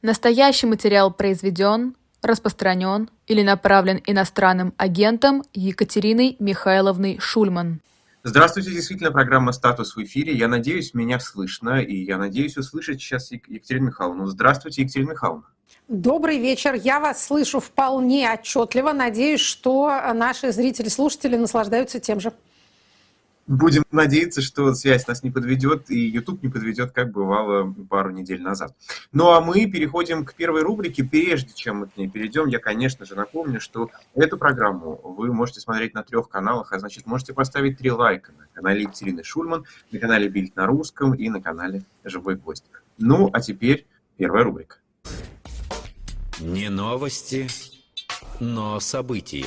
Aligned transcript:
Настоящий 0.00 0.66
материал 0.68 1.12
произведен, 1.12 1.96
распространен 2.22 3.10
или 3.26 3.42
направлен 3.42 4.00
иностранным 4.06 4.72
агентом 4.76 5.42
Екатериной 5.54 6.36
Михайловной 6.38 7.18
Шульман. 7.18 7.80
Здравствуйте, 8.22 8.70
действительно, 8.70 9.10
программа 9.10 9.50
«Статус» 9.50 9.96
в 9.96 10.02
эфире. 10.04 10.34
Я 10.34 10.46
надеюсь, 10.46 10.94
меня 10.94 11.18
слышно, 11.18 11.82
и 11.82 11.96
я 11.96 12.16
надеюсь 12.16 12.56
услышать 12.56 13.00
сейчас 13.00 13.32
Екатерину 13.32 13.86
Михайловну. 13.86 14.26
Здравствуйте, 14.26 14.82
Екатерина 14.82 15.10
Михайловна. 15.10 15.46
Добрый 15.88 16.38
вечер. 16.38 16.74
Я 16.74 17.00
вас 17.00 17.24
слышу 17.24 17.58
вполне 17.58 18.32
отчетливо. 18.32 18.92
Надеюсь, 18.92 19.40
что 19.40 19.88
наши 20.14 20.52
зрители-слушатели 20.52 21.36
наслаждаются 21.36 21.98
тем 21.98 22.20
же. 22.20 22.32
Будем 23.48 23.82
надеяться, 23.90 24.42
что 24.42 24.74
связь 24.74 25.06
нас 25.06 25.22
не 25.22 25.30
подведет, 25.30 25.90
и 25.90 25.98
YouTube 25.98 26.42
не 26.42 26.50
подведет, 26.50 26.92
как 26.92 27.10
бывало 27.12 27.74
пару 27.88 28.10
недель 28.10 28.42
назад. 28.42 28.76
Ну 29.10 29.30
а 29.30 29.40
мы 29.40 29.64
переходим 29.64 30.26
к 30.26 30.34
первой 30.34 30.60
рубрике. 30.60 31.02
Прежде 31.02 31.54
чем 31.54 31.78
мы 31.78 31.86
к 31.86 31.96
ней 31.96 32.10
перейдем, 32.10 32.48
я, 32.48 32.58
конечно 32.58 33.06
же, 33.06 33.14
напомню, 33.14 33.58
что 33.58 33.90
эту 34.14 34.36
программу 34.36 35.00
вы 35.02 35.32
можете 35.32 35.60
смотреть 35.60 35.94
на 35.94 36.02
трех 36.02 36.28
каналах, 36.28 36.74
а 36.74 36.78
значит, 36.78 37.06
можете 37.06 37.32
поставить 37.32 37.78
три 37.78 37.90
лайка 37.90 38.32
на 38.32 38.46
канале 38.52 38.82
Екатерины 38.82 39.24
Шульман, 39.24 39.64
на 39.90 39.98
канале 39.98 40.28
Бильд 40.28 40.54
на 40.54 40.66
русском 40.66 41.14
и 41.14 41.30
на 41.30 41.40
канале 41.40 41.84
Живой 42.04 42.36
Гвоздь. 42.36 42.64
Ну, 42.98 43.30
а 43.32 43.40
теперь 43.40 43.86
первая 44.18 44.44
рубрика. 44.44 44.76
Не 46.38 46.68
новости, 46.68 47.48
но 48.40 48.78
события. 48.78 49.46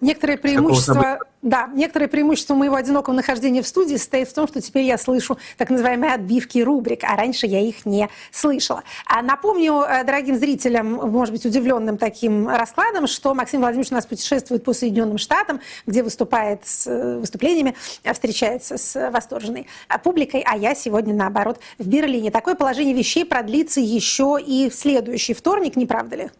Некоторые 0.00 0.38
преимущества, 0.38 1.18
да, 1.42 1.70
некоторые 1.74 2.08
преимущества 2.08 2.54
моего 2.54 2.74
одинокого 2.74 3.14
нахождения 3.14 3.62
в 3.62 3.66
студии 3.66 3.96
состоит 3.96 4.28
в 4.28 4.34
том, 4.34 4.48
что 4.48 4.60
теперь 4.60 4.84
я 4.84 4.98
слышу 4.98 5.38
так 5.56 5.70
называемые 5.70 6.14
отбивки 6.14 6.58
рубрик, 6.58 7.04
а 7.04 7.16
раньше 7.16 7.46
я 7.46 7.60
их 7.60 7.86
не 7.86 8.08
слышала. 8.32 8.82
А 9.06 9.22
напомню 9.22 9.82
э, 9.82 10.04
дорогим 10.04 10.36
зрителям, 10.36 10.94
может 10.94 11.32
быть, 11.32 11.44
удивленным 11.44 11.98
таким 11.98 12.48
раскладом, 12.48 13.06
что 13.06 13.34
Максим 13.34 13.60
Владимирович 13.60 13.92
у 13.92 13.94
нас 13.94 14.06
путешествует 14.06 14.64
по 14.64 14.72
Соединенным 14.72 15.18
Штатам, 15.18 15.60
где 15.86 16.02
выступает 16.02 16.66
с 16.66 16.86
э, 16.86 17.18
выступлениями, 17.18 17.74
э, 18.02 18.12
встречается 18.12 18.78
с 18.78 19.10
восторженной 19.10 19.66
публикой, 20.02 20.42
а 20.46 20.56
я 20.56 20.74
сегодня, 20.74 21.14
наоборот, 21.14 21.60
в 21.78 21.86
Берлине. 21.86 22.30
Такое 22.30 22.54
положение 22.54 22.94
вещей 22.94 23.24
продлится 23.24 23.80
еще 23.80 24.38
и 24.44 24.70
в 24.70 24.74
следующий 24.74 25.34
вторник, 25.34 25.76
не 25.76 25.86
правда 25.86 26.16
ли? 26.16 26.30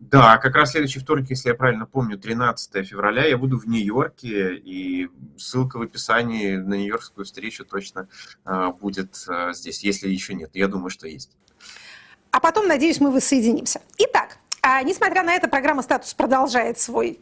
Да, 0.00 0.38
как 0.38 0.54
раз 0.56 0.72
следующий 0.72 0.98
вторник, 0.98 1.30
если 1.30 1.48
я 1.48 1.54
правильно 1.54 1.86
помню, 1.86 2.18
13 2.18 2.86
февраля, 2.86 3.26
я 3.26 3.38
буду 3.38 3.58
в 3.58 3.66
Нью-Йорке, 3.66 4.54
и 4.56 5.08
ссылка 5.38 5.78
в 5.78 5.82
описании 5.82 6.56
на 6.56 6.74
нью-йоркскую 6.74 7.24
встречу 7.24 7.64
точно 7.64 8.08
э, 8.44 8.72
будет 8.80 9.16
э, 9.28 9.52
здесь, 9.54 9.82
если 9.82 10.08
еще 10.08 10.34
нет. 10.34 10.50
Я 10.54 10.68
думаю, 10.68 10.90
что 10.90 11.06
есть. 11.06 11.30
А 12.30 12.40
потом, 12.40 12.66
надеюсь, 12.66 13.00
мы 13.00 13.12
воссоединимся. 13.12 13.80
Итак, 13.96 14.38
а, 14.60 14.82
несмотря 14.82 15.22
на 15.22 15.34
это, 15.34 15.48
программа 15.48 15.82
«Статус» 15.82 16.12
продолжает 16.14 16.78
свой 16.78 17.20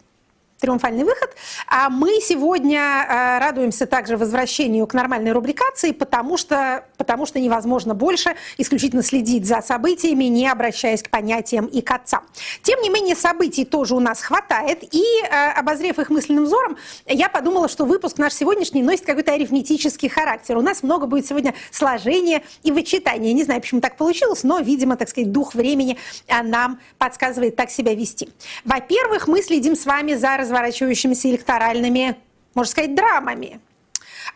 триумфальный 0.63 1.03
выход. 1.03 1.35
А 1.67 1.91
мы 1.91 2.21
сегодня 2.23 2.79
э, 2.79 3.39
радуемся 3.41 3.87
также 3.87 4.17
возвращению 4.17 4.87
к 4.87 4.95
нормальной 4.95 5.33
рубрикации, 5.33 5.91
потому 5.91 6.37
что, 6.37 6.85
потому 6.97 7.27
что 7.27 7.41
невозможно 7.41 7.95
больше 7.95 8.37
исключительно 8.59 9.03
следить 9.03 9.45
за 9.45 9.61
событиями, 9.61 10.25
не 10.25 10.47
обращаясь 10.47 11.03
к 11.03 11.11
понятиям 11.11 11.67
и 11.67 11.81
к 11.81 11.91
отцам. 11.91 12.23
Тем 12.63 12.81
не 12.81 12.91
менее, 12.91 13.17
событий 13.17 13.65
тоже 13.65 13.97
у 13.97 14.01
нас 14.01 14.23
хватает, 14.23 14.85
и, 14.95 15.03
э, 15.03 15.51
обозрев 15.51 15.99
их 15.99 16.11
мысленным 16.11 16.45
взором, 16.45 16.77
я 17.07 17.29
подумала, 17.29 17.69
что 17.69 17.85
выпуск 17.85 18.19
наш 18.19 18.33
сегодняшний 18.33 18.85
носит 18.85 19.05
какой-то 19.05 19.33
арифметический 19.33 20.09
характер. 20.09 20.57
У 20.57 20.63
нас 20.63 20.85
много 20.85 21.07
будет 21.07 21.27
сегодня 21.27 21.55
сложения 21.73 22.45
и 22.63 22.71
вычитания. 22.71 23.33
Не 23.33 23.43
знаю, 23.43 23.61
почему 23.61 23.81
так 23.81 23.97
получилось, 23.97 24.45
но, 24.45 24.61
видимо, 24.61 24.95
так 24.97 25.09
сказать, 25.09 25.33
дух 25.33 25.57
времени 25.57 25.99
э, 26.29 26.41
нам 26.43 26.79
подсказывает 26.99 27.57
так 27.57 27.71
себя 27.71 27.97
вести. 27.97 28.29
Во-первых, 28.65 29.27
мы 29.27 29.43
следим 29.43 29.75
с 29.75 29.87
вами 29.87 30.15
за 30.15 30.37
развитием 30.37 30.52
разворачивающимися 30.53 31.31
электоральными, 31.31 32.17
можно 32.55 32.71
сказать, 32.71 32.95
драмами. 32.95 33.61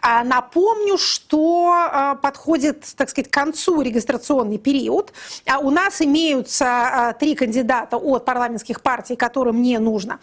А 0.08 0.22
напомню, 0.22 0.98
что 0.98 1.72
а, 1.72 2.14
подходит, 2.14 2.84
так 2.96 3.10
сказать, 3.10 3.28
к 3.28 3.34
концу 3.34 3.80
регистрационный 3.82 4.56
период. 4.56 5.12
А 5.50 5.58
у 5.58 5.70
нас 5.70 6.00
имеются 6.00 7.16
три 7.18 7.34
кандидата 7.34 7.96
от 7.96 8.24
парламентских 8.24 8.82
партий, 8.82 9.16
которым 9.16 9.62
не 9.62 9.78
нужно 9.78 10.20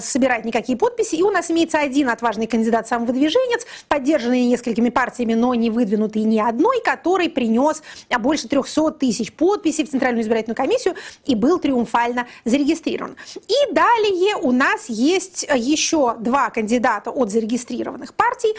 собирать 0.00 0.44
никакие 0.44 0.76
подписи. 0.76 1.14
И 1.14 1.22
у 1.22 1.30
нас 1.30 1.48
имеется 1.48 1.78
один 1.78 2.08
отважный 2.08 2.48
кандидат 2.48 2.88
самовыдвиженец, 2.88 3.66
поддержанный 3.86 4.46
несколькими 4.46 4.90
партиями, 4.90 5.34
но 5.34 5.54
не 5.54 5.70
выдвинутый 5.70 6.22
ни 6.24 6.40
одной, 6.40 6.80
который 6.82 7.28
принес 7.28 7.84
больше 8.18 8.48
300 8.48 8.92
тысяч 8.92 9.32
подписей 9.32 9.84
в 9.84 9.90
Центральную 9.90 10.24
избирательную 10.24 10.56
комиссию 10.56 10.96
и 11.24 11.36
был 11.36 11.60
триумфально 11.60 12.26
зарегистрирован. 12.44 13.16
И 13.46 13.72
далее 13.72 14.36
у 14.36 14.50
нас 14.50 14.86
есть 14.88 15.46
еще 15.54 16.16
два 16.18 16.50
кандидата 16.50 17.10
от 17.10 17.30
зарегистрированных 17.30 18.12
партий, 18.14 18.54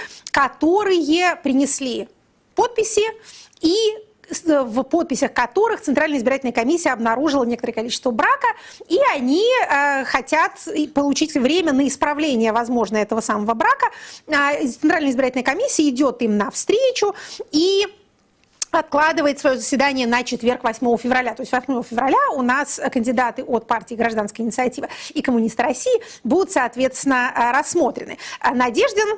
принесли 0.49 2.07
подписи 2.55 3.03
и 3.61 3.75
в 4.49 4.83
подписях 4.83 5.33
которых 5.33 5.81
Центральная 5.81 6.17
избирательная 6.17 6.53
комиссия 6.53 6.91
обнаружила 6.91 7.43
некоторое 7.43 7.73
количество 7.73 8.11
брака, 8.11 8.47
и 8.87 8.99
они 9.13 9.45
э, 9.69 10.03
хотят 10.05 10.53
получить 10.93 11.35
время 11.35 11.73
на 11.73 11.87
исправление, 11.87 12.51
возможно, 12.51 12.97
этого 12.97 13.21
самого 13.21 13.53
брака. 13.53 13.87
Э, 14.27 14.67
Центральная 14.67 15.11
избирательная 15.11 15.43
комиссия 15.43 15.87
идет 15.89 16.21
им 16.21 16.37
навстречу 16.37 17.15
и 17.51 17.85
откладывает 18.71 19.39
свое 19.39 19.57
заседание 19.57 20.05
на 20.05 20.23
четверг, 20.23 20.63
8 20.63 20.97
февраля. 20.97 21.33
То 21.33 21.43
есть 21.43 21.51
8 21.51 21.83
февраля 21.83 22.17
у 22.33 22.41
нас 22.41 22.79
кандидаты 22.91 23.43
от 23.43 23.67
партии 23.67 23.95
«Гражданская 23.95 24.45
инициатива» 24.45 24.89
и 25.13 25.21
«Коммунисты 25.21 25.63
России» 25.63 26.01
будут, 26.23 26.51
соответственно, 26.51 27.31
э, 27.35 27.51
рассмотрены. 27.51 28.17
Надеждин 28.53 29.17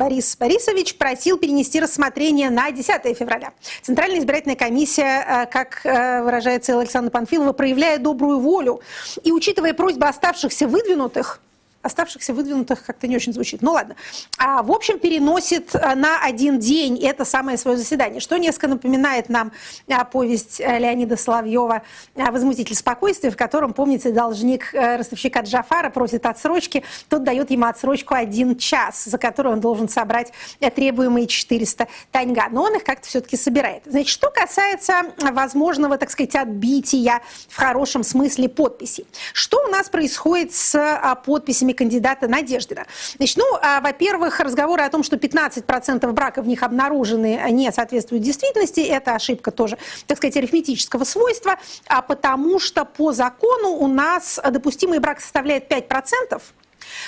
Борис 0.00 0.34
Борисович 0.34 0.96
просил 0.96 1.36
перенести 1.36 1.78
рассмотрение 1.78 2.48
на 2.48 2.70
10 2.70 3.18
февраля. 3.18 3.52
Центральная 3.82 4.18
избирательная 4.18 4.56
комиссия, 4.56 5.44
э, 5.44 5.46
как 5.46 5.84
э, 5.84 6.22
выражается 6.22 6.80
Александра 6.80 7.10
Панфилова, 7.10 7.52
проявляет 7.52 8.02
добрую 8.02 8.38
волю 8.38 8.80
и, 9.22 9.30
учитывая 9.30 9.74
просьбы 9.74 10.06
оставшихся 10.06 10.66
выдвинутых, 10.66 11.42
оставшихся 11.82 12.34
выдвинутых 12.34 12.84
как-то 12.84 13.06
не 13.06 13.16
очень 13.16 13.32
звучит. 13.32 13.62
Ну 13.62 13.72
ладно. 13.72 13.96
А, 14.38 14.62
в 14.62 14.70
общем, 14.70 14.98
переносит 14.98 15.74
э, 15.74 15.94
на 15.94 16.22
один 16.22 16.58
день 16.58 16.98
это 17.02 17.24
самое 17.24 17.56
свое 17.56 17.76
заседание, 17.76 18.20
что 18.20 18.36
несколько 18.36 18.68
напоминает 18.68 19.28
нам 19.28 19.52
а, 19.88 20.04
повесть 20.04 20.60
э, 20.60 20.78
Леонида 20.78 21.16
Соловьева 21.16 21.82
«Возмутитель 22.14 22.76
спокойствия», 22.76 23.30
в 23.30 23.36
котором, 23.36 23.72
помните, 23.72 24.12
должник 24.12 24.74
э, 24.74 24.96
ростовщика 24.96 25.40
Джафара 25.40 25.88
просит 25.90 26.26
отсрочки, 26.26 26.84
тот 27.08 27.24
дает 27.24 27.50
ему 27.50 27.66
отсрочку 27.66 28.14
один 28.14 28.56
час, 28.56 29.04
за 29.04 29.16
который 29.16 29.52
он 29.52 29.60
должен 29.60 29.88
собрать 29.88 30.32
требуемые 30.60 31.26
400 31.26 31.88
таньга. 32.10 32.48
Но 32.50 32.64
он 32.64 32.76
их 32.76 32.84
как-то 32.84 33.08
все-таки 33.08 33.36
собирает. 33.36 33.84
Значит, 33.86 34.08
что 34.08 34.30
касается 34.30 35.02
возможного, 35.18 35.96
так 35.96 36.10
сказать, 36.10 36.34
отбития 36.34 37.22
в 37.48 37.56
хорошем 37.56 38.04
смысле 38.04 38.48
подписей. 38.48 39.06
Что 39.32 39.64
у 39.66 39.68
нас 39.68 39.88
происходит 39.88 40.54
с 40.54 41.16
подписями 41.24 41.69
позициями 41.70 41.72
кандидата 41.72 42.28
Надеждина. 42.28 42.86
Значит, 43.16 43.36
ну, 43.36 43.44
а, 43.62 43.80
во-первых, 43.80 44.40
разговоры 44.40 44.82
о 44.82 44.90
том, 44.90 45.02
что 45.02 45.16
15% 45.16 46.12
браков 46.12 46.44
в 46.44 46.48
них 46.48 46.62
обнаружены, 46.62 47.40
не 47.50 47.70
соответствуют 47.72 48.22
действительности, 48.22 48.80
это 48.80 49.14
ошибка 49.14 49.50
тоже, 49.50 49.78
так 50.06 50.18
сказать, 50.18 50.36
арифметического 50.36 51.04
свойства, 51.04 51.56
а 51.86 52.02
потому 52.02 52.58
что 52.58 52.84
по 52.84 53.12
закону 53.12 53.70
у 53.70 53.86
нас 53.86 54.40
допустимый 54.50 54.98
брак 54.98 55.20
составляет 55.20 55.70
5%, 55.70 56.40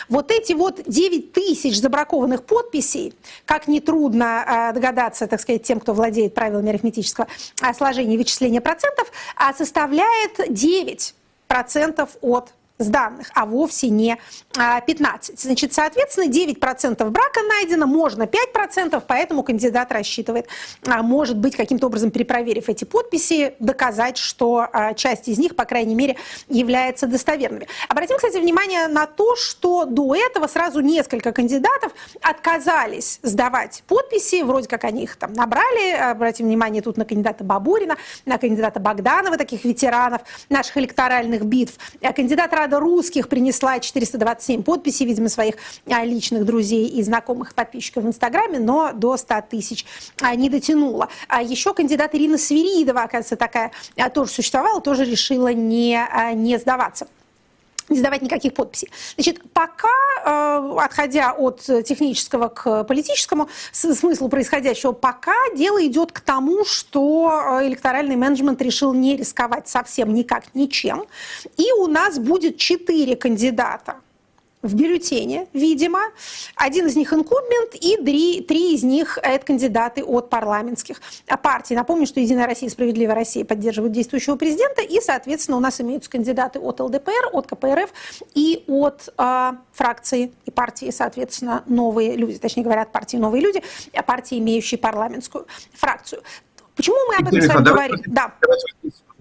вот 0.08 0.30
эти 0.30 0.52
вот 0.52 0.80
9 0.86 1.32
тысяч 1.32 1.80
забракованных 1.80 2.44
подписей, 2.44 3.14
как 3.46 3.68
нетрудно 3.68 4.44
а, 4.46 4.72
догадаться, 4.72 5.26
так 5.26 5.40
сказать, 5.40 5.62
тем, 5.62 5.80
кто 5.80 5.92
владеет 5.92 6.34
правилами 6.34 6.70
арифметического 6.70 7.26
а, 7.60 7.74
сложения 7.74 8.14
и 8.14 8.18
вычисления 8.18 8.60
процентов, 8.60 9.10
составляет 9.56 10.38
9% 10.38 11.14
от 12.20 12.52
с 12.78 12.88
данных, 12.88 13.30
а 13.34 13.46
вовсе 13.46 13.88
не 13.88 14.19
15. 14.86 15.34
А, 15.34 15.42
Значит, 15.42 15.72
соответственно, 15.72 16.30
9% 16.30 17.08
брака 17.10 17.40
найдено, 17.42 17.86
можно 17.86 18.24
5%, 18.24 19.02
поэтому 19.06 19.42
кандидат 19.42 19.92
рассчитывает, 19.92 20.48
а, 20.86 21.02
может 21.02 21.38
быть, 21.38 21.56
каким-то 21.56 21.86
образом 21.86 22.10
перепроверив 22.10 22.69
эти 22.69 22.84
подписи, 22.84 23.54
доказать, 23.60 24.19
что 24.19 24.69
а, 24.72 24.94
часть 24.94 25.28
из 25.28 25.38
них, 25.38 25.56
по 25.56 25.64
крайней 25.64 25.94
мере, 25.94 26.16
является 26.48 27.06
достоверными. 27.06 27.66
Обратим, 27.88 28.16
кстати, 28.16 28.36
внимание 28.36 28.88
на 28.88 29.06
то, 29.06 29.36
что 29.36 29.84
до 29.84 30.14
этого 30.14 30.46
сразу 30.46 30.80
несколько 30.80 31.32
кандидатов 31.32 31.92
отказались 32.20 33.20
сдавать 33.22 33.84
подписи, 33.86 34.42
вроде 34.42 34.68
как 34.68 34.84
они 34.84 35.04
их 35.04 35.16
там 35.16 35.32
набрали, 35.32 35.92
обратим 35.92 36.46
внимание 36.46 36.82
тут 36.82 36.96
на 36.96 37.04
кандидата 37.04 37.44
Бабурина, 37.44 37.96
на 38.26 38.38
кандидата 38.38 38.80
Богданова, 38.80 39.36
таких 39.36 39.64
ветеранов 39.64 40.22
наших 40.48 40.76
электоральных 40.78 41.44
битв. 41.44 41.75
Кандидат 42.14 42.52
Рада 42.62 42.79
русских 42.79 43.29
принесла 43.29 43.81
427 43.81 44.62
подписей, 44.62 45.05
видимо, 45.05 45.29
своих 45.29 45.56
а, 45.87 46.05
личных 46.05 46.44
друзей 46.44 46.87
и 46.87 47.03
знакомых 47.03 47.56
подписчиков 47.56 48.05
в 48.05 48.06
Инстаграме, 48.06 48.61
но 48.61 48.93
до 48.93 49.17
100 49.17 49.35
тысяч 49.50 49.85
а, 50.20 50.37
не 50.37 50.49
дотянула. 50.49 51.09
А 51.26 51.43
еще 51.43 51.75
кандидат 51.75 52.14
Ирина 52.14 52.38
Свиридова, 52.38 53.03
оказывается, 53.03 53.35
такая 53.35 53.73
тоже 54.14 54.31
существовала, 54.31 54.81
тоже 54.81 55.05
решила 55.05 55.53
не, 55.53 56.00
не 56.35 56.56
сдаваться 56.56 57.09
не 57.92 57.98
сдавать 57.98 58.22
никаких 58.22 58.54
подписей. 58.54 58.90
Значит, 59.16 59.40
пока, 59.52 59.88
э, 60.24 60.78
отходя 60.78 61.32
от 61.32 61.62
технического 61.62 62.48
к 62.48 62.84
политическому 62.84 63.48
смыслу 63.72 64.28
происходящего, 64.28 64.92
пока 64.92 65.34
дело 65.54 65.84
идет 65.86 66.12
к 66.12 66.20
тому, 66.20 66.64
что 66.64 67.58
э, 67.60 67.66
электоральный 67.68 68.16
менеджмент 68.16 68.60
решил 68.62 68.92
не 68.92 69.16
рисковать 69.16 69.68
совсем 69.68 70.12
никак 70.14 70.54
ничем. 70.54 71.04
И 71.56 71.72
у 71.78 71.86
нас 71.86 72.18
будет 72.18 72.56
четыре 72.56 73.16
кандидата 73.16 73.96
в 74.62 74.75
бюллетене, 74.75 75.49
видимо. 75.53 76.00
Один 76.56 76.87
из 76.87 76.97
них 76.97 77.12
инкумбент, 77.12 77.75
и 77.75 77.97
три, 77.97 78.41
три 78.41 78.75
из 78.75 78.82
них– 78.82 79.19
это 79.23 79.44
кандидаты 79.44 80.05
от 80.05 80.31
парламентских 80.31 81.00
партий. 81.43 81.75
Напомню, 81.75 82.06
что 82.06 82.20
«Единая 82.20 82.47
Россия» 82.47 82.69
и 82.69 82.73
«Справедливая 82.73 83.14
Россия» 83.14 83.44
поддерживают 83.44 83.93
действующего 83.93 84.37
президента, 84.37 84.82
и, 84.82 85.00
соответственно, 85.00 85.56
у 85.56 85.61
нас 85.61 85.81
имеются 85.81 86.11
кандидаты 86.11 86.59
от 86.59 86.81
ЛДПР, 86.81 87.31
от 87.32 87.47
КПРФ 87.49 87.93
и 88.35 88.64
от 88.69 89.12
э, 89.19 89.53
фракции 89.73 90.32
и 90.44 90.50
партии, 90.50 90.91
соответственно, 90.91 91.64
«Новые 91.67 92.17
люди», 92.17 92.38
точнее 92.38 92.62
говоря, 92.62 92.82
от 92.82 92.93
партии 92.93 93.17
«Новые 93.17 93.43
люди», 93.43 93.62
а 93.93 94.03
партии, 94.03 94.38
имеющие 94.38 94.79
парламентскую 94.79 95.47
фракцию. 95.73 96.23
Почему 96.75 96.97
мы 97.09 97.17
об 97.17 97.29
этом 97.29 97.43
с 97.43 97.47
вами 97.49 97.64
говорим? 97.64 97.97
Да. 98.06 98.35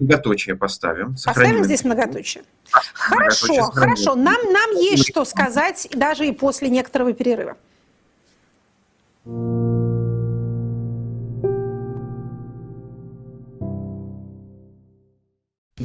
Многоточие 0.02 0.56
поставим. 0.56 1.14
Поставим 1.24 1.64
здесь 1.64 1.84
многоточие. 1.84 2.44
Хорошо, 2.92 3.70
хорошо. 3.70 4.14
Нам, 4.14 4.52
нам 4.52 4.70
есть 4.72 5.08
что 5.08 5.24
сказать 5.24 5.88
даже 5.92 6.26
и 6.26 6.32
после 6.32 6.68
некоторого 6.68 7.12
перерыва. 7.12 7.56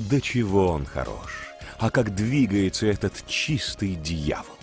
Да 0.09 0.21
чего 0.21 0.67
он 0.67 0.85
хорош, 0.85 1.47
а 1.79 1.89
как 1.91 2.15
двигается 2.15 2.87
этот 2.87 3.25
чистый 3.27 3.95
дьявол. 3.95 4.56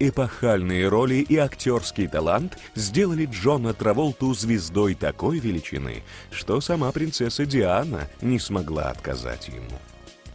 Эпохальные 0.00 0.88
роли 0.88 1.14
и 1.16 1.36
актерский 1.36 2.08
талант 2.08 2.58
сделали 2.74 3.26
Джона 3.26 3.74
Траволту 3.74 4.34
звездой 4.34 4.94
такой 4.94 5.38
величины, 5.38 6.02
что 6.32 6.60
сама 6.60 6.90
принцесса 6.90 7.46
Диана 7.46 8.08
не 8.20 8.40
смогла 8.40 8.90
отказать 8.90 9.48
ему. 9.48 9.78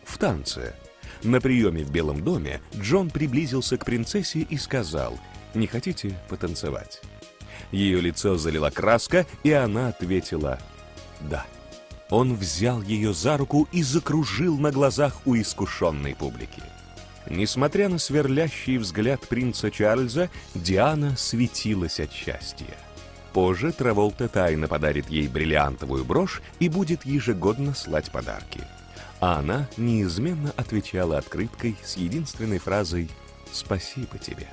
В 0.06 0.18
танце. 0.18 0.76
На 1.24 1.42
приеме 1.42 1.84
в 1.84 1.92
Белом 1.92 2.24
доме 2.24 2.62
Джон 2.78 3.10
приблизился 3.10 3.78
к 3.78 3.84
принцессе 3.84 4.40
и 4.40 4.58
сказал 4.58 5.20
«Не 5.54 5.68
хотите 5.68 6.18
потанцевать?». 6.30 7.02
Ее 7.72 8.00
лицо 8.00 8.38
залила 8.38 8.70
краска, 8.70 9.26
и 9.44 9.52
она 9.52 9.90
ответила 9.90 10.58
«Да». 11.20 11.46
Он 12.10 12.34
взял 12.34 12.82
ее 12.82 13.14
за 13.14 13.38
руку 13.38 13.68
и 13.72 13.84
закружил 13.84 14.58
на 14.58 14.72
глазах 14.72 15.18
у 15.26 15.36
искушенной 15.36 16.16
публики. 16.16 16.64
Несмотря 17.30 17.90
на 17.90 18.00
сверлящий 18.00 18.78
взгляд 18.78 19.28
принца 19.28 19.70
Чарльза, 19.70 20.30
Диана 20.56 21.16
светилась 21.16 22.00
от 22.00 22.12
счастья. 22.12 22.76
Позже 23.34 23.72
Траволта 23.72 24.28
тайно 24.28 24.68
подарит 24.68 25.10
ей 25.10 25.28
бриллиантовую 25.28 26.04
брошь 26.04 26.42
и 26.60 26.68
будет 26.68 27.06
ежегодно 27.06 27.76
слать 27.76 28.12
подарки. 28.12 28.62
А 29.20 29.40
она 29.40 29.68
неизменно 29.78 30.52
отвечала 30.58 31.18
открыткой 31.18 31.76
с 31.84 31.98
единственной 31.98 32.58
фразой 32.58 33.10
«Спасибо 33.52 34.18
тебе». 34.18 34.48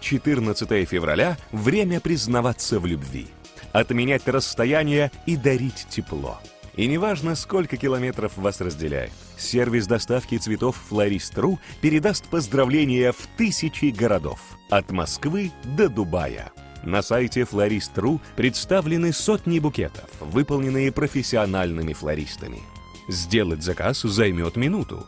14 0.00 0.88
февраля– 0.88 1.36
время 1.52 2.00
признаваться 2.00 2.80
в 2.80 2.86
любви, 2.86 3.28
отменять 3.72 4.26
расстояние 4.26 5.12
и 5.26 5.36
дарить 5.36 5.86
тепло– 5.88 6.40
и 6.76 6.86
неважно, 6.86 7.34
сколько 7.34 7.76
километров 7.76 8.36
вас 8.36 8.60
разделяет, 8.60 9.12
сервис 9.36 9.86
доставки 9.86 10.38
цветов 10.38 10.76
«Флорист.ру» 10.88 11.58
передаст 11.80 12.26
поздравления 12.28 13.12
в 13.12 13.26
тысячи 13.36 13.86
городов, 13.86 14.40
от 14.70 14.90
Москвы 14.90 15.52
до 15.76 15.88
Дубая. 15.88 16.52
На 16.82 17.02
сайте 17.02 17.44
«Флорист.ру» 17.44 18.20
представлены 18.36 19.12
сотни 19.12 19.58
букетов, 19.58 20.08
выполненные 20.20 20.90
профессиональными 20.90 21.92
флористами. 21.92 22.60
Сделать 23.08 23.62
заказ 23.62 24.00
займет 24.02 24.56
минуту. 24.56 25.06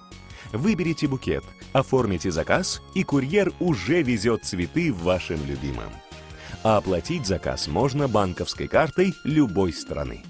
Выберите 0.53 1.09
букет, 1.09 1.45
оформите 1.73 2.31
заказ, 2.31 2.81
и 2.95 3.03
курьер 3.03 3.53
уже 3.59 4.03
везет 4.03 4.45
цветы 4.45 4.93
вашим 4.93 5.45
любимым. 5.47 5.91
А 6.63 6.77
оплатить 6.77 7.27
заказ 7.27 7.67
можно 7.67 8.07
банковской 8.07 8.69
картой 8.69 9.15
любой 9.25 9.73
страны. 9.73 10.23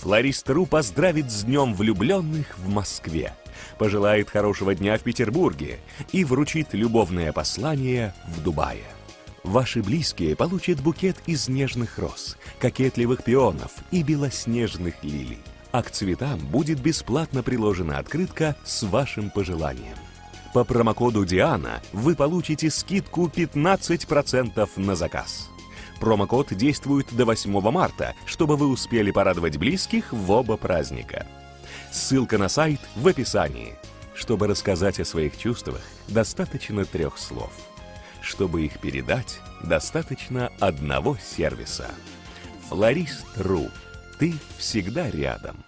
Флорист.ру 0.00 0.66
поздравит 0.66 1.30
с 1.30 1.44
Днем 1.44 1.74
влюбленных 1.74 2.58
в 2.58 2.68
Москве, 2.68 3.32
пожелает 3.78 4.30
хорошего 4.30 4.74
дня 4.74 4.98
в 4.98 5.02
Петербурге 5.02 5.78
и 6.12 6.24
вручит 6.24 6.68
любовное 6.72 7.32
послание 7.32 8.14
в 8.28 8.42
Дубае. 8.42 8.84
Ваши 9.42 9.82
близкие 9.82 10.36
получат 10.36 10.80
букет 10.80 11.16
из 11.26 11.48
нежных 11.48 11.98
роз, 11.98 12.36
кокетливых 12.58 13.22
пионов 13.24 13.72
и 13.90 14.02
белоснежных 14.02 15.02
лилий. 15.02 15.38
А 15.72 15.82
к 15.82 15.90
цветам 15.90 16.40
будет 16.40 16.80
бесплатно 16.80 17.42
приложена 17.42 17.98
открытка 17.98 18.56
с 18.64 18.82
вашим 18.82 19.30
пожеланием. 19.30 19.96
По 20.52 20.64
промокоду 20.64 21.24
Диана 21.24 21.80
вы 21.92 22.14
получите 22.16 22.70
скидку 22.70 23.26
15% 23.26 24.68
на 24.76 24.96
заказ. 24.96 25.50
Промокод 26.00 26.54
действует 26.54 27.14
до 27.14 27.24
8 27.24 27.50
марта, 27.70 28.14
чтобы 28.26 28.56
вы 28.56 28.68
успели 28.68 29.10
порадовать 29.10 29.56
близких 29.56 30.12
в 30.12 30.30
оба 30.30 30.56
праздника. 30.56 31.26
Ссылка 31.90 32.38
на 32.38 32.48
сайт 32.48 32.80
в 32.94 33.06
описании. 33.08 33.74
Чтобы 34.14 34.46
рассказать 34.46 34.98
о 35.00 35.04
своих 35.04 35.36
чувствах, 35.38 35.82
достаточно 36.08 36.84
трех 36.84 37.18
слов. 37.18 37.52
Чтобы 38.22 38.64
их 38.64 38.80
передать, 38.80 39.40
достаточно 39.62 40.50
одного 40.58 41.16
сервиса. 41.16 41.90
Флорист.ру. 42.68 43.70
Ты 44.18 44.34
всегда 44.58 45.10
рядом. 45.10 45.65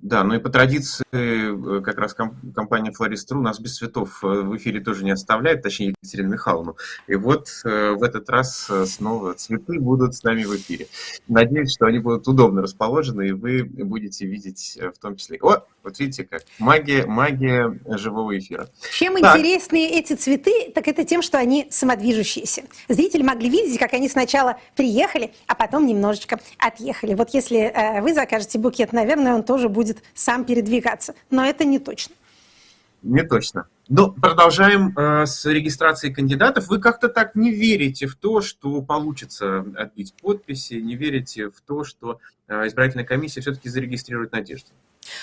Да, 0.00 0.22
ну 0.22 0.34
и 0.34 0.38
по 0.38 0.48
традиции 0.48 1.04
э, 1.10 1.80
как 1.82 1.98
раз 1.98 2.14
компания 2.14 2.92
Флористру 2.92 3.40
нас 3.40 3.58
без 3.58 3.78
цветов 3.78 4.22
э, 4.22 4.28
в 4.28 4.56
эфире 4.56 4.80
тоже 4.80 5.04
не 5.04 5.10
оставляет, 5.10 5.62
точнее 5.62 5.88
Екатерину 5.88 6.30
Михайловну. 6.30 6.76
И 7.08 7.16
вот 7.16 7.48
э, 7.64 7.90
в 7.90 8.04
этот 8.04 8.30
раз 8.30 8.70
снова 8.86 9.34
цветы 9.34 9.80
будут 9.80 10.14
с 10.14 10.22
нами 10.22 10.44
в 10.44 10.54
эфире. 10.54 10.86
Надеюсь, 11.26 11.72
что 11.72 11.86
они 11.86 11.98
будут 11.98 12.28
удобно 12.28 12.62
расположены, 12.62 13.28
и 13.28 13.32
вы 13.32 13.64
будете 13.64 14.24
видеть 14.24 14.78
в 14.80 15.00
том 15.00 15.16
числе. 15.16 15.38
О, 15.42 15.64
вот 15.82 15.98
видите 15.98 16.22
как, 16.24 16.42
магия, 16.60 17.04
магия 17.04 17.76
живого 17.96 18.38
эфира. 18.38 18.68
Чем 18.92 19.16
так. 19.16 19.36
интересны 19.36 19.84
эти 19.84 20.12
цветы, 20.12 20.70
так 20.72 20.86
это 20.86 21.04
тем, 21.04 21.22
что 21.22 21.38
они 21.38 21.66
самодвижущиеся. 21.70 22.62
Зрители 22.88 23.22
могли 23.22 23.50
видеть, 23.50 23.78
как 23.80 23.94
они 23.94 24.08
сначала 24.08 24.58
приехали, 24.76 25.32
а 25.48 25.56
потом 25.56 25.86
немножечко 25.86 26.38
отъехали. 26.58 27.14
Вот 27.14 27.30
если 27.34 28.00
вы 28.00 28.14
закажете 28.14 28.58
букет, 28.58 28.92
наверное, 28.92 29.34
он 29.34 29.42
тоже 29.42 29.68
будет 29.68 29.87
будет 29.88 30.02
сам 30.14 30.44
передвигаться. 30.44 31.14
Но 31.30 31.44
это 31.44 31.64
не 31.64 31.78
точно. 31.78 32.14
Не 33.02 33.22
точно. 33.22 33.66
Но 33.88 34.10
продолжаем 34.10 34.92
э, 34.96 35.24
с 35.24 35.46
регистрацией 35.46 36.12
кандидатов. 36.12 36.68
Вы 36.68 36.78
как-то 36.80 37.08
так 37.08 37.36
не 37.36 37.50
верите 37.52 38.06
в 38.06 38.16
то, 38.16 38.40
что 38.40 38.82
получится 38.82 39.64
отбить 39.76 40.14
подписи, 40.20 40.74
не 40.74 40.96
верите 40.96 41.48
в 41.48 41.60
то, 41.66 41.84
что 41.84 42.18
э, 42.48 42.66
избирательная 42.66 43.06
комиссия 43.06 43.40
все-таки 43.40 43.68
зарегистрирует 43.68 44.32
надежду. 44.32 44.70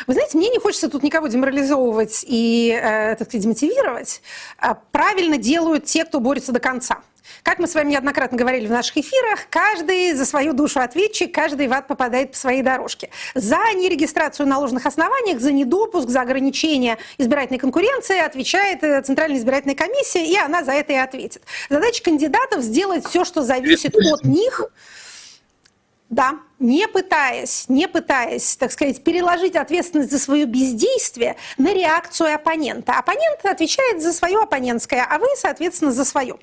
Вы 0.07 0.13
знаете, 0.13 0.37
мне 0.37 0.49
не 0.49 0.57
хочется 0.57 0.89
тут 0.89 1.03
никого 1.03 1.27
деморализовывать 1.27 2.25
и, 2.27 2.71
э, 2.71 3.15
так 3.17 3.27
сказать, 3.27 3.43
демотивировать. 3.43 4.21
А 4.57 4.73
правильно 4.73 5.37
делают 5.37 5.85
те, 5.85 6.05
кто 6.05 6.19
борется 6.19 6.51
до 6.51 6.59
конца. 6.59 7.01
Как 7.43 7.59
мы 7.59 7.67
с 7.67 7.75
вами 7.75 7.91
неоднократно 7.91 8.37
говорили 8.37 8.67
в 8.67 8.71
наших 8.71 8.97
эфирах, 8.97 9.47
каждый 9.49 10.13
за 10.13 10.25
свою 10.25 10.53
душу 10.53 10.79
ответчик, 10.79 11.33
каждый 11.33 11.67
в 11.67 11.73
ад 11.73 11.87
попадает 11.87 12.31
по 12.31 12.37
своей 12.37 12.61
дорожке. 12.61 13.09
За 13.33 13.57
нерегистрацию 13.73 14.47
на 14.47 14.59
ложных 14.59 14.85
основаниях, 14.85 15.39
за 15.39 15.51
недопуск, 15.51 16.09
за 16.09 16.21
ограничение 16.21 16.97
избирательной 17.17 17.59
конкуренции 17.59 18.19
отвечает 18.19 18.83
э, 18.83 19.01
Центральная 19.01 19.37
избирательная 19.37 19.75
комиссия, 19.75 20.25
и 20.25 20.37
она 20.37 20.63
за 20.63 20.71
это 20.71 20.93
и 20.93 20.97
ответит. 20.97 21.43
Задача 21.69 22.03
кандидатов 22.03 22.61
сделать 22.61 23.05
все, 23.05 23.25
что 23.25 23.41
зависит 23.41 23.95
от 23.95 24.23
них, 24.23 24.61
да, 26.09 26.39
не 26.59 26.87
пытаясь, 26.87 27.65
не 27.67 27.87
пытаясь, 27.87 28.55
так 28.55 28.71
сказать, 28.71 29.03
переложить 29.03 29.55
ответственность 29.55 30.11
за 30.11 30.19
свое 30.19 30.45
бездействие 30.45 31.35
на 31.57 31.73
реакцию 31.73 32.35
оппонента. 32.35 32.93
Оппонент 32.93 33.43
отвечает 33.43 34.01
за 34.01 34.13
свое 34.13 34.39
оппонентское, 34.39 35.05
а 35.09 35.17
вы, 35.17 35.27
соответственно, 35.35 35.91
за 35.91 36.05
свое. 36.05 36.35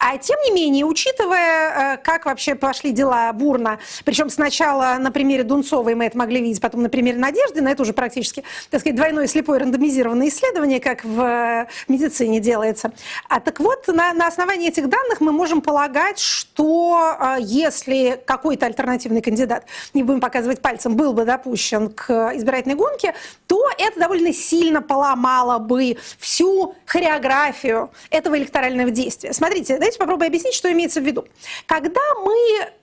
А 0.00 0.16
тем 0.18 0.38
не 0.44 0.50
менее, 0.52 0.84
учитывая, 0.84 1.94
э, 1.94 1.96
как 1.98 2.26
вообще 2.26 2.54
пошли 2.54 2.92
дела 2.92 3.32
бурно, 3.32 3.78
причем 4.04 4.28
сначала 4.28 4.96
на 4.98 5.12
примере 5.12 5.44
Дунцовой 5.44 5.94
мы 5.94 6.06
это 6.06 6.18
могли 6.18 6.40
видеть, 6.40 6.60
потом 6.60 6.82
на 6.82 6.88
примере 6.88 7.18
Надежды, 7.18 7.60
на 7.60 7.70
это 7.70 7.82
уже 7.82 7.92
практически, 7.92 8.42
так 8.70 8.80
сказать, 8.80 8.96
двойное 8.96 9.26
слепое 9.26 9.60
рандомизированное 9.60 10.28
исследование, 10.28 10.80
как 10.80 11.04
в 11.04 11.20
э, 11.20 11.66
медицине 11.86 12.40
делается. 12.40 12.92
А 13.28 13.40
так 13.40 13.60
вот, 13.60 13.86
на, 13.88 14.12
на 14.14 14.26
основании 14.26 14.68
этих 14.68 14.88
данных 14.88 15.20
мы 15.20 15.32
можем 15.32 15.60
полагать, 15.60 16.18
что 16.18 17.16
э, 17.20 17.36
если 17.40 18.20
какой-то 18.26 18.66
альтернативный 18.66 19.22
кандидат 19.22 19.60
кандидат, 19.60 19.64
не 19.94 20.02
будем 20.02 20.20
показывать 20.20 20.60
пальцем, 20.60 20.96
был 20.96 21.12
бы 21.12 21.24
допущен 21.24 21.90
к 21.90 22.32
избирательной 22.34 22.76
гонке, 22.76 23.14
то 23.46 23.66
это 23.78 23.98
довольно 23.98 24.32
сильно 24.32 24.82
поломало 24.82 25.58
бы 25.58 25.96
всю 26.18 26.74
хореографию 26.86 27.90
этого 28.10 28.38
электорального 28.38 28.90
действия. 28.90 29.32
Смотрите, 29.32 29.74
давайте 29.74 29.98
попробуем 29.98 30.28
объяснить, 30.28 30.54
что 30.54 30.70
имеется 30.72 31.00
в 31.00 31.04
виду. 31.04 31.26
Когда 31.66 32.00
мы 32.24 32.34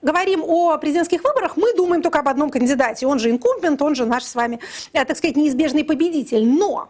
говорим 0.02 0.42
о 0.44 0.76
президентских 0.78 1.22
выборах, 1.24 1.56
мы 1.56 1.74
думаем 1.74 2.02
только 2.02 2.20
об 2.20 2.28
одном 2.28 2.50
кандидате. 2.50 3.06
Он 3.06 3.18
же 3.18 3.30
инкумбент, 3.30 3.80
он 3.82 3.94
же 3.94 4.06
наш 4.06 4.24
с 4.24 4.34
вами, 4.34 4.60
э, 4.92 5.04
так 5.04 5.16
сказать, 5.16 5.36
неизбежный 5.36 5.84
победитель. 5.84 6.46
Но 6.46 6.88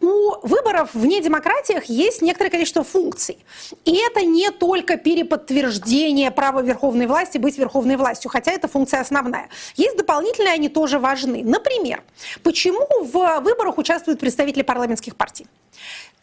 у 0.00 0.46
выборов 0.46 0.90
вне 0.94 1.20
демократиях 1.20 1.84
есть 1.86 2.22
некоторое 2.22 2.50
количество 2.50 2.84
функций. 2.84 3.38
И 3.84 3.96
это 3.96 4.22
не 4.22 4.50
только 4.50 4.96
переподтверждение 4.96 6.30
права 6.30 6.60
верховной 6.60 7.06
власти 7.06 7.38
быть 7.38 7.58
верховной 7.58 7.96
властью, 7.96 8.30
хотя 8.30 8.52
это 8.52 8.68
функция 8.68 9.00
основная. 9.00 9.48
Есть 9.76 9.96
дополнительные, 9.96 10.54
они 10.54 10.68
тоже 10.68 10.98
важны. 10.98 11.42
Например, 11.44 12.02
почему 12.42 12.86
в 13.02 13.40
выборах 13.40 13.78
участвуют 13.78 14.20
представители 14.20 14.62
парламентских 14.62 15.16
партий? 15.16 15.46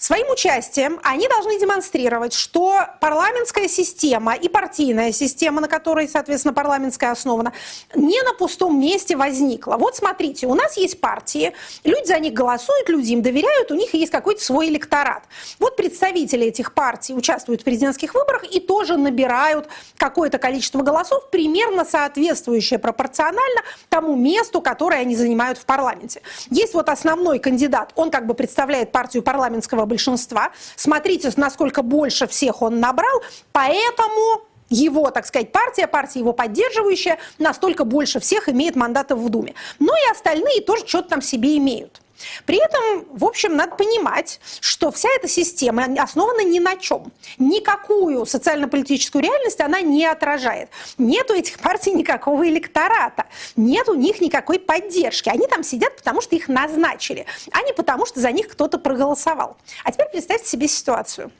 Своим 0.04 0.30
участием 0.32 1.00
они 1.02 1.30
должны 1.30 1.58
демонстрировать, 1.58 2.34
что 2.34 2.82
парламентская 3.00 3.70
система 3.70 4.36
и 4.36 4.50
партийная 4.50 5.14
система, 5.14 5.62
на 5.62 5.70
которой, 5.70 6.10
соответственно, 6.10 6.54
парламентская 6.54 7.10
основана, 7.10 7.54
не 7.96 8.22
на 8.22 8.34
пустом 8.34 8.82
месте 8.82 9.16
возникла. 9.16 9.78
Вот 9.78 9.96
смотрите, 9.96 10.46
у 10.48 10.56
нас 10.56 10.76
есть 10.76 11.00
партии, 11.00 11.54
люди 11.86 12.06
за 12.06 12.20
них 12.20 12.34
голосуют, 12.34 12.90
люди 12.90 13.14
им 13.14 13.22
доверяют, 13.22 13.72
у 13.72 13.76
них 13.76 13.94
есть 13.94 14.12
какой-то 14.12 14.44
свой 14.44 14.68
электорат. 14.68 15.24
Вот 15.58 15.78
представители 15.78 16.48
этих 16.48 16.74
партий 16.74 17.14
участвуют 17.14 17.62
в 17.62 17.64
президентских 17.64 18.14
выборах 18.14 18.44
и 18.44 18.60
тоже 18.60 18.98
набирают 18.98 19.70
какое-то 19.96 20.38
количество 20.38 20.82
голосов, 20.82 21.30
примерно 21.30 21.86
соответствующее 21.86 22.78
пропорционально 22.78 23.62
тому 23.88 24.18
месту, 24.18 24.60
которое 24.60 25.00
они 25.00 25.16
занимают 25.16 25.60
в 25.60 25.64
парламенте. 25.64 26.22
Есть 26.50 26.74
вот 26.74 26.90
основной 26.90 27.40
кандидат, 27.40 27.94
он 27.96 28.12
как 28.12 28.28
бы 28.28 28.34
представляет 28.34 28.92
партию 28.92 29.24
парламентского 29.24 29.93
большинства. 29.94 30.52
Смотрите, 30.76 31.32
насколько 31.38 31.84
больше 31.84 32.28
всех 32.28 32.62
он 32.62 32.80
набрал. 32.80 33.22
Поэтому 33.52 34.42
его, 34.70 35.12
так 35.12 35.26
сказать, 35.26 35.52
партия, 35.52 35.88
партия 35.88 36.20
его 36.20 36.34
поддерживающая, 36.34 37.20
настолько 37.38 37.84
больше 37.86 38.20
всех 38.20 38.50
имеет 38.50 38.76
мандатов 38.76 39.20
в 39.20 39.30
Думе. 39.30 39.54
Но 39.80 39.94
и 39.94 40.12
остальные 40.12 40.62
тоже 40.62 40.88
что-то 40.88 41.10
там 41.10 41.22
себе 41.22 41.58
имеют. 41.58 42.02
При 42.46 42.58
этом, 42.58 43.06
в 43.12 43.26
общем, 43.26 43.56
надо 43.56 43.76
понимать, 43.76 44.40
что 44.60 44.92
вся 44.92 45.10
эта 45.16 45.28
система 45.28 45.86
основана 46.00 46.44
ни 46.44 46.60
на 46.60 46.76
чем. 46.78 47.12
Никакую 47.38 48.26
социально-политическую 48.26 49.24
реальность 49.24 49.60
она 49.60 49.82
не 49.82 50.06
отражает. 50.06 50.70
Нет 50.98 51.30
у 51.32 51.34
этих 51.34 51.60
партий 51.60 51.92
никакого 51.92 52.48
электората, 52.48 53.26
нет 53.56 53.90
у 53.90 53.94
них 53.94 54.22
никакой 54.22 54.60
поддержки. 54.60 55.30
Они 55.30 55.48
там 55.48 55.64
сидят, 55.64 55.96
потому 55.96 56.22
что 56.22 56.36
их 56.36 56.48
назначили, 56.48 57.26
а 57.52 57.62
не 57.64 57.74
потому, 57.74 58.06
что 58.06 58.20
за 58.20 58.32
них 58.32 58.48
кто-то 58.50 58.78
проголосовал. 58.78 59.58
А 59.84 59.92
теперь 59.92 60.08
представьте 60.12 60.48
себе 60.48 60.68
ситуацию. 60.68 61.32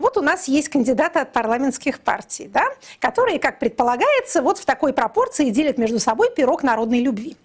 Вот 0.00 0.16
у 0.16 0.22
нас 0.22 0.48
есть 0.48 0.70
кандидаты 0.70 1.20
от 1.20 1.32
парламентских 1.32 2.00
партий, 2.00 2.48
да, 2.48 2.64
которые, 3.00 3.38
как 3.38 3.58
предполагается, 3.58 4.40
вот 4.40 4.56
в 4.58 4.64
такой 4.64 4.94
пропорции 4.94 5.50
делят 5.50 5.76
между 5.76 6.00
собой 6.00 6.30
пирог 6.34 6.62
народной 6.62 7.00
любви. 7.00 7.36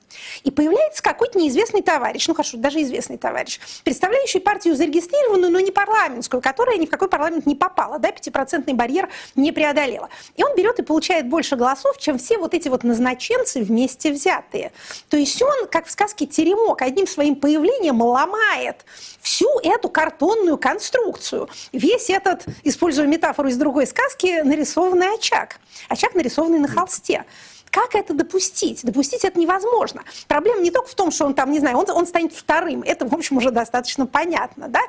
И 0.43 0.51
появляется 0.51 1.03
какой-то 1.03 1.37
неизвестный 1.37 1.81
товарищ, 1.81 2.27
ну 2.29 2.33
хорошо, 2.33 2.57
даже 2.57 2.81
известный 2.81 3.17
товарищ, 3.17 3.59
представляющий 3.83 4.39
партию 4.39 4.75
зарегистрированную, 4.75 5.51
но 5.51 5.59
не 5.59 5.71
парламентскую, 5.71 6.41
которая 6.41 6.77
ни 6.77 6.85
в 6.85 6.89
какой 6.89 7.09
парламент 7.09 7.45
не 7.45 7.55
попала, 7.55 7.99
да, 7.99 8.13
пятипроцентный 8.13 8.73
барьер 8.73 9.09
не 9.35 9.51
преодолела. 9.51 10.09
И 10.37 10.43
он 10.43 10.55
берет 10.55 10.79
и 10.79 10.83
получает 10.83 11.27
больше 11.27 11.57
голосов, 11.57 11.97
чем 11.97 12.17
все 12.17 12.37
вот 12.37 12.53
эти 12.53 12.69
вот 12.69 12.85
назначенцы 12.85 13.61
вместе 13.61 14.13
взятые. 14.13 14.71
То 15.09 15.17
есть 15.17 15.41
он, 15.41 15.67
как 15.69 15.87
в 15.87 15.91
сказке 15.91 16.25
«Теремок», 16.25 16.81
одним 16.81 17.07
своим 17.07 17.35
появлением 17.35 18.01
ломает 18.01 18.85
всю 19.25 19.49
эту 19.63 19.89
картонную 19.89 20.57
конструкцию. 20.59 21.49
Весь 21.71 22.11
этот, 22.11 22.45
используя 22.63 23.07
метафору 23.07 23.49
из 23.49 23.57
другой 23.57 23.87
сказки, 23.87 24.41
нарисованный 24.43 25.15
очаг. 25.15 25.59
Очаг, 25.89 26.13
нарисованный 26.13 26.59
на 26.59 26.67
холсте. 26.67 27.25
Как 27.71 27.95
это 27.95 28.13
допустить? 28.13 28.85
Допустить 28.85 29.25
это 29.25 29.39
невозможно. 29.39 30.03
Проблема 30.27 30.61
не 30.61 30.69
только 30.69 30.89
в 30.89 30.93
том, 30.93 31.09
что 31.09 31.25
он 31.25 31.33
там, 31.33 31.51
не 31.51 31.59
знаю, 31.59 31.77
он, 31.77 31.89
он 31.89 32.05
станет 32.05 32.33
вторым. 32.33 32.83
Это, 32.83 33.07
в 33.07 33.13
общем, 33.15 33.37
уже 33.37 33.49
достаточно 33.49 34.05
понятно, 34.05 34.67
да? 34.67 34.81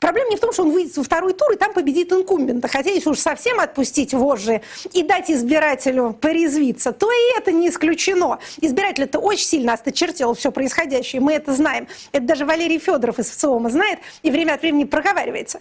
Проблема 0.00 0.28
не 0.30 0.36
в 0.36 0.40
том, 0.40 0.52
что 0.52 0.62
он 0.62 0.70
выйдет 0.70 0.96
во 0.96 1.02
второй 1.04 1.32
тур 1.32 1.52
и 1.52 1.56
там 1.56 1.72
победит 1.72 2.12
инкумбента. 2.12 2.68
Хотя 2.68 2.90
если 2.90 3.08
уж 3.08 3.18
совсем 3.18 3.60
отпустить 3.60 4.12
вожжи 4.12 4.60
и 4.92 5.02
дать 5.02 5.30
избирателю 5.30 6.12
порезвиться, 6.12 6.92
то 6.92 7.10
и 7.10 7.38
это 7.38 7.50
не 7.52 7.70
исключено. 7.70 8.38
Избиратель 8.60 9.04
это 9.04 9.18
очень 9.18 9.46
сильно 9.46 9.72
осточертел 9.72 10.34
все 10.34 10.52
происходящее, 10.52 11.22
мы 11.22 11.32
это 11.32 11.52
знаем. 11.54 11.88
Это 12.12 12.26
даже 12.26 12.44
Валерий 12.44 12.78
Федоров 12.78 13.18
из 13.18 13.30
ВЦИОМа 13.30 13.70
знает 13.70 14.00
и 14.22 14.30
время 14.30 14.54
от 14.54 14.62
времени 14.62 14.84
проговаривается. 14.84 15.60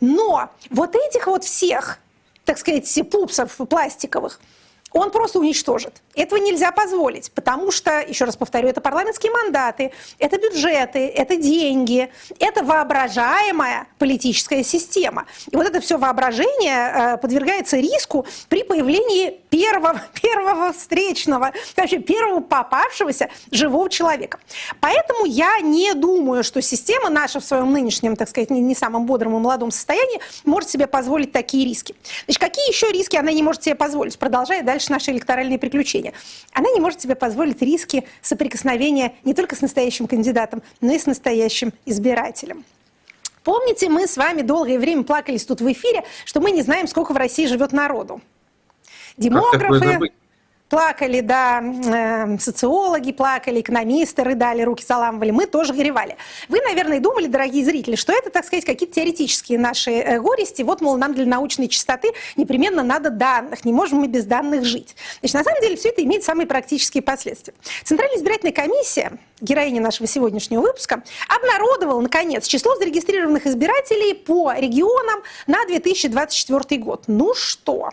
Но 0.00 0.50
вот 0.70 0.96
этих 0.96 1.26
вот 1.28 1.44
всех, 1.44 1.98
так 2.44 2.58
сказать, 2.58 2.92
пупсов 3.10 3.56
пластиковых, 3.56 4.40
он 4.96 5.10
просто 5.10 5.38
уничтожит. 5.38 6.02
Этого 6.14 6.38
нельзя 6.38 6.72
позволить, 6.72 7.30
потому 7.32 7.70
что, 7.70 8.00
еще 8.00 8.24
раз 8.24 8.36
повторю, 8.36 8.68
это 8.68 8.80
парламентские 8.80 9.30
мандаты, 9.30 9.92
это 10.18 10.38
бюджеты, 10.38 11.06
это 11.08 11.36
деньги, 11.36 12.10
это 12.38 12.64
воображаемая 12.64 13.86
политическая 13.98 14.64
система. 14.64 15.26
И 15.50 15.56
вот 15.56 15.66
это 15.66 15.80
все 15.80 15.98
воображение 15.98 16.92
э, 17.14 17.16
подвергается 17.18 17.76
риску 17.76 18.24
при 18.48 18.62
появлении 18.62 19.38
первого, 19.50 20.00
первого 20.22 20.72
встречного, 20.72 21.52
вообще 21.76 21.98
первого 21.98 22.40
попавшегося 22.40 23.28
живого 23.50 23.90
человека. 23.90 24.38
Поэтому 24.80 25.26
я 25.26 25.60
не 25.60 25.92
думаю, 25.92 26.42
что 26.42 26.62
система 26.62 27.10
наша 27.10 27.40
в 27.40 27.44
своем 27.44 27.70
нынешнем, 27.70 28.16
так 28.16 28.30
сказать, 28.30 28.50
не, 28.50 28.60
не 28.60 28.74
самом 28.74 29.04
бодром 29.04 29.36
и 29.36 29.40
молодом 29.40 29.70
состоянии 29.70 30.20
может 30.44 30.70
себе 30.70 30.86
позволить 30.86 31.32
такие 31.32 31.66
риски. 31.66 31.94
Значит, 32.24 32.40
какие 32.40 32.68
еще 32.68 32.90
риски 32.90 33.16
она 33.16 33.30
не 33.30 33.42
может 33.42 33.62
себе 33.62 33.74
позволить? 33.74 34.18
Продолжая 34.18 34.62
дальше 34.62 34.85
наши 34.88 35.10
электоральные 35.10 35.58
приключения. 35.58 36.12
Она 36.52 36.70
не 36.70 36.80
может 36.80 37.00
себе 37.00 37.14
позволить 37.14 37.60
риски 37.62 38.04
соприкосновения 38.22 39.14
не 39.24 39.34
только 39.34 39.56
с 39.56 39.60
настоящим 39.60 40.06
кандидатом, 40.06 40.62
но 40.80 40.92
и 40.92 40.98
с 40.98 41.06
настоящим 41.06 41.72
избирателем. 41.84 42.64
Помните, 43.44 43.88
мы 43.88 44.08
с 44.08 44.16
вами 44.16 44.42
долгое 44.42 44.78
время 44.78 45.04
плакались 45.04 45.44
тут 45.44 45.60
в 45.60 45.72
эфире, 45.72 46.02
что 46.24 46.40
мы 46.40 46.50
не 46.50 46.62
знаем, 46.62 46.88
сколько 46.88 47.12
в 47.12 47.16
России 47.16 47.46
живет 47.46 47.72
народу. 47.72 48.20
Демографы, 49.16 50.10
Плакали, 50.76 51.20
да, 51.20 51.62
э, 51.62 52.38
социологи 52.38 53.10
плакали, 53.10 53.62
экономисты 53.62 54.22
рыдали, 54.22 54.60
руки 54.60 54.84
заламывали, 54.86 55.30
мы 55.30 55.46
тоже 55.46 55.72
горевали. 55.72 56.18
Вы, 56.50 56.60
наверное, 56.60 57.00
думали, 57.00 57.28
дорогие 57.28 57.64
зрители, 57.64 57.96
что 57.96 58.12
это, 58.12 58.28
так 58.28 58.44
сказать, 58.44 58.66
какие-то 58.66 58.96
теоретические 58.96 59.58
наши 59.58 59.90
э, 59.92 60.20
горести. 60.20 60.60
Вот, 60.60 60.82
мол, 60.82 60.98
нам 60.98 61.14
для 61.14 61.24
научной 61.24 61.68
чистоты 61.68 62.10
непременно 62.36 62.82
надо 62.82 63.08
данных, 63.08 63.64
не 63.64 63.72
можем 63.72 64.00
мы 64.00 64.06
без 64.06 64.26
данных 64.26 64.66
жить. 64.66 64.96
Значит, 65.20 65.34
на 65.36 65.44
самом 65.44 65.62
деле 65.62 65.76
все 65.76 65.88
это 65.88 66.04
имеет 66.04 66.24
самые 66.24 66.46
практические 66.46 67.02
последствия. 67.02 67.54
Центральная 67.82 68.18
избирательная 68.18 68.52
комиссия, 68.52 69.12
героиня 69.40 69.80
нашего 69.80 70.06
сегодняшнего 70.06 70.60
выпуска, 70.60 71.02
обнародовала, 71.26 72.02
наконец, 72.02 72.46
число 72.46 72.76
зарегистрированных 72.76 73.46
избирателей 73.46 74.12
по 74.12 74.52
регионам 74.52 75.22
на 75.46 75.64
2024 75.64 76.82
год. 76.82 77.04
Ну 77.06 77.32
что, 77.32 77.92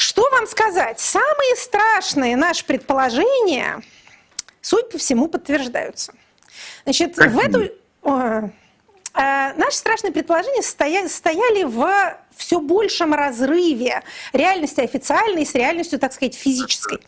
что 0.00 0.28
вам 0.30 0.46
сказать? 0.46 0.98
Самые 0.98 1.56
страшные 1.56 2.34
наши 2.34 2.64
предположения, 2.64 3.82
суть 4.62 4.88
по 4.88 4.96
всему, 4.96 5.28
подтверждаются. 5.28 6.14
Значит, 6.84 7.16
Какие? 7.16 7.34
в 7.34 7.38
эту... 7.38 8.50
Э, 9.12 9.52
наши 9.56 9.76
страшные 9.76 10.12
предположения 10.12 10.62
состояли, 10.62 11.06
состояли 11.08 11.64
в 11.64 12.16
все 12.34 12.60
большем 12.60 13.12
разрыве 13.12 14.02
реальности 14.32 14.80
официальной 14.80 15.44
с 15.44 15.54
реальностью, 15.54 15.98
так 15.98 16.14
сказать, 16.14 16.34
физической. 16.34 17.00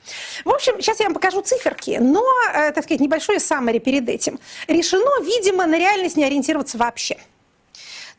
В 0.44 0.50
общем, 0.50 0.74
сейчас 0.78 1.00
я 1.00 1.06
вам 1.06 1.14
покажу 1.14 1.40
циферки, 1.40 1.96
но, 1.98 2.26
э, 2.52 2.72
так 2.72 2.84
сказать, 2.84 3.00
небольшое 3.00 3.40
саммари 3.40 3.78
перед 3.78 4.06
этим. 4.08 4.38
Решено, 4.68 5.24
видимо, 5.24 5.64
на 5.64 5.78
реальность 5.78 6.16
не 6.16 6.24
ориентироваться 6.24 6.76
вообще. 6.76 7.16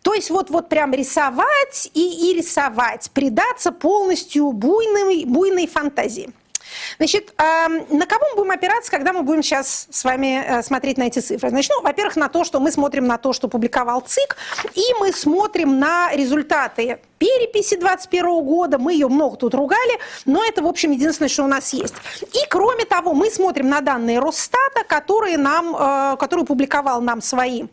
То 0.03 0.13
есть 0.13 0.29
вот, 0.29 0.49
вот 0.49 0.69
прям 0.69 0.93
рисовать 0.93 1.89
и, 1.93 2.29
и 2.29 2.37
рисовать, 2.37 3.09
предаться 3.11 3.71
полностью 3.71 4.51
буйной, 4.51 5.25
буйной 5.25 5.65
фантазии. 5.65 6.29
Значит, 6.97 7.33
на 7.37 8.05
кого 8.07 8.25
мы 8.31 8.35
будем 8.37 8.51
опираться, 8.51 8.91
когда 8.91 9.13
мы 9.13 9.23
будем 9.23 9.43
сейчас 9.43 9.87
с 9.89 10.03
вами 10.03 10.43
э, 10.45 10.63
смотреть 10.63 10.97
на 10.97 11.03
эти 11.03 11.19
цифры? 11.19 11.49
Значит, 11.49 11.71
ну, 11.75 11.83
во-первых, 11.83 12.15
на 12.15 12.29
то, 12.29 12.43
что 12.43 12.59
мы 12.59 12.71
смотрим 12.71 13.05
на 13.05 13.17
то, 13.17 13.33
что 13.33 13.47
публиковал 13.47 14.01
ЦИК, 14.01 14.37
и 14.73 14.81
мы 14.99 15.11
смотрим 15.13 15.79
на 15.79 16.11
результаты 16.13 16.99
переписи 17.19 17.75
2021 17.75 18.43
года. 18.43 18.77
Мы 18.79 18.93
ее 18.93 19.07
много 19.07 19.37
тут 19.37 19.53
ругали, 19.53 19.99
но 20.25 20.43
это, 20.43 20.61
в 20.61 20.67
общем, 20.67 20.91
единственное, 20.91 21.29
что 21.29 21.43
у 21.43 21.47
нас 21.47 21.73
есть. 21.73 21.95
И, 22.21 22.47
кроме 22.49 22.85
того, 22.85 23.13
мы 23.13 23.29
смотрим 23.29 23.69
на 23.69 23.81
данные 23.81 24.19
Росстата, 24.19 24.83
которые, 24.87 25.37
нам, 25.37 25.75
э, 25.75 26.17
которые 26.17 26.45
публиковал 26.45 27.01
нам 27.01 27.21
свои 27.21 27.65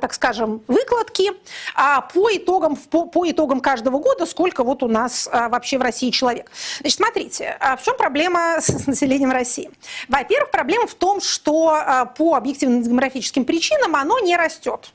так 0.00 0.14
скажем, 0.14 0.62
выкладки 0.68 1.32
а 1.74 2.00
по, 2.00 2.30
итогам, 2.34 2.76
по, 2.76 3.30
итогам 3.30 3.60
каждого 3.60 3.98
года, 3.98 4.26
сколько 4.26 4.64
вот 4.64 4.82
у 4.82 4.88
нас 4.88 5.28
а, 5.30 5.48
вообще 5.48 5.78
в 5.78 5.82
России 5.82 6.10
человек. 6.10 6.50
Значит, 6.80 6.96
смотрите, 6.96 7.56
а 7.60 7.76
в 7.76 7.82
чем 7.82 7.96
проблема 7.96 8.56
с 8.60 8.86
населением 8.86 9.32
России? 9.32 9.70
Во-первых, 10.08 10.50
проблема 10.50 10.86
в 10.86 10.94
том, 10.94 11.20
что 11.20 12.06
по 12.16 12.34
объективным 12.34 12.82
демографическим 12.82 13.44
причинам 13.44 13.96
оно 13.96 14.18
не 14.20 14.36
растет, 14.36 14.92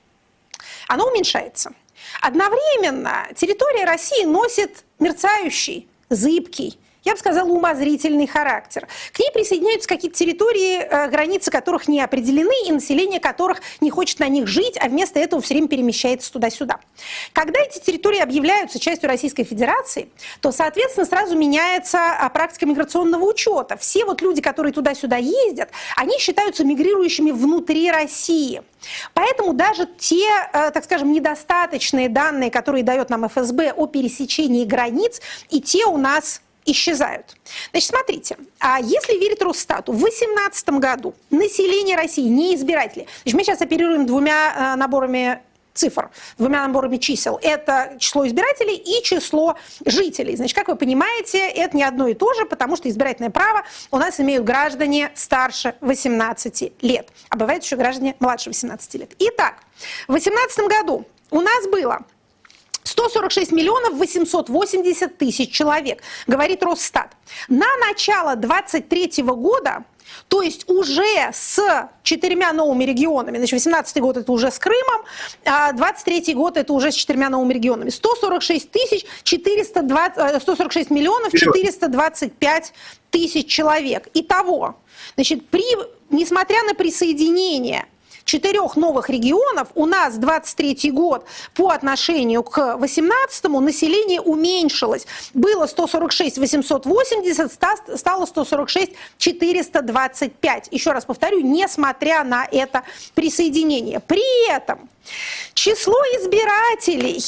оно 0.88 1.08
уменьшается. 1.08 1.72
Одновременно 2.22 3.27
территория 3.36 3.86
России 3.86 4.25
носит 4.25 4.84
мерцающий, 5.00 5.88
зыбкий, 6.10 6.79
я 7.08 7.14
бы 7.14 7.20
сказала, 7.20 7.50
умозрительный 7.50 8.28
характер. 8.28 8.86
К 9.14 9.20
ней 9.20 9.32
присоединяются 9.34 9.88
какие-то 9.88 10.18
территории, 10.18 10.80
э, 10.80 11.08
границы 11.08 11.50
которых 11.50 11.88
не 11.88 12.02
определены, 12.02 12.52
и 12.68 12.72
население 12.74 13.22
которых 13.22 13.62
не 13.80 13.90
хочет 13.90 14.20
на 14.20 14.28
них 14.28 14.46
жить, 14.48 14.78
а 14.78 14.90
вместо 14.90 15.18
этого 15.18 15.42
все 15.42 15.54
время 15.54 15.70
перемещается 15.70 16.32
туда-сюда. 16.34 16.80
Когда 17.32 17.62
эти 17.62 17.80
территории 17.80 18.20
объявляются 18.20 18.78
частью 18.78 19.08
Российской 19.08 19.46
Федерации, 19.46 20.10
то, 20.42 20.52
соответственно, 20.52 21.06
сразу 21.06 21.38
меняется 21.38 21.98
а, 21.98 22.30
практика 22.30 22.66
миграционного 22.66 23.24
учета. 23.24 23.78
Все 23.78 24.04
вот 24.04 24.22
люди, 24.22 24.42
которые 24.42 24.74
туда-сюда 24.74 25.16
ездят, 25.16 25.70
они 25.96 26.20
считаются 26.20 26.66
мигрирующими 26.66 27.32
внутри 27.32 27.90
России. 27.90 28.64
Поэтому 29.14 29.54
даже 29.54 29.88
те, 29.98 30.28
э, 30.52 30.72
так 30.72 30.84
скажем, 30.84 31.14
недостаточные 31.14 32.10
данные, 32.10 32.52
которые 32.52 32.84
дает 32.84 33.10
нам 33.10 33.28
ФСБ 33.30 33.72
о 33.72 33.88
пересечении 33.88 34.66
границ, 34.66 35.22
и 35.50 35.62
те 35.62 35.86
у 35.86 35.98
нас 35.98 36.42
исчезают. 36.68 37.36
Значит, 37.72 37.90
смотрите, 37.90 38.38
а 38.60 38.80
если 38.80 39.14
верить 39.14 39.42
Росстату, 39.42 39.94
в 39.94 39.98
2018 39.98 40.70
году 40.70 41.16
население 41.32 41.96
России, 41.96 42.28
не 42.28 42.56
избиратели, 42.56 43.08
значит, 43.24 43.38
мы 43.38 43.44
сейчас 43.44 43.62
оперируем 43.62 44.06
двумя 44.06 44.74
э, 44.74 44.76
наборами 44.78 45.42
цифр, 45.78 46.10
двумя 46.38 46.66
наборами 46.68 46.98
чисел. 46.98 47.40
Это 47.42 47.96
число 48.00 48.28
избирателей 48.28 48.76
и 48.76 49.04
число 49.04 49.56
жителей. 49.86 50.36
Значит, 50.36 50.56
как 50.56 50.68
вы 50.68 50.76
понимаете, 50.76 51.48
это 51.48 51.78
не 51.78 51.84
одно 51.84 52.08
и 52.08 52.14
то 52.14 52.34
же, 52.34 52.46
потому 52.46 52.76
что 52.76 52.90
избирательное 52.90 53.30
право 53.30 53.64
у 53.92 53.98
нас 53.98 54.20
имеют 54.20 54.44
граждане 54.44 55.12
старше 55.16 55.76
18 55.82 56.74
лет, 56.82 57.10
а 57.30 57.38
бывает 57.38 57.64
еще 57.64 57.76
граждане 57.76 58.16
младше 58.20 58.50
18 58.50 58.94
лет. 58.96 59.14
Итак, 59.20 59.56
в 60.08 60.12
2018 60.12 60.60
году 60.68 61.06
у 61.30 61.42
нас 61.42 61.68
было 61.68 62.00
146 62.88 63.51
миллионов 63.51 63.94
880 63.96 65.17
тысяч 65.17 65.51
человек, 65.51 66.01
говорит 66.25 66.63
Росстат. 66.63 67.12
На 67.50 67.67
начало 67.77 68.36
2023 68.36 69.24
года 69.24 69.84
то 70.29 70.41
есть 70.41 70.70
уже 70.70 71.32
с 71.34 71.89
четырьмя 72.03 72.53
новыми 72.53 72.86
регионами, 72.86 73.38
значит, 73.38 73.53
18 73.53 74.01
год 74.01 74.15
это 74.15 74.32
уже 74.32 74.51
с 74.51 74.58
Крымом, 74.58 75.03
а 75.46 75.74
23 75.74 76.34
год 76.34 76.56
это 76.56 76.72
уже 76.72 76.91
с 76.91 76.96
четырьмя 76.96 77.29
новыми 77.29 77.53
регионами. 77.53 77.89
146 77.89 78.72
тысяч 78.72 79.06
420, 79.24 80.41
146 80.41 80.89
миллионов 80.91 81.34
425 81.34 82.74
тысяч 83.12 83.48
человек. 83.48 84.08
Итого, 84.13 84.77
значит, 85.15 85.50
при, 85.50 85.65
несмотря 86.10 86.63
на 86.63 86.74
присоединение 86.74 87.86
четырех 88.27 88.75
новых 88.75 89.10
регионов 89.10 89.69
у 89.74 89.88
нас 89.88 90.17
23 90.17 90.91
год 90.91 91.25
по 91.55 91.72
отношению 91.72 92.43
к 92.43 92.77
18 92.77 93.46
население 93.46 94.22
уменьшилось. 94.22 95.07
Было 95.34 95.65
146 95.65 96.38
880, 96.38 97.51
стало 97.98 98.25
146 98.25 98.91
425. 99.17 100.67
Еще 100.69 100.91
раз 100.91 101.05
повторю, 101.05 101.41
несмотря 101.41 102.24
на 102.24 102.46
это 102.46 102.84
присоединение. 103.15 104.00
При 104.00 104.51
этом 104.51 104.88
Число 105.53 105.96
избирателей 106.19 107.24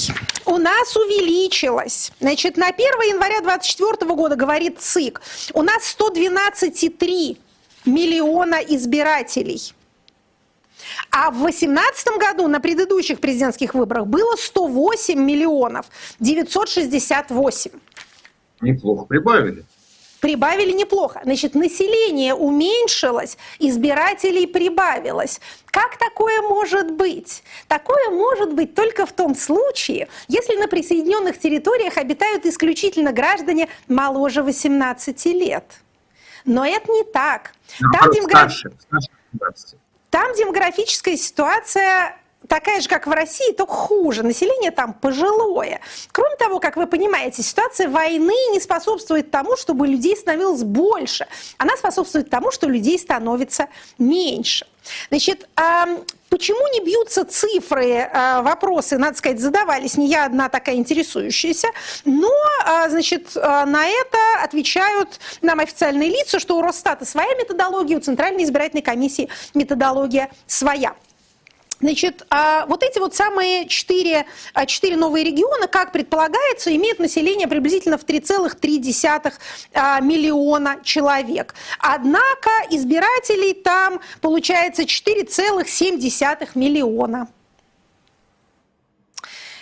у 0.45 0.57
нас 0.57 0.97
увеличилось. 0.97 2.11
Значит, 2.19 2.57
на 2.57 2.67
1 2.67 2.77
января 3.07 3.39
2024 3.39 4.13
года, 4.15 4.35
говорит 4.35 4.81
ЦИК, 4.81 5.21
у 5.53 5.61
нас 5.61 5.95
112,3 5.97 7.37
миллиона 7.85 8.55
избирателей. 8.55 9.73
А 11.12 11.32
в 11.32 11.39
2018 11.39 12.17
году 12.17 12.47
на 12.47 12.60
предыдущих 12.60 13.19
президентских 13.19 13.73
выборах 13.73 14.08
было 14.08 14.36
108 14.36 15.19
миллионов 15.19 15.88
968. 16.19 17.71
Неплохо 18.62 19.06
прибавили. 19.06 19.65
Прибавили 20.19 20.71
неплохо. 20.71 21.21
Значит, 21.23 21.56
население 21.56 22.34
уменьшилось, 22.34 23.38
избирателей 23.60 24.47
прибавилось. 24.47 25.39
Как 25.67 25.97
такое 25.97 26.41
может 26.41 26.91
быть? 26.91 27.41
Такое 27.69 28.10
может 28.10 28.54
быть 28.54 28.75
только 28.75 29.06
в 29.06 29.13
том 29.13 29.34
случае, 29.34 30.10
если 30.28 30.58
на 30.58 30.67
присоединенных 30.67 31.39
территориях 31.39 31.97
обитают 31.97 32.45
исключительно 32.45 33.13
граждане 33.13 33.69
моложе 33.88 34.43
18 34.43 35.25
лет. 35.28 35.63
Но 36.43 36.65
это 36.65 36.91
не 36.91 37.04
так. 37.06 37.54
Там 37.80 38.12
демограф... 38.12 38.52
старше, 38.52 38.71
старше 39.36 39.78
там 40.10 40.34
демографическая 40.36 41.17
ситуация 41.17 42.17
такая 42.49 42.81
же, 42.81 42.89
как 42.89 43.07
в 43.07 43.12
России, 43.12 43.53
только 43.53 43.73
хуже. 43.73 44.23
Население 44.23 44.71
там 44.71 44.93
пожилое. 44.93 45.79
Кроме 46.12 46.35
того, 46.35 46.59
как 46.59 46.75
вы 46.75 46.88
понимаете, 46.88 47.41
ситуация 47.43 47.88
войны 47.88 48.33
не 48.51 48.59
способствует 48.59 49.31
тому, 49.31 49.55
чтобы 49.55 49.88
людей 49.88 50.17
становилось 50.17 50.63
больше. 50.63 51.27
Она 51.57 51.77
способствует 51.77 52.29
тому, 52.29 52.51
что 52.51 52.67
людей 52.67 52.99
становится 52.99 53.67
меньше. 53.97 54.67
Значит, 55.09 55.47
Почему 56.29 56.71
не 56.73 56.81
бьются 56.81 57.25
цифры? 57.25 58.07
Вопросы, 58.13 58.99
надо 58.99 59.17
сказать, 59.17 59.39
задавались 59.39 59.97
не 59.97 60.07
я 60.07 60.25
одна 60.25 60.47
такая 60.47 60.75
интересующаяся. 60.75 61.69
Но, 62.05 62.31
а, 62.63 62.88
значит, 62.88 63.35
а, 63.35 63.65
на 63.65 63.88
это 63.88 64.17
отвечают 64.43 65.19
нам 65.41 65.59
официальные 65.59 66.09
лица, 66.09 66.39
что 66.39 66.57
у 66.57 66.62
Росстата 66.62 67.03
своя 67.05 67.33
методология, 67.33 67.97
у 67.97 67.99
Центральной 67.99 68.43
избирательной 68.43 68.83
комиссии 68.83 69.27
методология 69.55 70.29
своя. 70.45 70.93
Значит, 71.81 72.25
а 72.29 72.65
вот 72.65 72.83
эти 72.83 72.99
вот 72.99 73.15
самые 73.15 73.67
четыре, 73.67 74.25
а, 74.53 74.65
четыре 74.65 74.97
новые 74.97 75.23
региона, 75.23 75.67
как 75.67 75.93
предполагается, 75.93 76.75
имеют 76.75 76.99
население 76.99 77.47
приблизительно 77.47 77.97
в 77.97 78.03
3,3 78.03 79.33
а, 79.73 80.01
миллиона 80.01 80.79
человек. 80.83 81.55
Однако 81.79 82.49
избирателей 82.69 83.53
там 83.53 84.01
получается 84.19 84.83
4,7 84.83 86.49
миллиона. 86.55 87.29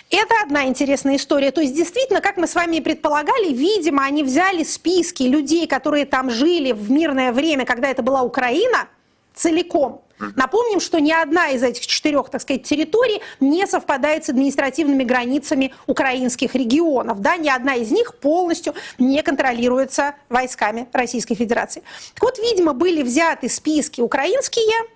Это 0.10 0.34
одна 0.44 0.66
интересная 0.66 1.18
история. 1.18 1.52
То 1.52 1.62
есть, 1.62 1.76
действительно, 1.76 2.22
как 2.22 2.38
мы 2.38 2.48
с 2.48 2.56
вами 2.56 2.78
и 2.78 2.82
предполагали, 2.82 3.52
видимо, 3.52 4.04
они 4.04 4.24
взяли 4.24 4.64
списки 4.64 5.24
людей, 5.24 5.68
которые 5.68 6.06
там 6.06 6.32
жили 6.32 6.72
в 6.72 6.90
мирное 6.90 7.32
время, 7.32 7.66
когда 7.66 7.90
это 7.90 8.02
была 8.02 8.24
Украина, 8.24 8.88
целиком– 9.36 10.02
Напомним, 10.36 10.80
что 10.80 11.00
ни 11.00 11.12
одна 11.12 11.50
из 11.50 11.64
этих 11.64 11.86
четырех, 11.86 12.30
так 12.30 12.42
сказать, 12.42 12.64
территорий 12.64 13.22
не 13.40 13.66
совпадает 13.68 14.26
с 14.26 14.30
административными 14.30 15.04
границами 15.04 15.74
украинских 15.86 16.56
регионов. 16.56 17.22
Да? 17.22 17.38
Ни 17.38 17.50
одна 17.50 17.76
из 17.76 17.92
них 17.92 18.16
полностью 18.16 18.74
не 18.98 19.22
контролируется 19.22 20.16
войсками 20.30 20.88
Российской 20.92 21.36
Федерации. 21.36 21.84
Так 22.14 22.24
вот, 22.24 22.40
видимо, 22.40 22.74
были 22.74 23.04
взяты 23.04 23.50
списки 23.50 24.02
украинские, 24.02 24.88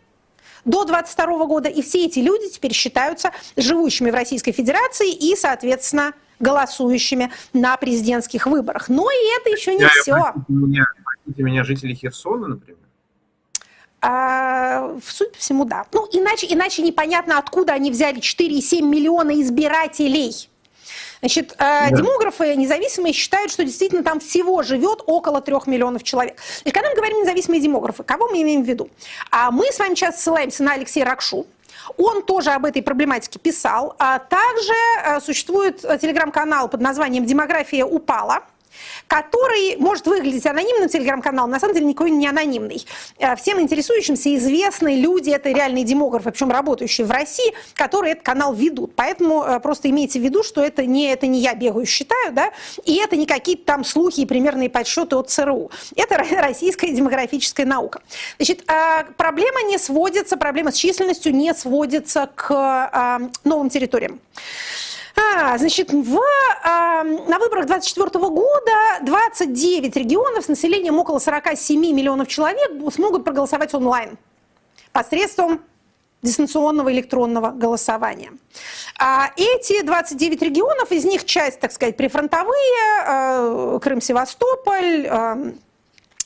до 0.65 0.85
22 0.85 1.45
года, 1.45 1.69
и 1.69 1.81
все 1.81 2.05
эти 2.05 2.19
люди 2.19 2.49
теперь 2.49 2.73
считаются 2.73 3.31
живущими 3.57 4.11
в 4.11 4.13
Российской 4.13 4.51
Федерации 4.51 5.11
и, 5.11 5.35
соответственно, 5.35 6.13
голосующими 6.39 7.31
на 7.53 7.77
президентских 7.77 8.45
выборах. 8.45 8.89
Но 8.89 9.09
и 9.09 9.39
это 9.39 9.49
еще 9.49 9.73
не 9.73 9.81
Я, 9.81 9.89
все. 9.89 10.33
Меня, 10.47 10.85
меня, 11.37 11.63
жители 11.63 11.93
Херсона, 11.93 12.47
например? 12.47 12.77
А, 14.01 14.97
судя 15.05 15.31
по 15.31 15.37
всему, 15.37 15.65
да. 15.65 15.85
Ну, 15.91 16.07
иначе, 16.11 16.47
иначе 16.49 16.81
непонятно, 16.81 17.37
откуда 17.37 17.73
они 17.73 17.91
взяли 17.91 18.19
4,7 18.19 18.81
миллиона 18.81 19.39
избирателей. 19.41 20.49
Значит, 21.19 21.53
а, 21.59 21.89
да. 21.89 21.97
демографы 21.97 22.55
независимые 22.55 23.13
считают, 23.13 23.51
что 23.51 23.63
действительно 23.63 24.03
там 24.03 24.19
всего 24.19 24.63
живет 24.63 25.03
около 25.05 25.39
трех 25.39 25.67
миллионов 25.67 26.01
человек. 26.03 26.39
Значит, 26.63 26.73
когда 26.73 26.89
мы 26.89 26.95
говорим 26.95 27.21
независимые 27.21 27.61
демографы, 27.61 28.03
кого 28.03 28.27
мы 28.27 28.41
имеем 28.41 28.63
в 28.63 28.67
виду? 28.67 28.89
А 29.29 29.51
мы 29.51 29.67
с 29.71 29.77
вами 29.77 29.93
сейчас 29.93 30.19
ссылаемся 30.19 30.63
на 30.63 30.73
Алексея 30.73 31.05
Ракшу. 31.05 31.45
Он 31.97 32.23
тоже 32.23 32.51
об 32.51 32.65
этой 32.65 32.81
проблематике 32.81 33.37
писал. 33.37 33.95
А 33.99 34.17
также 34.17 34.73
а, 35.03 35.21
существует 35.21 35.81
телеграм-канал 35.81 36.69
под 36.69 36.81
названием 36.81 37.25
«Демография 37.25 37.85
упала». 37.85 38.43
Который 39.07 39.77
может 39.77 40.07
выглядеть 40.07 40.45
анонимным 40.45 40.89
телеграм-канал, 40.89 41.47
на 41.47 41.59
самом 41.59 41.73
деле 41.73 41.87
никакой 41.87 42.11
не 42.11 42.27
анонимный. 42.27 42.85
Э, 43.19 43.35
всем 43.35 43.59
интересующимся 43.59 44.35
известны 44.35 44.95
люди, 44.99 45.29
это 45.29 45.49
реальные 45.49 45.83
демографы, 45.83 46.31
причем 46.31 46.51
работающие 46.51 47.05
в 47.05 47.11
России, 47.11 47.53
которые 47.75 48.13
этот 48.13 48.23
канал 48.23 48.53
ведут. 48.53 48.93
Поэтому 48.95 49.43
э, 49.43 49.59
просто 49.59 49.89
имейте 49.89 50.19
в 50.19 50.23
виду, 50.23 50.43
что 50.43 50.61
это 50.61 50.85
не, 50.85 51.11
это 51.11 51.27
не 51.27 51.39
я 51.39 51.55
бегаю, 51.55 51.85
считаю, 51.85 52.31
да, 52.31 52.51
и 52.85 52.95
это 52.97 53.15
не 53.15 53.25
какие-то 53.25 53.65
там 53.65 53.83
слухи 53.83 54.21
и 54.21 54.25
примерные 54.25 54.69
подсчеты 54.69 55.15
от 55.15 55.29
ЦРУ. 55.29 55.71
Это 55.95 56.17
российская 56.17 56.91
демографическая 56.91 57.65
наука. 57.65 58.01
Значит, 58.37 58.63
э, 58.69 59.05
проблема 59.17 59.63
не 59.63 59.77
сводится, 59.77 60.37
проблема 60.37 60.71
с 60.71 60.75
численностью 60.75 61.33
не 61.33 61.53
сводится 61.53 62.29
к 62.35 63.31
новым 63.43 63.69
территориям. 63.69 64.19
А, 65.15 65.57
значит, 65.57 65.91
в, 65.91 66.19
а, 66.63 67.03
на 67.03 67.39
выборах 67.39 67.65
2024 67.65 68.29
года 68.29 68.71
29 69.01 69.95
регионов 69.95 70.45
с 70.45 70.47
населением 70.47 70.99
около 70.99 71.19
47 71.19 71.79
миллионов 71.79 72.27
человек 72.27 72.71
смогут 72.93 73.23
проголосовать 73.23 73.73
онлайн 73.73 74.17
посредством 74.91 75.61
дистанционного 76.21 76.91
электронного 76.91 77.51
голосования. 77.51 78.31
А 78.99 79.31
эти 79.35 79.81
29 79.81 80.41
регионов, 80.41 80.91
из 80.91 81.03
них 81.05 81.25
часть, 81.25 81.59
так 81.59 81.71
сказать, 81.71 81.97
прифронтовые, 81.97 82.53
э, 83.07 83.79
Крым-Севастополь, 83.81 85.07
э, 85.07 85.53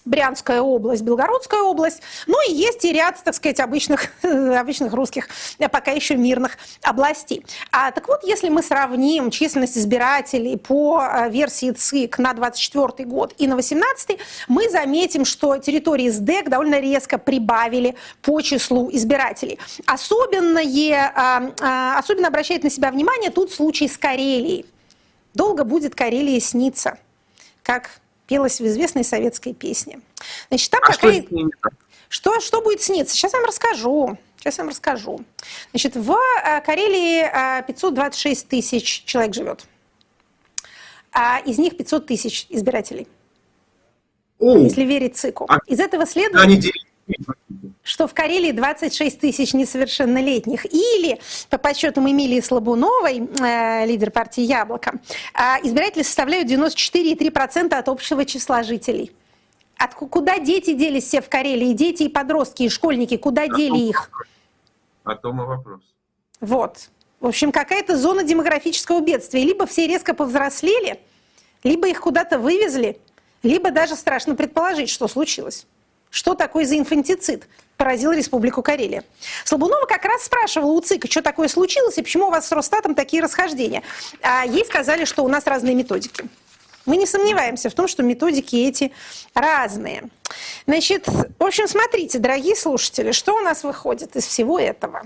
Брянская 0.05 0.61
область, 0.61 1.01
Белгородская 1.01 1.61
область. 1.61 2.01
Ну 2.27 2.37
и 2.47 2.53
есть 2.53 2.85
и 2.85 2.93
ряд, 2.93 3.21
так 3.23 3.33
сказать, 3.33 3.59
обычных, 3.59 4.11
обычных 4.23 4.93
русских, 4.93 5.27
э, 5.57 5.67
пока 5.67 5.91
еще 5.91 6.15
мирных 6.15 6.57
областей. 6.83 7.43
А, 7.71 7.91
так 7.91 8.07
вот, 8.07 8.23
если 8.23 8.49
мы 8.49 8.61
сравним 8.61 9.31
численность 9.31 9.77
избирателей 9.77 10.57
по 10.57 11.01
э, 11.01 11.29
версии 11.29 11.71
ЦИК 11.71 12.19
на 12.19 12.33
24 12.33 13.09
год 13.09 13.33
и 13.39 13.47
на 13.47 13.55
18 13.55 14.19
мы 14.47 14.69
заметим, 14.69 15.25
что 15.25 15.57
территории 15.57 16.09
СДЭК 16.09 16.49
довольно 16.49 16.79
резко 16.79 17.17
прибавили 17.17 17.95
по 18.21 18.41
числу 18.41 18.89
избирателей. 18.91 19.57
Особенное, 19.87 21.13
а, 21.15 21.97
особенно 21.97 22.27
обращает 22.27 22.63
на 22.63 22.69
себя 22.69 22.91
внимание 22.91 23.31
тут 23.31 23.51
случай 23.51 23.87
с 23.87 23.97
Карелией. 23.97 24.65
Долго 25.33 25.63
будет 25.63 25.95
Карелия 25.95 26.39
сниться, 26.39 26.97
как 27.63 27.99
пелось 28.27 28.59
в 28.59 28.65
известной 28.65 29.03
советской 29.03 29.53
песне. 29.53 29.99
Значит, 30.49 30.71
там 30.71 30.81
а 30.83 30.91
какая... 30.91 31.21
что, 31.21 31.49
что, 32.09 32.39
что 32.39 32.61
будет 32.61 32.81
сниться? 32.81 33.15
Сейчас 33.15 33.33
я 33.33 33.39
вам 33.39 33.47
расскажу. 33.47 34.17
Сейчас 34.37 34.57
я 34.57 34.63
вам 34.63 34.69
расскажу. 34.69 35.21
Значит, 35.71 35.95
в 35.95 36.11
э, 36.13 36.61
Карелии 36.61 37.65
526 37.65 38.43
э, 38.43 38.47
тысяч 38.47 39.03
человек 39.05 39.33
живет. 39.33 39.65
А 41.11 41.39
из 41.39 41.57
них 41.57 41.77
500 41.77 42.05
тысяч 42.05 42.45
избирателей. 42.49 43.07
О, 44.37 44.57
если 44.57 44.83
верить 44.83 45.15
ЦИКу. 45.15 45.45
А 45.47 45.59
из 45.65 45.79
этого 45.79 46.05
следует... 46.05 46.43
Они 46.43 46.61
что 47.85 48.07
в 48.07 48.15
Карелии 48.15 48.51
26 48.51 49.19
тысяч 49.19 49.53
несовершеннолетних. 49.53 50.65
Или, 50.65 51.21
по 51.51 51.59
подсчетам 51.59 52.09
Эмилии 52.09 52.41
Слабуновой, 52.41 53.29
э, 53.39 53.85
лидер 53.85 54.09
партии 54.09 54.41
«Яблоко», 54.41 54.93
э, 55.35 55.39
избиратели 55.61 56.01
составляют 56.01 56.49
94,3% 56.49 57.75
от 57.75 57.87
общего 57.87 58.25
числа 58.25 58.63
жителей. 58.63 59.11
От, 59.77 59.93
куда 59.93 60.39
дети 60.39 60.73
делись 60.73 61.03
все 61.03 61.21
в 61.21 61.29
Карелии? 61.29 61.73
Дети 61.73 62.03
и 62.03 62.09
подростки, 62.09 62.63
и 62.63 62.69
школьники, 62.69 63.17
куда 63.17 63.43
а 63.43 63.47
дели 63.47 63.77
их? 63.77 64.09
О 65.03 65.15
том 65.15 65.43
и 65.43 65.45
вопрос. 65.45 65.81
Вот. 66.41 66.89
В 67.19 67.27
общем, 67.27 67.51
какая-то 67.51 67.97
зона 67.97 68.23
демографического 68.23 68.99
бедствия. 68.99 69.43
Либо 69.43 69.67
все 69.67 69.85
резко 69.85 70.15
повзрослели, 70.15 70.99
либо 71.63 71.87
их 71.87 72.01
куда-то 72.01 72.39
вывезли, 72.39 72.99
либо 73.43 73.69
даже 73.69 73.95
страшно 73.95 74.33
предположить, 74.35 74.89
что 74.89 75.07
случилось. 75.07 75.67
Что 76.15 76.33
такое 76.33 76.63
за 76.63 76.77
инфантицид? 76.77 77.45
поразил 77.75 78.13
Республику 78.13 78.61
Карелия. 78.61 79.03
Слабунова 79.43 79.85
как 79.85 80.05
раз 80.05 80.23
спрашивала 80.23 80.71
у 80.71 80.79
ЦИКа, 80.79 81.11
что 81.11 81.21
такое 81.21 81.49
случилось 81.49 81.97
и 81.97 82.01
почему 82.01 82.27
у 82.27 82.29
вас 82.29 82.47
с 82.47 82.53
Росстатом 82.53 82.95
такие 82.95 83.21
расхождения. 83.21 83.83
А 84.21 84.45
ей 84.45 84.63
сказали, 84.63 85.03
что 85.03 85.25
у 85.25 85.27
нас 85.27 85.45
разные 85.45 85.75
методики. 85.75 86.23
Мы 86.85 86.95
не 86.95 87.05
сомневаемся 87.05 87.69
в 87.69 87.73
том, 87.73 87.89
что 87.89 88.01
методики 88.01 88.55
эти 88.55 88.93
разные. 89.33 90.03
Значит, 90.65 91.05
в 91.09 91.43
общем, 91.43 91.67
смотрите, 91.67 92.17
дорогие 92.17 92.55
слушатели, 92.55 93.11
что 93.11 93.35
у 93.35 93.41
нас 93.41 93.65
выходит 93.65 94.15
из 94.15 94.25
всего 94.25 94.57
этого. 94.57 95.01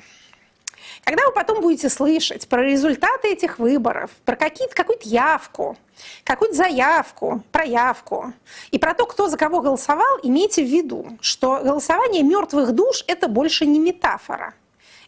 Когда 1.04 1.26
вы 1.26 1.34
потом 1.34 1.62
будете 1.62 1.90
слышать 1.90 2.48
про 2.48 2.64
результаты 2.64 3.30
этих 3.30 3.60
выборов, 3.60 4.12
про 4.26 4.36
какую-то 4.36 5.08
явку, 5.08 5.78
какую-то 6.24 6.56
заявку, 6.56 7.44
проявку 7.52 8.34
и 8.72 8.78
про 8.78 8.94
то, 8.94 9.06
кто 9.06 9.28
за 9.28 9.38
кого 9.38 9.62
голосовал, 9.62 10.20
имейте 10.24 10.64
в 10.64 10.68
виду, 10.68 11.18
что 11.22 11.62
голосование 11.64 12.24
мертвых 12.24 12.74
душ– 12.74 13.04
это 13.08 13.28
больше 13.28 13.66
не 13.66 13.80
метафора, 13.80 14.54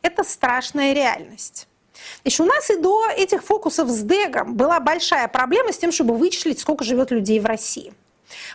это 0.01 0.23
страшная 0.23 0.93
реальность. 0.93 1.67
Значит, 2.23 2.39
у 2.39 2.45
нас 2.45 2.69
и 2.69 2.77
до 2.77 3.08
этих 3.15 3.43
фокусов 3.43 3.89
с 3.89 4.01
Дегом 4.01 4.56
была 4.56 4.80
большая 4.80 5.27
проблема 5.27 5.71
с 5.71 5.77
тем, 5.77 5.91
чтобы 5.91 6.15
вычислить, 6.15 6.60
сколько 6.60 6.84
живет 6.84 7.12
людей 7.12 7.39
в 7.39 7.45
России. 7.45 7.93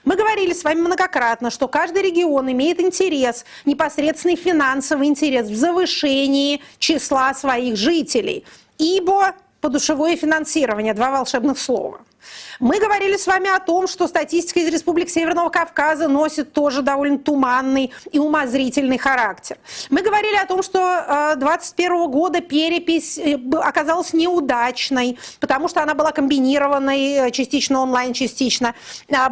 Мы 0.05 0.17
говорили 0.17 0.53
с 0.53 0.65
вами 0.65 0.81
многократно, 0.81 1.51
что 1.51 1.69
каждый 1.69 2.03
регион 2.03 2.51
имеет 2.53 2.81
интерес, 2.81 3.45
непосредственный 3.65 4.37
финансовый 4.37 5.09
интерес 5.09 5.49
в 5.49 5.57
завышении 5.57 6.63
числа 6.79 7.35
своих 7.35 7.77
жителей, 7.77 8.45
ибо 8.79 9.35
подушевое 9.61 10.17
финансирование, 10.17 10.95
два 10.95 11.11
волшебных 11.11 11.59
слова– 11.59 12.01
мы 12.61 12.79
говорили 12.79 13.17
с 13.17 13.27
вами 13.27 13.55
о 13.55 13.61
том, 13.61 13.87
что 13.87 14.07
статистика 14.07 14.61
из 14.61 14.69
Республик 14.69 15.11
Северного 15.11 15.51
Кавказа 15.51 16.09
носит 16.09 16.53
тоже 16.53 16.83
довольно 16.83 17.19
туманный 17.19 17.93
и 18.11 18.19
умозрительный 18.19 18.99
характер. 18.99 19.59
Мы 19.91 20.03
говорили 20.03 20.37
о 20.37 20.47
том, 20.47 20.63
что 20.63 21.35
2021 21.37 21.93
э, 21.93 22.07
года 22.09 22.41
перепись 22.41 23.19
э, 23.19 23.39
оказалась 23.61 24.13
неудачной, 24.13 25.19
потому 25.41 25.69
что 25.69 25.83
она 25.83 25.95
была 25.95 26.13
комбинированной, 26.13 27.29
э, 27.29 27.31
частично 27.31 27.81
онлайн, 27.81 28.13
частично 28.13 28.75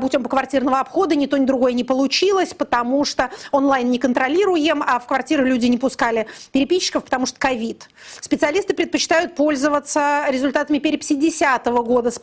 путем 0.00 0.22
поквартирного 0.22 0.80
обхода. 0.80 1.14
Ни 1.14 1.26
то, 1.26 1.36
ни 1.38 1.46
другое 1.46 1.72
не 1.72 1.84
получилось, 1.84 2.52
потому 2.54 3.04
что 3.04 3.30
онлайн 3.52 3.90
не 3.90 3.98
контролируем, 3.98 4.82
а 4.86 4.98
в 4.98 5.06
квартиры 5.06 5.48
люди 5.48 5.66
не 5.66 5.78
пускали 5.78 6.26
переписчиков, 6.52 7.04
потому 7.04 7.26
что 7.26 7.38
ковид. 7.38 7.88
Специалисты 8.20 8.74
предпочитают 8.74 9.34
пользоваться 9.34 10.26
результатами 10.28 10.78
переписи 10.78 11.14
2010 11.14 11.66
года 11.84 12.10
с 12.10 12.18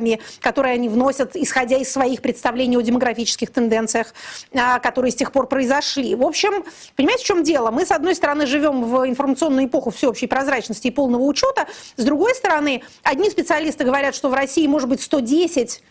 поправками, 0.00 0.20
которые 0.40 0.74
они 0.74 0.88
вносят, 0.88 1.36
исходя 1.36 1.76
из 1.76 1.92
своих 1.92 2.22
представлений 2.22 2.76
о 2.76 2.80
демографических 2.80 3.50
тенденциях, 3.50 4.14
а, 4.52 4.78
которые 4.78 5.12
с 5.12 5.14
тех 5.14 5.32
пор 5.32 5.46
произошли. 5.46 6.14
В 6.14 6.22
общем, 6.22 6.64
понимаете, 6.96 7.24
в 7.24 7.26
чем 7.26 7.42
дело? 7.42 7.70
Мы, 7.70 7.84
с 7.84 7.90
одной 7.90 8.14
стороны, 8.14 8.46
живем 8.46 8.84
в 8.84 9.08
информационную 9.08 9.66
эпоху 9.66 9.90
всеобщей 9.90 10.26
прозрачности 10.26 10.88
и 10.88 10.90
полного 10.90 11.22
учета, 11.22 11.66
с 11.96 12.04
другой 12.04 12.34
стороны, 12.34 12.82
одни 13.02 13.30
специалисты 13.30 13.84
говорят, 13.84 14.14
что 14.14 14.28
в 14.28 14.34
России 14.34 14.66
может 14.66 14.88
быть 14.88 15.02
110 15.02 15.82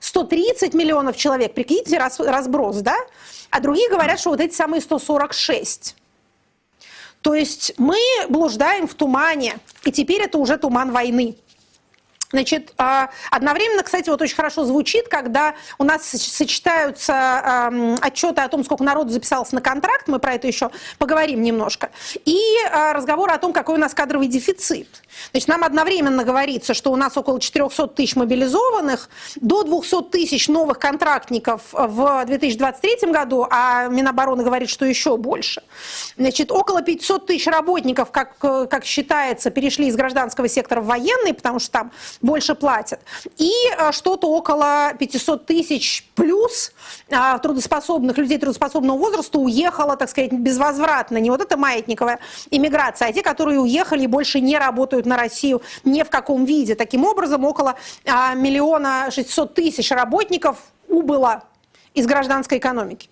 130 0.00 0.74
миллионов 0.74 1.16
человек, 1.16 1.54
прикиньте 1.54 1.98
разброс, 1.98 2.76
да? 2.76 2.94
А 3.50 3.58
другие 3.58 3.88
говорят, 3.90 4.20
что 4.20 4.30
вот 4.30 4.40
эти 4.40 4.54
самые 4.54 4.80
146. 4.80 5.96
То 7.20 7.34
есть 7.34 7.72
мы 7.78 7.98
блуждаем 8.28 8.86
в 8.86 8.94
тумане, 8.94 9.58
и 9.82 9.90
теперь 9.90 10.22
это 10.22 10.38
уже 10.38 10.56
туман 10.56 10.92
войны. 10.92 11.36
Значит, 12.30 12.74
а, 12.76 13.10
одновременно, 13.30 13.82
кстати, 13.82 14.10
вот 14.10 14.20
очень 14.20 14.36
хорошо 14.36 14.64
звучит, 14.64 15.08
когда 15.08 15.54
у 15.78 15.84
нас 15.84 16.06
сочетаются 16.06 17.70
отчеты 18.02 18.42
о 18.42 18.48
том, 18.48 18.64
сколько 18.64 18.84
народу 18.84 19.10
записалось 19.10 19.52
на 19.52 19.60
контракт, 19.60 20.08
мы 20.08 20.18
про 20.18 20.34
это 20.34 20.46
еще 20.46 20.70
поговорим 20.98 21.42
немножко, 21.42 21.90
и 22.24 22.38
а, 22.70 22.92
разговоры 22.92 23.32
о 23.32 23.38
том, 23.38 23.52
какой 23.52 23.76
у 23.76 23.78
нас 23.78 23.94
кадровый 23.94 24.28
дефицит. 24.28 25.02
Значит, 25.32 25.48
нам 25.48 25.64
одновременно 25.64 26.24
говорится, 26.24 26.74
что 26.74 26.92
у 26.92 26.96
нас 26.96 27.16
около 27.16 27.40
400 27.40 27.88
тысяч 27.88 28.16
мобилизованных, 28.16 29.08
до 29.36 29.62
200 29.62 30.02
тысяч 30.10 30.48
новых 30.48 30.78
контрактников 30.78 31.62
в 31.72 32.24
2023 32.26 33.10
году, 33.10 33.46
а 33.50 33.88
Минобороны 33.88 34.42
говорит, 34.42 34.68
что 34.68 34.84
еще 34.84 35.16
больше. 35.16 35.62
Значит, 36.16 36.50
около 36.50 36.82
500 36.82 37.26
тысяч 37.26 37.46
работников, 37.46 38.10
как, 38.10 38.38
как 38.38 38.84
считается, 38.84 39.50
перешли 39.50 39.88
из 39.88 39.96
гражданского 39.96 40.48
сектора 40.48 40.80
в 40.80 40.86
военный, 40.86 41.34
потому 41.34 41.58
что 41.58 41.70
там 41.70 41.92
больше 42.20 42.54
платят. 42.54 43.00
И 43.36 43.52
э, 43.78 43.92
что-то 43.92 44.28
около 44.28 44.92
500 44.98 45.46
тысяч 45.46 46.08
плюс 46.14 46.72
э, 47.08 47.16
трудоспособных 47.42 48.18
людей 48.18 48.38
трудоспособного 48.38 48.96
возраста 48.96 49.38
уехало, 49.38 49.96
так 49.96 50.10
сказать, 50.10 50.32
безвозвратно. 50.32 51.18
Не 51.18 51.30
вот 51.30 51.40
эта 51.40 51.56
маятниковая 51.56 52.18
иммиграция, 52.50 53.08
а 53.08 53.12
те, 53.12 53.22
которые 53.22 53.60
уехали 53.60 54.04
и 54.04 54.06
больше 54.06 54.40
не 54.40 54.58
работают 54.58 55.06
на 55.08 55.16
Россию 55.16 55.62
ни 55.84 56.02
в 56.02 56.10
каком 56.10 56.44
виде. 56.44 56.74
Таким 56.74 57.04
образом, 57.04 57.44
около 57.44 57.74
э, 58.04 58.10
миллиона 58.36 59.10
шестьсот 59.10 59.54
тысяч 59.54 59.90
работников 59.90 60.58
убыло 60.88 61.42
из 61.94 62.06
гражданской 62.06 62.58
экономики. 62.58 63.08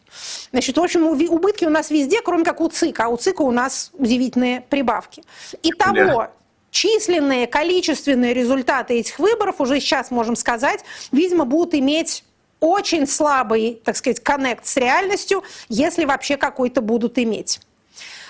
Значит, 0.52 0.76
в 0.76 0.82
общем, 0.82 1.06
убытки 1.06 1.64
у 1.64 1.70
нас 1.70 1.90
везде, 1.90 2.20
кроме 2.22 2.44
как 2.44 2.60
у 2.60 2.68
ЦИКа. 2.68 3.06
А 3.06 3.08
у 3.08 3.16
ЦИКа 3.16 3.42
у 3.42 3.50
нас 3.50 3.90
удивительные 3.94 4.60
прибавки. 4.60 5.24
Итого, 5.62 6.28
численные, 6.70 7.46
количественные 7.46 8.34
результаты 8.34 8.94
этих 8.94 9.18
выборов, 9.18 9.60
уже 9.60 9.80
сейчас 9.80 10.10
можем 10.10 10.36
сказать, 10.36 10.84
видимо, 11.10 11.44
будут 11.44 11.74
иметь 11.74 12.22
очень 12.60 13.06
слабый, 13.06 13.80
так 13.84 13.96
сказать, 13.96 14.20
коннект 14.20 14.66
с 14.66 14.76
реальностью, 14.76 15.42
если 15.68 16.04
вообще 16.04 16.36
какой-то 16.36 16.80
будут 16.80 17.18
иметь. 17.18 17.60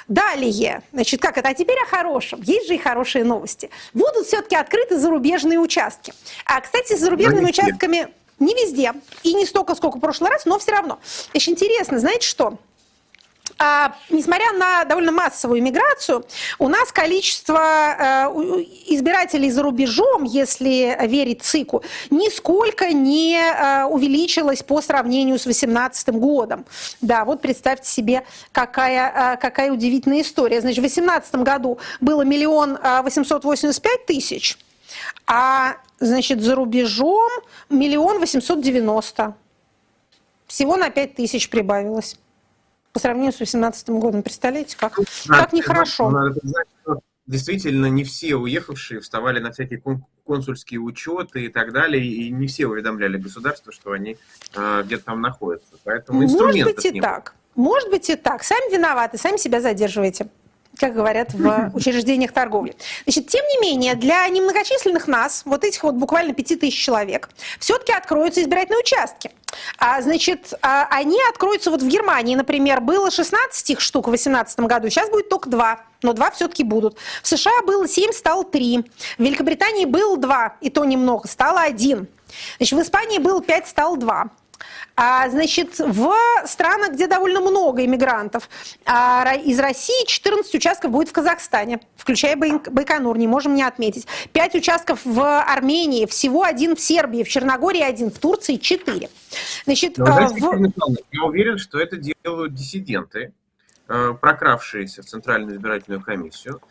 Далее, 0.09 0.83
значит, 0.93 1.21
как 1.21 1.37
это? 1.37 1.49
А 1.49 1.55
теперь 1.55 1.79
о 1.83 1.87
хорошем. 1.87 2.41
Есть 2.43 2.69
же 2.69 2.77
и 2.77 2.79
хорошие 2.79 3.25
новости. 3.25 3.71
Будут 3.93 4.27
все-таки 4.27 4.55
открыты 4.55 4.99
зарубежные 4.99 5.59
участки. 5.59 6.13
А, 6.45 6.61
кстати, 6.61 6.95
с 6.95 7.01
зарубежными 7.01 7.49
участками 7.49 8.09
не 8.39 8.55
везде. 8.55 8.93
И 9.25 9.35
не 9.35 9.47
столько, 9.47 9.75
сколько 9.75 9.99
в 9.99 10.01
прошлый 10.01 10.31
раз, 10.31 10.45
но 10.45 10.59
все 10.59 10.73
равно. 10.73 11.01
Очень 11.35 11.55
интересно, 11.55 11.99
знаете 11.99 12.27
что? 12.27 12.59
А, 13.59 13.97
несмотря 14.11 14.53
на 14.53 14.85
довольно 14.85 15.13
массовую 15.13 15.63
миграцию, 15.63 16.27
у 16.59 16.69
нас 16.69 16.93
количество 16.93 17.59
э, 17.59 18.27
избирателей 18.89 19.51
за 19.51 19.63
рубежом, 19.63 20.25
если 20.25 20.97
верить 21.07 21.43
ЦИКу, 21.43 21.83
нисколько 22.11 22.93
не 22.93 23.39
э, 23.39 23.85
увеличилось 23.85 24.63
по 24.63 24.83
сравнению 24.83 25.39
с 25.39 25.45
2018 25.45 26.09
годом. 26.11 26.67
Да, 27.01 27.25
вот 27.25 27.41
представьте 27.41 27.89
себе, 27.89 28.25
какая, 28.53 29.35
э, 29.35 29.37
какая 29.39 29.73
удивительная 29.73 30.21
история. 30.21 30.61
Значит, 30.61 30.79
в 30.79 30.83
2018 30.83 31.37
году 31.37 31.79
было 32.01 32.23
миллион 32.23 32.79
восемьсот 33.03 33.45
восемьдесят 33.45 33.83
пять 33.83 34.05
тысяч, 34.07 34.59
а 35.27 35.77
значит, 35.99 36.43
за 36.43 36.55
рубежом 36.55 37.31
миллион 37.71 38.21
восемьсот 38.21 38.61
девяносто. 38.61 39.35
Всего 40.47 40.77
на 40.77 40.91
пять 40.91 41.15
тысяч 41.15 41.49
прибавилось 41.49 42.17
по 42.97 43.01
сравнению 43.01 43.33
с 43.33 43.37
2018 43.37 43.91
годом. 43.91 44.23
Представляете, 44.23 44.75
как, 44.75 44.99
да, 45.27 45.41
как 45.41 45.53
нехорошо. 45.53 46.09
Надо 46.09 46.41
что 46.81 47.01
действительно 47.27 47.91
не 47.91 48.05
все 48.05 48.37
уехавшие 48.37 49.01
вставали 49.01 49.39
на 49.39 49.53
всякие 49.53 49.83
консульские 50.25 50.81
учеты 50.81 51.45
и 51.45 51.49
так 51.51 51.75
далее, 51.75 52.03
и 52.03 52.31
не 52.31 52.47
все 52.47 52.67
уведомляли 52.67 53.19
государство, 53.19 53.71
что 53.71 53.93
они 53.93 54.17
э, 54.55 54.83
где-то 54.87 55.05
там 55.05 55.21
находятся. 55.21 55.75
Поэтому 55.85 56.23
Может 56.23 56.65
быть 56.65 56.87
и 56.87 56.99
так. 56.99 57.35
Может 57.55 57.91
быть 57.91 58.09
и 58.09 58.17
так. 58.17 58.43
Сами 58.43 58.73
виноваты, 58.73 59.19
сами 59.19 59.37
себя 59.37 59.61
задерживаете 59.61 60.29
как 60.79 60.95
говорят 60.95 61.33
в 61.35 61.71
учреждениях 61.75 62.33
торговли. 62.33 62.77
Значит, 63.05 63.29
тем 63.29 63.45
не 63.47 63.61
менее, 63.61 63.95
для 63.95 64.27
немногочисленных 64.29 65.09
нас, 65.09 65.43
вот 65.45 65.65
этих 65.65 65.83
вот 65.83 65.95
буквально 65.95 66.35
5000 66.35 66.75
человек, 66.75 67.29
все-таки 67.59 67.93
откроются 67.93 68.43
избирательные 68.43 68.81
участки. 68.81 69.31
А, 69.79 70.03
значит, 70.03 70.55
а, 70.63 70.87
они 70.91 71.19
откроются 71.31 71.71
вот 71.71 71.83
в 71.83 71.89
Германии, 71.89 72.35
например, 72.35 72.81
было 72.81 73.11
16 73.11 73.71
их 73.71 73.81
штук 73.81 74.07
в 74.07 74.11
2018 74.11 74.61
году, 74.61 74.91
сейчас 74.91 75.11
будет 75.11 75.29
только 75.29 75.49
2, 75.49 75.81
но 76.03 76.13
2 76.13 76.31
все-таки 76.33 76.65
будут. 76.65 76.99
В 77.23 77.29
США 77.29 77.63
было 77.67 77.89
7, 77.89 78.13
стало 78.13 78.45
3. 78.45 78.85
В 79.19 79.23
Великобритании 79.23 79.87
было 79.87 80.17
2, 80.17 80.57
и 80.61 80.71
то 80.71 80.85
немного, 80.85 81.27
стало 81.29 81.61
1. 81.61 82.07
Значит, 82.59 82.79
в 82.79 82.83
Испании 82.83 83.19
было 83.19 83.43
5, 83.43 83.69
стало 83.69 83.97
2. 83.97 84.31
А, 84.99 85.29
значит, 85.29 85.79
в 85.79 86.11
странах, 86.47 86.93
где 86.93 87.07
довольно 87.07 87.41
много 87.41 87.85
иммигрантов, 87.85 88.49
а, 88.87 89.35
из 89.35 89.59
России 89.59 90.07
14 90.07 90.55
участков 90.55 90.91
будет 90.91 91.11
в 91.11 91.13
Казахстане, 91.13 91.81
включая 91.97 92.35
Байконур, 92.35 93.19
не 93.19 93.29
можем 93.29 93.55
не 93.55 93.63
отметить. 93.63 94.07
5 94.33 94.55
участков 94.55 95.01
в 95.05 95.21
Армении, 95.43 96.07
всего 96.07 96.45
один 96.45 96.77
в 96.77 96.81
Сербии, 96.81 97.25
в 97.25 97.29
Черногории 97.29 97.83
один, 97.83 98.11
в 98.11 98.19
Турции 98.19 98.57
4. 98.57 99.11
Значит, 99.67 99.99
Но, 99.99 100.07
а, 100.07 100.29
в... 100.29 100.73
Я 101.13 101.25
уверен, 101.25 101.59
что 101.59 101.79
это 101.79 101.99
делают 101.99 102.55
диссиденты, 102.55 103.35
э, 103.89 104.15
прокравшиеся 104.19 105.03
в 105.03 105.05
Центральную 105.05 105.57
избирательную 105.57 106.03
комиссию, 106.03 106.63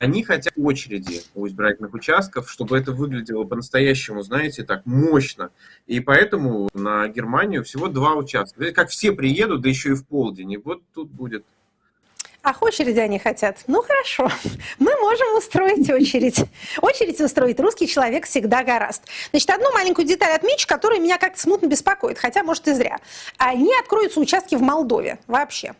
они 0.00 0.24
хотят 0.24 0.54
очереди 0.56 1.20
у 1.34 1.46
избирательных 1.46 1.92
участков, 1.92 2.50
чтобы 2.50 2.78
это 2.78 2.92
выглядело 2.92 3.44
по-настоящему, 3.44 4.22
знаете, 4.22 4.64
так 4.64 4.86
мощно. 4.86 5.50
И 5.86 6.00
поэтому 6.00 6.70
на 6.72 7.06
Германию 7.08 7.62
всего 7.64 7.86
два 7.86 8.14
участка. 8.14 8.72
Как 8.72 8.88
все 8.88 9.12
приедут, 9.12 9.60
да 9.60 9.68
еще 9.68 9.90
и 9.90 9.94
в 9.94 10.06
полдень. 10.06 10.52
И 10.52 10.56
вот 10.56 10.82
тут 10.94 11.10
будет 11.10 11.44
Ах, 12.42 12.62
очереди 12.62 12.98
они 12.98 13.18
хотят. 13.18 13.58
Ну 13.66 13.82
хорошо, 13.82 14.30
мы 14.78 14.96
можем 14.96 15.36
устроить 15.36 15.90
очередь. 15.90 16.46
Очередь 16.80 17.20
устроить 17.20 17.60
русский 17.60 17.86
человек 17.86 18.24
всегда 18.24 18.64
гораст. 18.64 19.02
Значит, 19.28 19.50
одну 19.50 19.70
маленькую 19.74 20.08
деталь 20.08 20.34
отмечу, 20.34 20.66
которая 20.66 20.98
меня 20.98 21.18
как-то 21.18 21.38
смутно 21.38 21.66
беспокоит, 21.66 22.16
хотя, 22.18 22.42
может, 22.42 22.66
и 22.68 22.72
зря. 22.72 22.96
Они 23.36 23.70
откроются 23.78 24.18
участки 24.18 24.54
в 24.54 24.62
Молдове 24.62 25.18
вообще. 25.26 25.74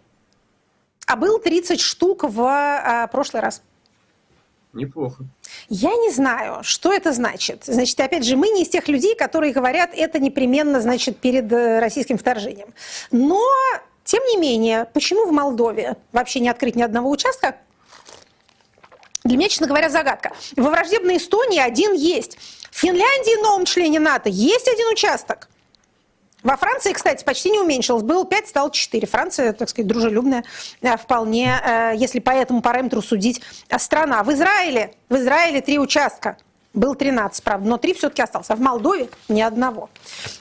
А 1.06 1.16
был 1.16 1.38
30 1.38 1.80
штук 1.80 2.24
в 2.24 2.42
а, 2.42 3.06
прошлый 3.06 3.40
раз. 3.40 3.62
Неплохо. 4.72 5.24
Я 5.68 5.90
не 5.96 6.10
знаю, 6.10 6.62
что 6.62 6.92
это 6.92 7.12
значит. 7.12 7.64
Значит, 7.66 7.98
опять 7.98 8.24
же, 8.24 8.36
мы 8.36 8.48
не 8.50 8.62
из 8.62 8.68
тех 8.68 8.86
людей, 8.86 9.16
которые 9.16 9.52
говорят, 9.52 9.90
это 9.94 10.20
непременно, 10.20 10.80
значит, 10.80 11.18
перед 11.18 11.52
э, 11.52 11.80
российским 11.80 12.16
вторжением. 12.16 12.68
Но, 13.10 13.44
тем 14.04 14.22
не 14.26 14.36
менее, 14.36 14.86
почему 14.92 15.26
в 15.26 15.32
Молдове 15.32 15.96
вообще 16.12 16.38
не 16.38 16.48
открыть 16.48 16.76
ни 16.76 16.82
одного 16.82 17.10
участка? 17.10 17.56
Для 19.24 19.36
меня, 19.36 19.48
честно 19.48 19.66
говоря, 19.66 19.90
загадка. 19.90 20.32
Во 20.56 20.70
враждебной 20.70 21.16
Эстонии 21.16 21.58
один 21.58 21.92
есть. 21.92 22.38
В 22.70 22.78
Финляндии, 22.78 23.42
новом 23.42 23.64
члене 23.64 23.98
НАТО, 23.98 24.28
есть 24.28 24.68
один 24.68 24.88
участок. 24.88 25.49
Во 26.42 26.56
Франции, 26.56 26.92
кстати, 26.92 27.24
почти 27.24 27.50
не 27.50 27.60
уменьшилось. 27.60 28.02
Было 28.02 28.24
5, 28.24 28.48
стало 28.48 28.70
4. 28.70 29.06
Франция, 29.06 29.52
так 29.52 29.68
сказать, 29.68 29.86
дружелюбная 29.86 30.44
э, 30.80 30.96
вполне, 30.96 31.60
э, 31.64 31.92
если 31.96 32.18
по 32.18 32.30
этому 32.30 32.62
параметру 32.62 33.02
судить, 33.02 33.42
э, 33.68 33.78
страна. 33.78 34.22
В 34.22 34.32
Израиле, 34.32 34.94
в 35.08 35.16
Израиле 35.16 35.60
три 35.60 35.78
участка. 35.78 36.36
Был 36.72 36.94
13, 36.94 37.42
правда, 37.42 37.68
но 37.68 37.78
3 37.78 37.94
все-таки 37.94 38.22
осталось. 38.22 38.48
А 38.48 38.54
в 38.54 38.60
Молдове 38.60 39.08
ни 39.28 39.40
одного. 39.40 39.90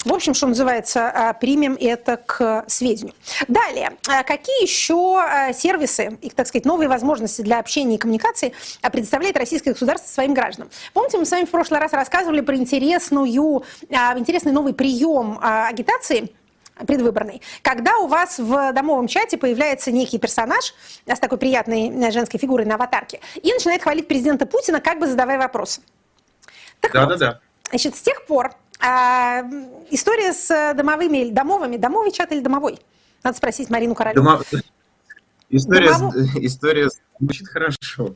В 0.06 0.14
общем, 0.14 0.36
что 0.36 0.46
называется, 0.46 1.10
а, 1.10 1.34
примем 1.34 1.76
это 1.80 2.18
к 2.18 2.66
сведению. 2.68 3.16
Далее, 3.48 3.94
а, 4.08 4.22
какие 4.24 4.62
еще 4.62 5.18
а, 5.20 5.54
сервисы 5.54 6.20
и, 6.22 6.30
так 6.30 6.46
сказать, 6.46 6.66
новые 6.66 6.88
возможности 6.88 7.42
для 7.42 7.58
общения 7.58 7.96
и 7.96 7.98
коммуникации 7.98 8.54
предоставляет 8.92 9.38
российское 9.38 9.72
государство 9.72 10.08
своим 10.08 10.36
гражданам? 10.36 10.70
Помните, 10.94 11.18
мы 11.18 11.26
с 11.26 11.32
вами 11.32 11.46
в 11.46 11.50
прошлый 11.50 11.80
раз 11.80 11.94
рассказывали 11.94 12.42
про 12.42 12.56
интересную, 12.56 13.64
интересный 13.90 14.52
новый 14.52 14.74
прием 14.74 15.40
агитации 15.42 16.32
предвыборный, 16.86 17.42
когда 17.64 17.98
у 17.98 18.08
вас 18.08 18.38
в 18.38 18.72
домовом 18.74 19.08
чате 19.08 19.38
появляется 19.38 19.92
некий 19.92 20.20
персонаж 20.20 20.76
с 21.08 21.20
такой 21.20 21.40
приятной 21.40 22.12
женской 22.12 22.40
фигурой 22.40 22.68
на 22.68 22.76
аватарке 22.76 23.20
и 23.42 23.52
начинает 23.52 23.82
хвалить 23.82 24.08
президента 24.08 24.46
Путина, 24.46 24.80
как 24.80 25.00
бы 25.00 25.08
задавая 25.08 25.40
вопросы. 25.40 25.82
Так 26.82 26.94
да, 26.94 27.06
вот, 27.06 27.10
да, 27.10 27.18
да. 27.18 27.40
Значит, 27.70 27.96
с 27.96 28.02
тех 28.02 28.26
пор 28.26 28.52
а, 28.80 29.42
история 29.90 30.34
с 30.34 30.74
домовыми, 30.74 31.30
домовыми, 31.30 31.78
домовый 31.78 32.12
чат 32.12 32.32
или 32.32 32.40
домовой? 32.40 32.80
Надо 33.24 33.38
спросить 33.38 33.70
Марину 33.70 33.96
Королеву. 33.96 34.24
Домо... 34.24 34.42
История, 35.50 35.92
Домов... 35.92 36.14
с... 36.16 36.36
история 36.38 36.90
звучит 37.20 37.48
хорошо. 37.48 38.16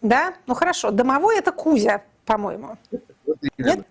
Да? 0.00 0.34
Ну 0.46 0.54
хорошо. 0.54 0.90
Домовой 0.90 1.38
это 1.38 1.52
Кузя, 1.52 2.02
по-моему. 2.24 2.76
Нет? 3.58 3.86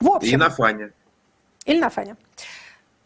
В 0.00 0.10
общем. 0.10 0.34
И 0.34 0.36
на 0.36 0.50
Фане. 0.50 0.92
Или 1.64 1.80
на 1.80 1.90
Фане. 1.90 2.16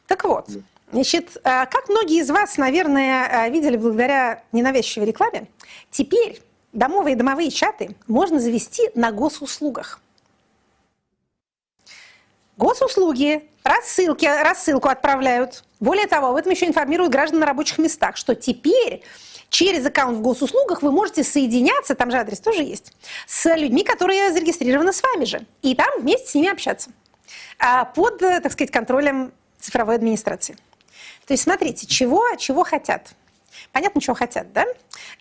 Так 0.06 0.24
вот, 0.24 0.48
значит, 0.90 1.36
а, 1.44 1.66
как 1.66 1.88
многие 1.88 2.20
из 2.20 2.30
вас, 2.30 2.56
наверное, 2.56 3.44
а, 3.44 3.48
видели 3.48 3.76
благодаря 3.76 4.42
ненавязчивой 4.52 5.06
рекламе, 5.06 5.48
теперь 5.90 6.42
домовые 6.72 7.14
и 7.14 7.16
домовые 7.16 7.50
чаты 7.50 7.94
можно 8.06 8.40
завести 8.40 8.90
на 8.94 9.12
госуслугах. 9.12 10.00
Госуслуги 12.56 13.48
рассылки, 13.62 14.26
рассылку 14.26 14.88
отправляют. 14.88 15.64
Более 15.80 16.06
того, 16.06 16.28
об 16.28 16.36
этом 16.36 16.50
еще 16.50 16.66
информируют 16.66 17.12
граждан 17.12 17.40
на 17.40 17.46
рабочих 17.46 17.78
местах, 17.78 18.16
что 18.16 18.34
теперь 18.34 19.02
через 19.48 19.86
аккаунт 19.86 20.18
в 20.18 20.22
госуслугах 20.22 20.82
вы 20.82 20.90
можете 20.90 21.22
соединяться, 21.22 21.94
там 21.94 22.10
же 22.10 22.18
адрес 22.18 22.40
тоже 22.40 22.64
есть, 22.64 22.92
с 23.26 23.54
людьми, 23.54 23.84
которые 23.84 24.32
зарегистрированы 24.32 24.92
с 24.92 25.02
вами 25.02 25.24
же, 25.24 25.46
и 25.62 25.74
там 25.74 26.00
вместе 26.00 26.28
с 26.28 26.34
ними 26.34 26.50
общаться 26.50 26.90
а, 27.58 27.84
под, 27.84 28.18
так 28.18 28.52
сказать, 28.52 28.72
контролем 28.72 29.32
цифровой 29.60 29.94
администрации. 29.94 30.56
То 31.26 31.34
есть 31.34 31.44
смотрите, 31.44 31.86
чего, 31.86 32.24
чего 32.36 32.64
хотят– 32.64 33.12
Понятно, 33.72 34.00
чего 34.00 34.14
хотят, 34.14 34.52
да? 34.52 34.64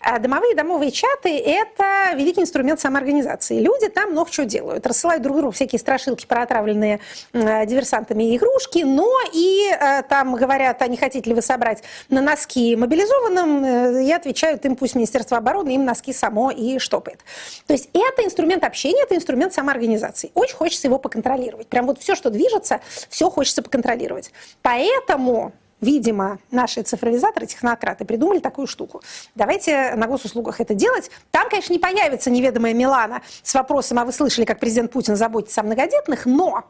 А 0.00 0.18
домовые 0.18 0.54
домовые 0.54 0.90
чаты– 0.90 1.36
это 1.46 2.14
великий 2.14 2.40
инструмент 2.40 2.80
самоорганизации. 2.80 3.60
Люди 3.60 3.88
там 3.88 4.12
много 4.12 4.30
чего 4.30 4.46
делают. 4.46 4.86
Рассылают 4.86 5.22
друг 5.22 5.36
другу 5.36 5.52
всякие 5.52 5.78
страшилки 5.78 6.26
про 6.26 6.42
отравленные 6.42 7.00
э, 7.32 7.66
диверсантами 7.66 8.36
игрушки, 8.36 8.84
но 8.84 9.10
и 9.32 9.70
э, 9.70 10.02
там 10.02 10.34
говорят, 10.34 10.82
а 10.82 10.86
не 10.86 10.96
хотите 10.96 11.28
ли 11.28 11.34
вы 11.34 11.42
собрать 11.42 11.82
на 12.08 12.20
носки 12.20 12.76
мобилизованным, 12.76 13.64
э, 13.64 14.04
и 14.04 14.12
отвечают 14.12 14.64
им, 14.64 14.76
пусть 14.76 14.94
Министерство 14.94 15.36
обороны 15.38 15.74
им 15.74 15.84
носки 15.84 16.12
само 16.12 16.50
и 16.50 16.78
штопает. 16.78 17.20
То 17.66 17.72
есть 17.72 17.90
это 17.92 18.24
инструмент 18.24 18.64
общения, 18.64 19.02
это 19.02 19.16
инструмент 19.16 19.52
самоорганизации. 19.52 20.30
Очень 20.34 20.56
хочется 20.56 20.86
его 20.86 20.98
поконтролировать. 20.98 21.68
Прям 21.68 21.86
вот 21.86 22.00
все, 22.00 22.14
что 22.14 22.30
движется, 22.30 22.80
все 23.08 23.30
хочется 23.30 23.62
поконтролировать. 23.62 24.32
Поэтому 24.62 25.52
видимо, 25.80 26.38
наши 26.50 26.82
цифровизаторы, 26.82 27.46
технократы 27.46 28.04
придумали 28.04 28.38
такую 28.38 28.66
штуку. 28.66 29.02
Давайте 29.34 29.94
на 29.94 30.06
госуслугах 30.06 30.60
это 30.60 30.74
делать. 30.74 31.10
Там, 31.30 31.48
конечно, 31.48 31.72
не 31.72 31.78
появится 31.78 32.30
неведомая 32.30 32.74
Милана 32.74 33.22
с 33.42 33.54
вопросом, 33.54 33.98
а 33.98 34.04
вы 34.04 34.12
слышали, 34.12 34.44
как 34.44 34.60
президент 34.60 34.92
Путин 34.92 35.16
заботится 35.16 35.60
о 35.60 35.64
многодетных, 35.64 36.26
но 36.26 36.64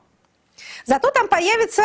зато 0.84 1.10
там 1.10 1.28
появится 1.28 1.82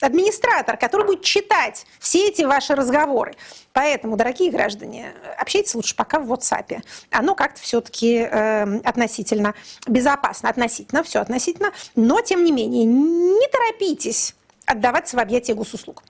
администратор, 0.00 0.76
который 0.76 1.06
будет 1.06 1.22
читать 1.22 1.86
все 1.98 2.28
эти 2.28 2.42
ваши 2.42 2.74
разговоры. 2.74 3.34
Поэтому, 3.72 4.16
дорогие 4.16 4.50
граждане, 4.50 5.12
общайтесь 5.38 5.74
лучше 5.74 5.96
пока 5.96 6.18
в 6.18 6.32
WhatsApp. 6.32 6.82
Оно 7.10 7.34
как-то 7.34 7.60
все-таки 7.60 8.28
э, 8.30 8.78
относительно 8.80 9.54
безопасно. 9.86 10.48
Относительно, 10.48 11.02
все 11.02 11.20
относительно. 11.20 11.72
Но, 11.94 12.20
тем 12.20 12.44
не 12.44 12.52
менее, 12.52 12.84
не 12.84 13.48
торопитесь 13.48 14.34
отдаваться 14.66 15.16
в 15.16 15.20
объятия 15.20 15.54
госуслуг. 15.54 16.02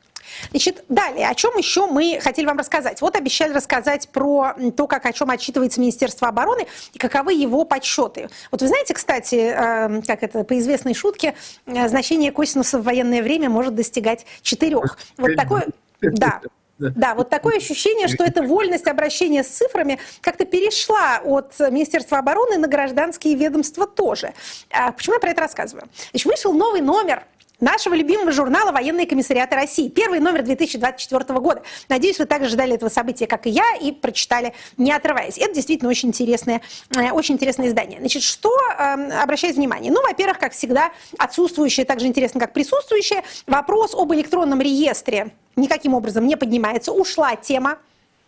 Значит, 0.51 0.85
далее, 0.89 1.29
о 1.29 1.35
чем 1.35 1.57
еще 1.57 1.87
мы 1.87 2.21
хотели 2.23 2.47
вам 2.47 2.59
рассказать? 2.59 3.01
Вот 3.01 3.17
обещали 3.17 3.53
рассказать 3.53 4.09
про 4.09 4.55
то, 4.77 4.87
как 4.87 5.07
о 5.07 5.13
чем 5.13 5.31
отчитывается 5.31 5.81
Министерство 5.81 6.29
обороны 6.29 6.67
и 6.93 6.99
каковы 6.99 7.35
его 7.35 7.65
подсчеты. 7.65 8.29
Вот 8.51 8.63
вы 8.63 8.69
знаете, 8.69 8.95
кстати, 8.95 9.35
э, 9.35 10.03
как 10.07 10.23
это 10.23 10.45
по 10.45 10.59
известной 10.59 10.95
шутке, 10.95 11.35
э, 11.67 11.89
значение 11.89 12.33
косинуса 12.33 12.79
в 12.79 12.85
военное 12.85 13.23
время 13.23 13.49
может 13.49 13.75
достигать 13.75 14.27
четырех. 14.43 14.99
Вот 15.17 15.37
такое, 15.37 15.69
да, 16.01 16.41
да, 16.79 17.15
вот 17.15 17.31
такое 17.31 17.59
ощущение, 17.59 18.09
что 18.09 18.25
эта 18.25 18.43
вольность 18.43 18.89
обращения 18.89 19.45
с 19.45 19.49
цифрами 19.49 19.99
как-то 20.21 20.45
перешла 20.45 21.21
от 21.25 21.55
Министерства 21.61 22.19
обороны 22.19 22.59
на 22.59 22.67
гражданские 22.67 23.37
ведомства 23.37 23.87
тоже. 23.87 24.33
А 24.71 24.91
почему 24.93 25.15
я 25.15 25.21
про 25.21 25.31
это 25.31 25.43
рассказываю? 25.43 25.89
Значит, 26.11 26.27
вышел 26.27 26.53
новый 26.53 26.81
номер 26.81 27.25
нашего 27.65 27.95
любимого 27.95 28.31
журнала 28.31 28.71
«Военные 28.71 29.07
комиссариаты 29.07 29.57
России». 29.57 29.89
Первый 29.89 30.21
номер 30.21 30.43
2024 30.43 31.41
года. 31.41 31.63
Надеюсь, 31.89 32.19
вы 32.19 32.27
также 32.27 32.51
ждали 32.51 32.75
этого 32.75 32.91
события, 32.91 33.27
как 33.27 33.47
и 33.47 33.51
я, 33.51 33.65
и 33.81 33.91
прочитали, 33.91 34.55
не 34.77 34.93
отрываясь. 34.93 35.39
Это 35.39 35.55
действительно 35.55 35.91
очень 35.91 36.11
интересное, 36.11 36.61
э, 36.97 37.11
очень 37.11 37.35
интересное 37.35 37.69
издание. 37.69 37.99
Значит, 37.99 38.23
что 38.23 38.51
э, 38.79 39.53
внимание? 39.55 39.91
Ну, 39.91 40.03
во-первых, 40.03 40.39
как 40.39 40.53
всегда, 40.53 40.93
отсутствующее, 41.19 41.87
так 41.87 42.01
же 42.01 42.07
интересно, 42.07 42.39
как 42.39 42.53
присутствующее, 42.53 43.25
вопрос 43.47 43.95
об 43.95 44.13
электронном 44.13 44.61
реестре 44.61 45.33
никаким 45.57 45.95
образом 45.95 46.27
не 46.27 46.37
поднимается. 46.37 46.93
Ушла 46.93 47.37
тема, 47.37 47.79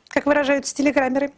как 0.08 0.26
выражаются 0.26 0.74
телеграммеры. 0.74 1.32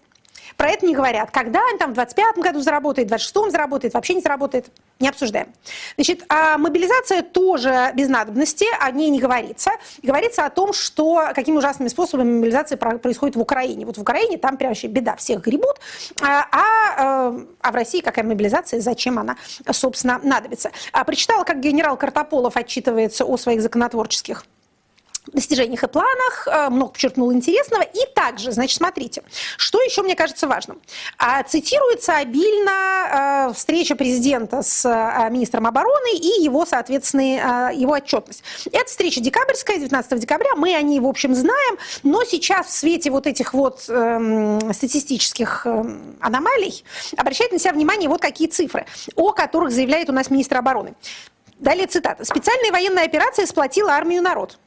Про 0.58 0.70
это 0.70 0.84
не 0.84 0.92
говорят. 0.92 1.30
Когда 1.30 1.60
он 1.72 1.78
там 1.78 1.92
в 1.92 1.94
25 1.94 2.38
году 2.38 2.60
заработает, 2.60 3.08
в 3.08 3.14
26-м 3.14 3.52
заработает, 3.52 3.94
вообще 3.94 4.14
не 4.14 4.20
заработает, 4.20 4.66
не 4.98 5.08
обсуждаем. 5.08 5.46
Значит, 5.94 6.24
а 6.28 6.58
мобилизация 6.58 7.22
тоже 7.22 7.92
без 7.94 8.08
надобности, 8.08 8.66
о 8.80 8.90
ней 8.90 9.08
не 9.10 9.20
говорится. 9.20 9.70
Говорится 10.02 10.44
о 10.44 10.50
том, 10.50 10.72
что 10.72 11.30
какими 11.32 11.56
ужасными 11.56 11.86
способами 11.86 12.38
мобилизация 12.38 12.76
происходит 12.76 13.36
в 13.36 13.40
Украине. 13.40 13.86
Вот 13.86 13.98
в 13.98 14.00
Украине 14.00 14.36
там 14.36 14.56
прям 14.56 14.70
вообще 14.70 14.88
беда, 14.88 15.14
всех 15.14 15.42
гребут. 15.42 15.76
А, 16.20 16.48
а, 16.50 17.30
э, 17.36 17.46
а 17.60 17.70
в 17.70 17.74
России 17.76 18.00
какая 18.00 18.24
мобилизация, 18.24 18.80
зачем 18.80 19.20
она, 19.20 19.36
собственно, 19.70 20.18
надобится. 20.24 20.72
А, 20.90 21.04
прочитала, 21.04 21.44
как 21.44 21.60
генерал 21.60 21.96
Картополов 21.96 22.56
отчитывается 22.56 23.24
о 23.24 23.36
своих 23.36 23.62
законотворческих 23.62 24.44
достижениях 25.32 25.82
и 25.82 25.88
планах, 25.88 26.46
э, 26.46 26.68
много 26.70 26.92
подчеркнул 26.92 27.32
интересного. 27.32 27.82
И 27.82 28.06
также, 28.14 28.52
значит, 28.52 28.76
смотрите, 28.76 29.22
что 29.56 29.80
еще 29.80 30.02
мне 30.02 30.14
кажется 30.14 30.46
важным. 30.46 30.80
А, 31.18 31.42
цитируется 31.42 32.16
обильно 32.16 33.48
э, 33.50 33.54
встреча 33.54 33.96
президента 33.96 34.62
с 34.62 34.84
э, 34.84 35.30
министром 35.30 35.66
обороны 35.66 36.16
и 36.16 36.42
его, 36.42 36.66
соответственно, 36.66 37.72
его 37.72 37.92
отчетность. 37.92 38.42
Это 38.70 38.86
встреча 38.86 39.20
декабрьская, 39.20 39.78
19 39.78 40.18
декабря, 40.20 40.54
мы 40.56 40.74
о 40.74 40.82
ней, 40.82 41.00
в 41.00 41.06
общем, 41.06 41.34
знаем, 41.34 41.78
но 42.02 42.24
сейчас 42.24 42.66
в 42.66 42.70
свете 42.70 43.10
вот 43.10 43.26
этих 43.26 43.54
вот 43.54 43.84
эм, 43.88 44.72
статистических 44.72 45.66
аномалий 46.20 46.84
обращает 47.16 47.52
на 47.52 47.58
себя 47.58 47.72
внимание 47.72 48.08
вот 48.08 48.20
какие 48.20 48.48
цифры, 48.48 48.86
о 49.16 49.32
которых 49.32 49.72
заявляет 49.72 50.10
у 50.10 50.12
нас 50.12 50.30
министр 50.30 50.58
обороны. 50.58 50.94
Далее 51.58 51.86
цитата. 51.86 52.24
«Специальная 52.24 52.70
военная 52.70 53.04
операция 53.04 53.46
сплотила 53.46 53.92
армию 53.92 54.22
народ». 54.22 54.58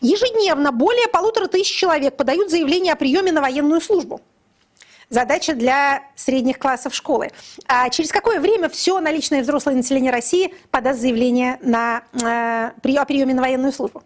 Ежедневно 0.00 0.72
более 0.72 1.08
полутора 1.08 1.46
тысяч 1.46 1.74
человек 1.74 2.16
подают 2.16 2.50
заявление 2.50 2.92
о 2.92 2.96
приеме 2.96 3.32
на 3.32 3.40
военную 3.40 3.80
службу. 3.80 4.20
Задача 5.08 5.54
для 5.54 6.04
средних 6.14 6.58
классов 6.58 6.94
школы. 6.94 7.30
А 7.66 7.88
через 7.90 8.12
какое 8.12 8.38
время 8.38 8.68
все 8.68 9.00
наличное 9.00 9.42
взрослое 9.42 9.74
население 9.74 10.12
России 10.12 10.54
подаст 10.70 11.00
заявление 11.00 11.58
на, 11.62 12.04
э, 12.12 12.70
о 12.96 13.04
приеме 13.04 13.34
на 13.34 13.42
военную 13.42 13.72
службу? 13.72 14.04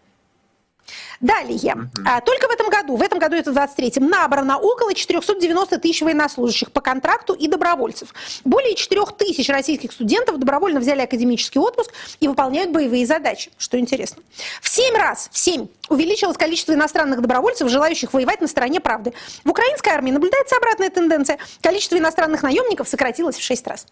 Далее, 1.21 1.75
угу. 1.75 1.91
только 2.25 2.49
в 2.49 2.51
этом 2.51 2.69
году, 2.69 2.97
в 2.97 3.03
этом 3.03 3.19
году 3.19 3.37
это 3.37 3.53
в 3.53 3.57
23-м, 3.57 4.09
набрано 4.09 4.59
около 4.59 4.95
490 4.95 5.79
тысяч 5.79 6.03
военнослужащих 6.03 6.73
по 6.73 6.81
контракту 6.81 7.35
и 7.35 7.49
добровольцев. 7.49 8.15
Более 8.45 8.75
4 8.75 9.03
тысяч 9.19 9.49
российских 9.49 9.93
студентов 9.93 10.39
добровольно 10.39 10.81
взяли 10.81 11.03
академический 11.03 11.61
отпуск 11.61 11.93
и 12.21 12.29
выполняют 12.29 12.71
боевые 12.71 13.07
задачи, 13.07 13.51
что 13.59 13.79
интересно. 13.79 14.23
В 14.61 14.69
7 14.69 14.95
раз, 14.95 15.29
в 15.33 15.39
7 15.39 15.67
увеличилось 15.89 16.37
количество 16.37 16.73
иностранных 16.73 17.21
добровольцев, 17.21 17.69
желающих 17.69 18.13
воевать 18.13 18.41
на 18.41 18.49
стороне 18.49 18.81
правды. 18.81 19.13
В 19.45 19.51
украинской 19.51 19.91
армии 19.91 20.11
наблюдается 20.11 20.57
обратная 20.57 20.91
тенденция. 20.91 21.39
Количество 21.63 21.97
иностранных 21.97 22.43
наемников 22.43 22.89
сократилось 22.89 23.37
в 23.37 23.43
6 23.43 23.67
раз. 23.67 23.87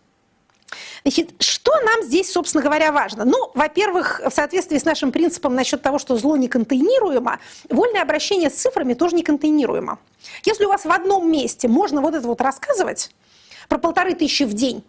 Значит, 1.04 1.30
что 1.40 1.72
нам 1.80 2.04
здесь, 2.04 2.30
собственно 2.30 2.62
говоря, 2.62 2.92
важно? 2.92 3.24
Ну, 3.24 3.50
во-первых, 3.54 4.20
в 4.24 4.30
соответствии 4.30 4.78
с 4.78 4.84
нашим 4.84 5.10
принципом 5.10 5.54
насчет 5.54 5.82
того, 5.82 5.98
что 5.98 6.16
зло 6.16 6.36
не 6.36 6.48
контейнируемо, 6.48 7.40
вольное 7.68 8.02
обращение 8.02 8.50
с 8.50 8.54
цифрами 8.54 8.94
тоже 8.94 9.16
не 9.16 9.24
контейнируемо. 9.24 9.98
Если 10.44 10.64
у 10.64 10.68
вас 10.68 10.84
в 10.84 10.90
одном 10.90 11.30
месте 11.30 11.66
можно 11.66 12.00
вот 12.00 12.14
это 12.14 12.26
вот 12.26 12.40
рассказывать 12.40 13.10
про 13.68 13.78
полторы 13.78 14.14
тысячи 14.14 14.44
в 14.44 14.54
день, 14.54 14.84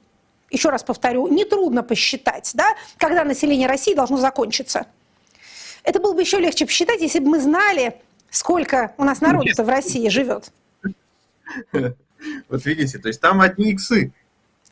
еще 0.51 0.69
раз 0.69 0.83
повторю, 0.83 1.27
нетрудно 1.27 1.81
посчитать, 1.81 2.51
да, 2.53 2.75
когда 2.97 3.23
население 3.23 3.67
России 3.67 3.95
должно 3.95 4.17
закончиться. 4.17 4.85
Это 5.83 5.99
было 5.99 6.13
бы 6.13 6.21
еще 6.21 6.37
легче 6.37 6.67
посчитать, 6.67 7.01
если 7.01 7.19
бы 7.19 7.29
мы 7.29 7.39
знали, 7.41 7.99
сколько 8.29 8.93
у 8.97 9.03
нас 9.03 9.19
народу-то 9.19 9.63
в 9.63 9.69
России 9.69 10.07
живет. 10.09 10.51
Вот 12.47 12.65
видите, 12.65 12.99
то 12.99 13.09
есть 13.09 13.19
там 13.19 13.41
одни 13.41 13.71
иксы. 13.71 14.13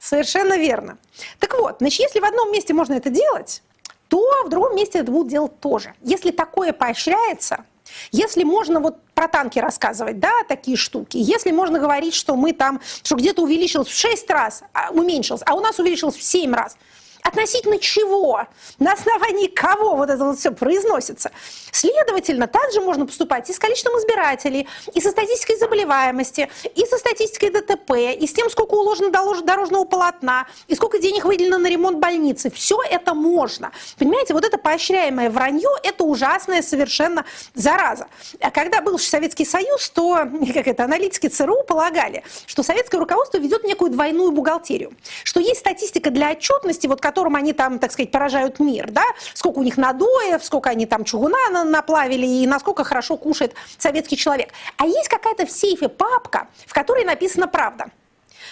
Совершенно 0.01 0.57
верно. 0.57 0.97
Так 1.37 1.53
вот, 1.59 1.75
значит, 1.79 1.99
если 1.99 2.19
в 2.19 2.25
одном 2.25 2.51
месте 2.51 2.73
можно 2.73 2.93
это 2.93 3.11
делать, 3.11 3.61
то 4.07 4.19
в 4.45 4.49
другом 4.49 4.75
месте 4.75 4.97
это 4.97 5.11
будут 5.11 5.27
делать 5.27 5.59
тоже. 5.59 5.93
Если 6.01 6.31
такое 6.31 6.73
поощряется, 6.73 7.65
если 8.11 8.43
можно 8.43 8.79
вот 8.79 8.97
про 9.13 9.27
танки 9.27 9.59
рассказывать, 9.59 10.19
да, 10.19 10.31
такие 10.47 10.75
штуки, 10.75 11.17
если 11.17 11.51
можно 11.51 11.77
говорить, 11.77 12.15
что 12.15 12.35
мы 12.35 12.51
там, 12.51 12.81
что 13.03 13.15
где-то 13.15 13.43
увеличилось 13.43 13.89
в 13.89 13.95
6 13.95 14.27
раз, 14.31 14.63
а, 14.73 14.89
уменьшилось, 14.89 15.43
а 15.45 15.53
у 15.53 15.59
нас 15.59 15.77
увеличилось 15.77 16.15
в 16.15 16.23
7 16.23 16.51
раз– 16.51 16.77
Относительно 17.23 17.77
чего? 17.79 18.47
На 18.79 18.93
основании 18.93 19.47
кого 19.47 19.95
вот 19.95 20.09
это 20.09 20.23
вот 20.23 20.39
все 20.39 20.51
произносится? 20.51 21.31
Следовательно, 21.71 22.47
также 22.47 22.81
можно 22.81 23.05
поступать 23.05 23.49
и 23.49 23.53
с 23.53 23.59
количеством 23.59 23.97
избирателей, 23.99 24.67
и 24.93 25.01
со 25.01 25.11
статистикой 25.11 25.57
заболеваемости, 25.57 26.49
и 26.75 26.85
со 26.85 26.97
статистикой 26.97 27.49
ДТП, 27.49 27.91
и 28.19 28.27
с 28.27 28.33
тем, 28.33 28.49
сколько 28.49 28.73
уложено 28.73 29.09
дорожного 29.09 29.85
полотна, 29.85 30.47
и 30.67 30.75
сколько 30.75 30.99
денег 30.99 31.25
выделено 31.25 31.57
на 31.57 31.67
ремонт 31.67 31.99
больницы. 31.99 32.49
Все 32.51 32.79
это 32.89 33.13
можно. 33.13 33.71
Понимаете, 33.97 34.33
вот 34.33 34.43
это 34.43 34.57
поощряемое 34.57 35.29
вранье– 35.29 35.69
это 35.83 36.03
ужасная 36.03 36.61
совершенно 36.61 37.25
зараза. 37.53 38.07
А 38.39 38.51
когда 38.51 38.81
был 38.81 38.97
Советский 38.99 39.45
Союз, 39.45 39.89
то 39.89 40.27
как 40.53 40.67
это, 40.67 40.83
аналитики 40.83 41.27
ЦРУ 41.27 41.63
полагали, 41.63 42.23
что 42.45 42.63
советское 42.63 42.97
руководство 42.97 43.37
ведет 43.37 43.63
некую 43.63 43.91
двойную 43.91 44.31
бухгалтерию, 44.31 44.93
что 45.23 45.39
есть 45.39 45.59
статистика 45.59 46.09
для 46.09 46.31
отчетности, 46.31 46.87
вот 46.87 47.01
которым 47.11 47.35
они 47.35 47.51
там, 47.51 47.77
так 47.77 47.91
сказать, 47.91 48.09
поражают 48.09 48.59
мир, 48.59 48.89
да, 48.89 49.03
сколько 49.33 49.59
у 49.59 49.63
них 49.63 49.75
надоев, 49.75 50.41
сколько 50.45 50.69
они 50.69 50.85
там 50.85 51.03
чугуна 51.03 51.65
наплавили 51.65 52.25
и 52.25 52.47
насколько 52.47 52.85
хорошо 52.85 53.17
кушает 53.17 53.53
советский 53.77 54.15
человек. 54.15 54.53
А 54.77 54.85
есть 54.85 55.09
какая-то 55.09 55.45
в 55.45 55.51
сейфе 55.51 55.89
папка, 55.89 56.47
в 56.65 56.73
которой 56.73 57.03
написана 57.03 57.49
правда. 57.49 57.87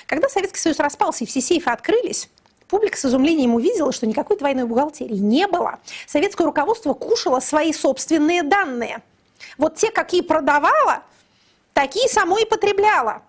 Когда 0.07 0.27
Советский 0.27 0.59
Союз 0.59 0.79
распался 0.79 1.23
и 1.23 1.27
все 1.27 1.39
сейфы 1.39 1.69
открылись, 1.69 2.27
публика 2.67 2.97
с 2.97 3.05
изумлением 3.05 3.55
увидела, 3.55 3.93
что 3.93 4.05
никакой 4.05 4.37
двойной 4.37 4.65
бухгалтерии 4.65 5.15
не 5.15 5.47
было. 5.47 5.79
Советское 6.05 6.43
руководство 6.43 6.93
кушало 6.93 7.39
свои 7.39 7.71
собственные 7.71 8.43
данные. 8.43 9.01
Вот 9.57 9.77
те, 9.77 9.89
какие 9.89 10.21
продавало, 10.21 11.03
такие 11.73 12.09
само 12.09 12.37
и 12.37 12.45
потребляло. 12.45 13.21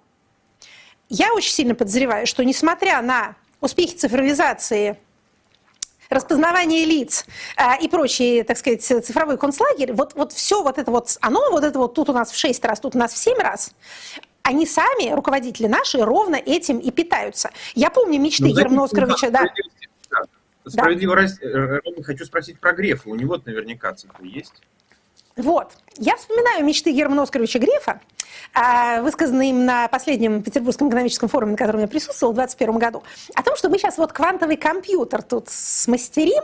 Я 1.08 1.32
очень 1.34 1.52
сильно 1.52 1.76
подозреваю, 1.76 2.26
что 2.26 2.44
несмотря 2.44 3.00
на 3.00 3.36
успехи 3.60 3.94
цифровизации 3.94 4.98
распознавание 6.10 6.84
лиц 6.84 7.24
а, 7.56 7.76
и 7.76 7.88
прочие, 7.88 8.44
так 8.44 8.58
сказать, 8.58 8.82
цифровой 8.82 9.38
концлагерь, 9.38 9.92
вот, 9.92 10.14
вот 10.14 10.32
все 10.32 10.62
вот 10.62 10.78
это 10.78 10.90
вот, 10.90 11.16
оно 11.20 11.50
вот 11.50 11.64
это 11.64 11.78
вот 11.78 11.94
тут 11.94 12.10
у 12.10 12.12
нас 12.12 12.30
в 12.30 12.36
6 12.36 12.64
раз, 12.64 12.80
тут 12.80 12.96
у 12.96 12.98
нас 12.98 13.12
в 13.12 13.16
7 13.16 13.38
раз, 13.38 13.72
они 14.42 14.66
сами, 14.66 15.12
руководители 15.12 15.68
наши, 15.68 15.98
ровно 16.02 16.36
этим 16.36 16.78
и 16.78 16.90
питаются. 16.90 17.50
Я 17.74 17.90
помню 17.90 18.20
мечты 18.20 18.48
ну, 18.48 18.54
Германа 18.56 18.84
Оскаровича, 18.84 19.30
да. 19.30 19.44
Справедливо 20.66 21.16
да. 21.16 21.26
Э, 21.46 22.02
хочу 22.02 22.24
спросить 22.24 22.58
про 22.58 22.72
Грефа. 22.72 23.08
У 23.08 23.14
него 23.14 23.40
наверняка 23.44 23.94
цифры 23.94 24.26
есть. 24.26 24.54
Вот. 25.40 25.72
Я 25.96 26.16
вспоминаю 26.16 26.64
мечты 26.64 26.92
Германа 26.92 27.22
Оскаровича 27.22 27.58
Грефа, 27.58 28.00
а, 28.54 29.00
высказанные 29.02 29.50
им 29.50 29.64
на 29.64 29.88
последнем 29.88 30.42
Петербургском 30.42 30.88
экономическом 30.88 31.28
форуме, 31.28 31.52
на 31.52 31.58
котором 31.58 31.80
я 31.80 31.88
присутствовала 31.88 32.32
в 32.32 32.36
2021 32.36 32.78
году, 32.78 33.02
о 33.34 33.42
том, 33.42 33.56
что 33.56 33.68
мы 33.68 33.78
сейчас 33.78 33.98
вот 33.98 34.12
квантовый 34.12 34.56
компьютер 34.56 35.22
тут 35.22 35.48
смастерим, 35.48 36.42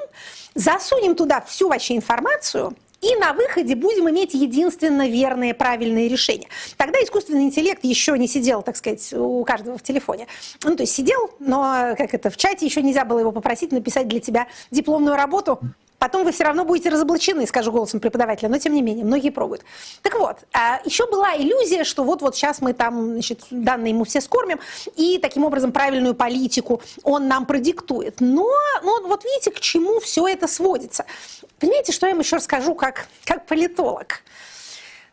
засунем 0.54 1.14
туда 1.14 1.40
всю 1.40 1.68
вообще 1.68 1.96
информацию, 1.96 2.74
и 3.02 3.14
на 3.16 3.34
выходе 3.34 3.74
будем 3.74 4.08
иметь 4.10 4.34
единственно 4.34 5.08
верные, 5.08 5.54
правильные 5.54 6.08
решения. 6.08 6.48
Тогда 6.76 6.98
искусственный 7.02 7.42
интеллект 7.42 7.84
еще 7.84 8.18
не 8.18 8.26
сидел, 8.26 8.62
так 8.62 8.76
сказать, 8.76 9.12
у 9.12 9.44
каждого 9.44 9.78
в 9.78 9.82
телефоне. 9.82 10.26
Ну, 10.64 10.74
то 10.74 10.82
есть 10.82 10.94
сидел, 10.94 11.30
но 11.38 11.94
как 11.96 12.14
это, 12.14 12.30
в 12.30 12.36
чате 12.36 12.64
еще 12.66 12.82
нельзя 12.82 13.04
было 13.04 13.18
его 13.18 13.32
попросить 13.32 13.70
написать 13.70 14.08
для 14.08 14.20
тебя 14.20 14.48
дипломную 14.70 15.16
работу 15.16 15.60
Потом 15.98 16.24
вы 16.24 16.32
все 16.32 16.44
равно 16.44 16.64
будете 16.64 16.90
разоблачены, 16.90 17.46
скажу 17.46 17.72
голосом 17.72 18.00
преподавателя, 18.00 18.48
но 18.48 18.58
тем 18.58 18.74
не 18.74 18.82
менее, 18.82 19.04
многие 19.04 19.30
пробуют. 19.30 19.62
Так 20.02 20.18
вот, 20.18 20.38
а, 20.52 20.80
еще 20.84 21.06
была 21.06 21.36
иллюзия, 21.36 21.84
что 21.84 22.04
вот-вот 22.04 22.36
сейчас 22.36 22.60
мы 22.60 22.74
там, 22.74 23.12
значит, 23.12 23.40
данные 23.50 23.92
ему 23.92 24.04
все 24.04 24.20
скормим, 24.20 24.60
и 24.96 25.18
таким 25.18 25.44
образом 25.44 25.72
правильную 25.72 26.14
политику 26.14 26.82
он 27.02 27.28
нам 27.28 27.46
продиктует. 27.46 28.20
Но 28.20 28.48
ну, 28.82 29.06
вот 29.08 29.24
видите, 29.24 29.50
к 29.50 29.60
чему 29.60 30.00
все 30.00 30.28
это 30.28 30.46
сводится. 30.46 31.06
Понимаете, 31.58 31.92
что 31.92 32.06
я 32.06 32.12
вам 32.12 32.20
еще 32.20 32.36
расскажу 32.36 32.74
как, 32.74 33.06
как 33.24 33.46
политолог? 33.46 34.22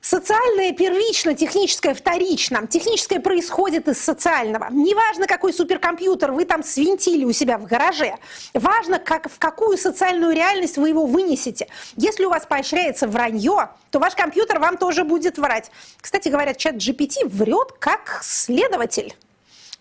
Социальное 0.04 0.74
первично, 0.74 1.34
техническое 1.34 1.94
вторично. 1.94 2.68
Техническое 2.68 3.22
происходит 3.22 3.88
из 3.88 4.00
социального. 4.00 4.68
Неважно, 4.70 5.28
какой 5.28 5.54
суперкомпьютер 5.54 6.34
вы 6.34 6.44
там 6.44 6.62
свинтили 6.62 7.24
у 7.24 7.32
себя 7.32 7.58
в 7.58 7.64
гараже. 7.64 8.18
Важно, 8.54 9.00
как, 9.00 9.32
в 9.32 9.40
какую 9.40 9.78
социальную 9.78 10.36
реальность 10.36 10.76
вы 10.76 10.90
его 10.90 11.06
вынесете. 11.06 11.70
Если 11.96 12.26
у 12.26 12.30
вас 12.30 12.46
поощряется 12.46 13.08
вранье, 13.08 13.70
то 13.92 14.00
ваш 14.00 14.14
компьютер 14.14 14.60
вам 14.60 14.76
тоже 14.76 15.06
будет 15.06 15.38
врать. 15.38 15.72
Кстати 16.02 16.28
говоря, 16.28 16.54
чат 16.54 16.76
GPT 16.76 17.26
врет 17.26 17.72
как 17.80 18.20
следователь. 18.24 19.16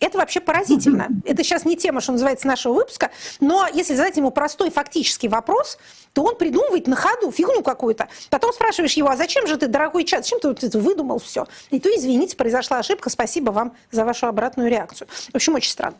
Это 0.03 0.19
вообще 0.19 0.41
поразительно. 0.41 1.09
Это 1.25 1.45
сейчас 1.45 1.65
не 1.65 1.77
тема, 1.77 2.01
что 2.01 2.13
называется, 2.13 2.47
нашего 2.49 2.75
выпуска, 2.75 3.11
но 3.39 3.69
если 3.73 3.95
задать 3.95 4.17
ему 4.17 4.33
простой 4.33 4.71
фактический 4.71 5.29
вопрос, 5.29 5.79
то 6.13 6.23
он 6.23 6.37
придумывает 6.37 6.87
на 6.87 6.97
ходу 6.97 7.31
фигню 7.31 7.63
какую-то. 7.63 8.09
Потом 8.31 8.53
спрашиваешь 8.53 8.95
его, 8.95 9.09
а 9.09 9.17
зачем 9.17 9.47
же 9.47 9.57
ты, 9.57 9.67
дорогой 9.67 10.05
чат, 10.05 10.25
зачем 10.25 10.41
ты 10.41 10.49
вот 10.49 10.63
это 10.63 10.79
выдумал 10.79 11.19
все? 11.19 11.47
И 11.71 11.81
то, 11.81 11.89
извините, 11.89 12.37
произошла 12.37 12.79
ошибка, 12.79 13.11
спасибо 13.11 13.51
вам 13.51 13.75
за 13.91 14.05
вашу 14.05 14.27
обратную 14.27 14.71
реакцию. 14.71 15.09
В 15.09 15.35
общем, 15.35 15.55
очень 15.55 15.71
странно. 15.71 15.97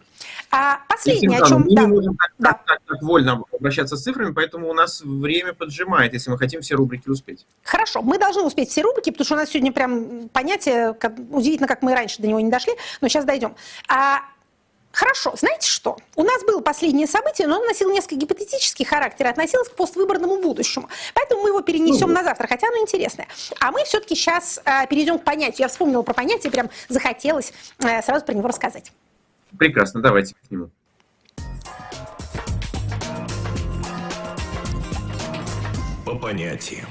А 0.51 0.81
последнее, 0.89 1.41
о 1.41 1.47
чем... 1.47 1.63
Мы 1.63 1.75
да, 1.75 1.83
не 1.83 1.87
можем 1.89 2.17
так, 2.17 2.33
да. 2.39 2.53
так, 2.53 2.65
так, 2.67 2.79
так 2.87 3.03
вольно 3.03 3.43
обращаться 3.53 3.97
с 3.97 4.03
цифрами, 4.03 4.33
поэтому 4.33 4.69
у 4.69 4.75
нас 4.75 5.01
время 5.03 5.53
поджимает, 5.53 6.13
если 6.13 6.31
мы 6.31 6.39
хотим 6.39 6.61
все 6.61 6.75
рубрики 6.75 7.09
успеть. 7.09 7.47
Хорошо, 7.65 8.03
мы 8.03 8.19
должны 8.19 8.43
успеть 8.43 8.71
все 8.71 8.83
рубрики, 8.83 9.11
потому 9.11 9.25
что 9.25 9.35
у 9.35 9.39
нас 9.39 9.51
сегодня 9.51 9.73
прям 9.73 10.29
понятие, 10.29 10.95
как, 10.95 11.15
удивительно, 11.31 11.69
как 11.69 11.83
мы 11.83 11.95
раньше 11.95 12.21
до 12.21 12.29
него 12.29 12.41
не 12.41 12.51
дошли, 12.51 12.75
но 13.01 13.09
сейчас 13.09 13.25
дойдем. 13.25 13.55
А, 13.89 14.21
Хорошо, 14.93 15.33
знаете 15.37 15.69
что? 15.69 15.97
У 16.17 16.23
нас 16.23 16.45
было 16.45 16.61
последнее 16.61 17.07
событие, 17.07 17.49
но 17.49 17.57
оно 17.57 17.65
носило 17.65 17.91
несколько 17.91 18.17
гипотетический 18.17 18.85
характер 18.85 19.27
и 19.27 19.29
относилось 19.31 19.69
к 19.71 19.75
поствыборному 19.75 20.41
будущему. 20.41 20.89
Поэтому 21.15 21.43
мы 21.43 21.49
его 21.49 21.63
перенесем 21.63 22.09
ну, 22.09 22.15
на 22.15 22.25
завтра, 22.25 22.47
хотя 22.47 22.69
оно 22.69 22.79
интересное. 22.79 23.27
А 23.59 23.73
мы 23.73 23.85
все-таки 23.85 24.15
сейчас 24.15 24.61
э, 24.65 24.87
перейдем 24.89 25.19
к 25.19 25.25
понятию. 25.25 25.63
Я 25.65 25.69
вспомнила 25.69 26.03
про 26.03 26.13
понятие, 26.13 26.53
прям 26.53 26.69
захотелось 26.89 27.55
э, 27.79 28.03
сразу 28.03 28.25
про 28.27 28.35
него 28.35 28.49
рассказать. 28.49 28.93
Прекрасно, 29.59 30.03
давайте 30.03 30.35
к 30.35 30.51
нему. 30.51 30.69
По 36.05 36.17
понятиям. 36.17 36.87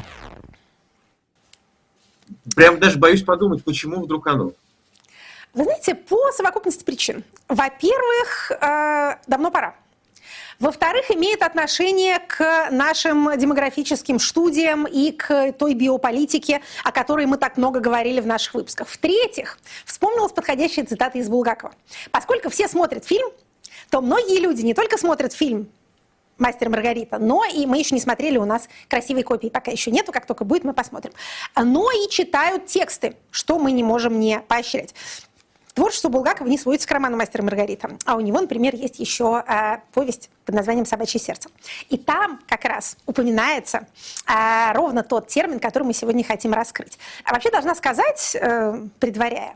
Прям 2.56 2.80
даже 2.80 2.98
боюсь 2.98 3.22
подумать, 3.22 3.64
почему 3.64 4.02
вдруг 4.02 4.26
оно. 4.26 4.54
Вы 5.54 5.66
знаете, 5.66 5.96
по 5.96 6.32
совокупности 6.32 6.84
причин. 6.84 7.24
Во-первых, 7.50 8.52
э, 8.52 9.18
давно 9.28 9.52
пора. 9.52 9.76
Во-вторых, 10.60 11.10
имеет 11.10 11.42
отношение 11.42 12.20
к 12.20 12.70
нашим 12.70 13.36
демографическим 13.36 14.20
студиям 14.20 14.86
и 14.86 15.12
к 15.12 15.54
той 15.54 15.74
биополитике, 15.74 16.62
о 16.84 16.92
которой 16.92 17.26
мы 17.26 17.38
так 17.38 17.58
много 17.58 17.80
говорили 17.80 18.22
в 18.22 18.28
наших 18.28 18.54
выпусках. 18.54 18.88
В-третьих, 18.88 19.58
вспомнилась 19.86 20.32
подходящая 20.32 20.86
цитата 20.86 21.18
из 21.18 21.30
Булгакова. 21.30 21.74
Поскольку 22.12 22.50
все 22.50 22.68
смотрят 22.68 23.04
фильм, 23.06 23.28
то 23.90 24.02
многие 24.02 24.40
люди 24.40 24.62
не 24.62 24.76
только 24.76 25.00
смотрят 25.00 25.34
фильм 25.34 25.68
«Мастер 26.38 26.70
Маргарита», 26.70 27.18
но 27.18 27.44
и 27.44 27.66
мы 27.66 27.80
еще 27.80 27.96
не 27.96 28.02
смотрели, 28.02 28.38
у 28.38 28.46
нас 28.46 28.70
красивой 28.88 29.24
копии 29.24 29.48
пока 29.48 29.72
еще 29.72 29.90
нету, 29.90 30.12
как 30.12 30.28
только 30.28 30.46
будет, 30.46 30.64
мы 30.64 30.74
посмотрим. 30.74 31.12
Но 31.56 31.90
и 31.92 32.08
читают 32.08 32.68
тексты, 32.68 33.16
что 33.32 33.58
мы 33.58 33.72
не 33.72 33.84
можем 33.84 34.20
не 34.20 34.40
поощрять. 34.42 34.94
Творчество 35.74 36.10
Булгакова 36.10 36.48
не 36.48 36.58
сводится 36.58 36.88
к 36.88 36.92
роману 36.92 37.18
«Мастер 37.18 37.42
и 37.42 37.44
Маргарита», 37.44 37.92
а 38.06 38.16
у 38.16 38.20
него, 38.20 38.40
например, 38.40 38.76
есть 38.76 39.00
еще 39.00 39.44
э, 39.48 39.78
повесть 39.94 40.30
под 40.46 40.56
названием 40.56 40.86
«Собачье 40.86 41.20
сердце». 41.20 41.50
И 41.90 41.98
там 41.98 42.40
как 42.48 42.66
раз 42.66 42.98
упоминается 43.06 43.88
э, 44.28 44.74
ровно 44.74 45.04
тот 45.04 45.28
термин, 45.28 45.60
который 45.60 45.84
мы 45.84 45.94
сегодня 45.94 46.24
хотим 46.24 46.54
раскрыть. 46.54 46.98
А 47.24 47.34
вообще 47.34 47.52
должна 47.52 47.76
сказать, 47.76 48.36
э, 48.36 48.86
предваряя, 49.00 49.56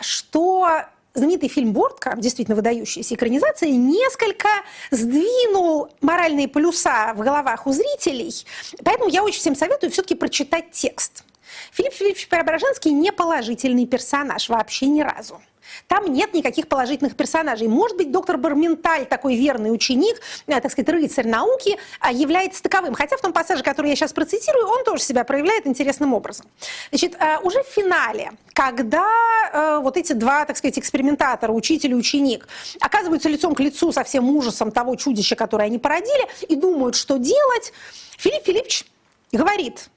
что 0.00 0.84
знаменитый 1.14 1.48
фильм 1.48 1.72
«Бортка», 1.72 2.14
действительно 2.16 2.56
выдающаяся 2.56 3.14
экранизация, 3.14 3.70
несколько 3.70 4.48
сдвинул 4.90 5.88
моральные 6.00 6.48
полюса 6.48 7.14
в 7.14 7.20
головах 7.20 7.66
у 7.66 7.72
зрителей. 7.72 8.44
Поэтому 8.84 9.08
я 9.08 9.22
очень 9.22 9.40
всем 9.40 9.54
советую 9.54 9.90
все-таки 9.90 10.14
прочитать 10.14 10.72
текст. 10.72 11.24
Филипп 11.72 11.94
Филиппович 11.94 12.28
Преображенский 12.28 12.90
не 12.90 13.12
положительный 13.12 13.86
персонаж 13.86 14.48
вообще 14.48 14.86
ни 14.86 15.02
разу. 15.02 15.40
Там 15.86 16.06
нет 16.12 16.34
никаких 16.34 16.68
положительных 16.68 17.16
персонажей. 17.16 17.68
Может 17.68 17.96
быть, 17.96 18.10
доктор 18.10 18.36
Барменталь, 18.36 19.06
такой 19.06 19.36
верный 19.36 19.72
ученик, 19.72 20.20
э, 20.46 20.60
так 20.60 20.70
сказать, 20.70 20.88
рыцарь 20.88 21.26
науки, 21.26 21.78
а, 22.00 22.12
является 22.12 22.62
таковым. 22.62 22.94
Хотя 22.94 23.16
в 23.16 23.20
том 23.20 23.32
пассаже, 23.32 23.62
который 23.62 23.90
я 23.90 23.96
сейчас 23.96 24.12
процитирую, 24.12 24.66
он 24.66 24.84
тоже 24.84 25.02
себя 25.02 25.24
проявляет 25.24 25.66
интересным 25.66 26.14
образом. 26.14 26.46
Значит, 26.90 27.16
э, 27.18 27.38
уже 27.42 27.62
в 27.62 27.66
финале, 27.66 28.32
когда 28.52 29.06
э, 29.52 29.78
вот 29.82 29.96
эти 29.96 30.12
два, 30.12 30.44
так 30.44 30.56
сказать, 30.56 30.78
экспериментатора, 30.78 31.52
учитель 31.52 31.92
и 31.92 31.94
ученик, 31.94 32.46
оказываются 32.80 33.28
лицом 33.28 33.54
к 33.54 33.60
лицу 33.60 33.92
со 33.92 34.04
всем 34.04 34.28
ужасом 34.28 34.70
того 34.70 34.96
чудища, 34.96 35.36
которое 35.36 35.64
они 35.64 35.78
породили, 35.78 36.26
и 36.48 36.56
думают, 36.56 36.94
что 36.94 37.16
делать, 37.18 37.72
Филипп 38.18 38.44
Филиппович 38.44 38.86
говорит, 39.32 39.88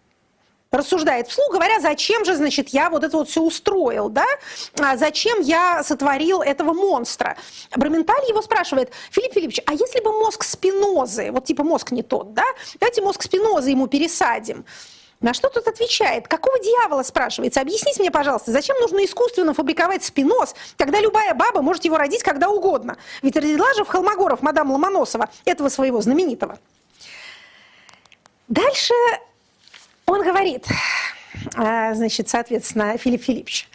рассуждает 0.72 1.28
вслух, 1.28 1.52
говоря, 1.52 1.80
зачем 1.80 2.26
же, 2.26 2.36
значит, 2.36 2.70
я 2.70 2.90
вот 2.90 3.04
это 3.04 3.18
вот 3.18 3.30
все 3.30 3.42
устроил, 3.42 4.10
да? 4.10 4.26
А 4.80 4.98
зачем 4.98 5.42
я 5.42 5.84
сотворил 5.84 6.42
этого 6.42 6.74
монстра? 6.74 7.38
Браменталь 7.76 8.28
его 8.28 8.42
спрашивает, 8.42 8.92
Филипп 9.12 9.34
Филиппович, 9.34 9.62
а 9.66 9.74
если 9.74 10.02
бы 10.02 10.12
мозг 10.12 10.44
спинозы, 10.44 11.32
вот 11.32 11.46
типа 11.46 11.64
мозг 11.64 11.92
не 11.92 12.04
тот, 12.04 12.34
да? 12.34 12.46
Давайте 12.80 13.02
мозг 13.02 13.24
спинозы 13.24 13.70
ему 13.70 13.88
пересадим. 13.88 14.66
На 15.20 15.34
что 15.34 15.50
тут 15.50 15.68
отвечает? 15.68 16.28
Какого 16.28 16.60
дьявола, 16.60 17.02
спрашивается? 17.02 17.60
Объясните 17.60 18.02
мне, 18.02 18.12
пожалуйста, 18.12 18.52
зачем 18.52 18.78
нужно 18.80 19.04
искусственно 19.04 19.54
фабриковать 19.56 20.04
спиноз, 20.04 20.54
когда 20.78 21.00
любая 21.00 21.34
баба 21.34 21.62
может 21.62 21.86
его 21.86 21.98
родить 21.98 22.22
когда 22.22 22.50
угодно? 22.50 22.98
Ведь 23.24 23.36
родила 23.36 23.74
же 23.74 23.84
в 23.84 23.88
Холмогоров 23.88 24.44
мадам 24.44 24.72
Ломоносова, 24.72 25.30
этого 25.46 25.70
своего 25.70 26.02
знаменитого. 26.02 26.60
Дальше 28.48 28.94
он 30.18 30.24
говорит, 30.24 30.66
а, 31.56 31.94
значит, 31.94 32.28
соответственно, 32.30 32.98
Филипп 32.98 33.24
Филиппович, 33.24 33.70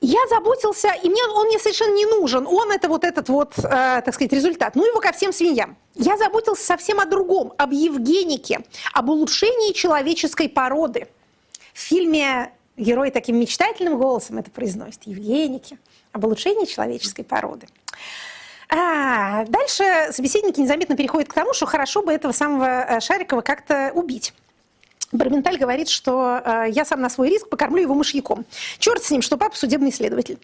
я 0.00 0.18
заботился, 0.28 0.92
и 1.00 1.08
мне 1.08 1.22
он 1.24 1.46
мне 1.46 1.60
совершенно 1.60 1.94
не 1.94 2.06
нужен. 2.06 2.44
Он 2.46 2.72
это 2.72 2.88
вот 2.88 3.04
этот 3.04 3.28
вот, 3.28 3.56
э, 3.56 3.62
так 3.62 4.12
сказать, 4.12 4.32
результат. 4.32 4.74
Ну 4.74 4.84
его 4.84 4.98
ко 4.98 5.12
всем 5.12 5.32
свиньям. 5.32 5.76
Я 5.94 6.16
заботился 6.16 6.64
совсем 6.66 6.98
о 6.98 7.04
другом, 7.04 7.52
об 7.56 7.70
Евгенике, 7.70 8.64
об 8.92 9.10
улучшении 9.10 9.72
человеческой 9.72 10.48
породы. 10.48 11.06
В 11.72 11.78
фильме 11.78 12.50
герой 12.76 13.12
таким 13.12 13.38
мечтательным 13.38 13.96
голосом 13.96 14.38
это 14.38 14.50
произносит. 14.50 15.04
Евгеники, 15.04 15.78
об 16.10 16.24
улучшении 16.24 16.64
человеческой 16.64 17.22
породы. 17.22 17.68
А, 18.70 19.44
дальше 19.44 19.84
собеседники 20.10 20.58
незаметно 20.58 20.96
переходят 20.96 21.28
к 21.28 21.32
тому, 21.32 21.54
что 21.54 21.66
хорошо 21.66 22.02
бы 22.02 22.12
этого 22.12 22.32
самого 22.32 22.64
э, 22.64 23.00
Шарикова 23.00 23.42
как-то 23.42 23.92
убить. 23.94 24.34
Барменталь 25.12 25.58
говорит, 25.58 25.90
что 25.90 26.40
э, 26.42 26.64
я 26.70 26.86
сам 26.86 27.02
на 27.02 27.10
свой 27.10 27.28
риск 27.28 27.48
покормлю 27.48 27.82
его 27.82 27.94
мышьяком. 27.94 28.46
Черт 28.78 29.04
с 29.04 29.10
ним, 29.10 29.20
что 29.20 29.36
папа 29.36 29.54
судебный 29.54 29.92
следователь. 29.92 30.38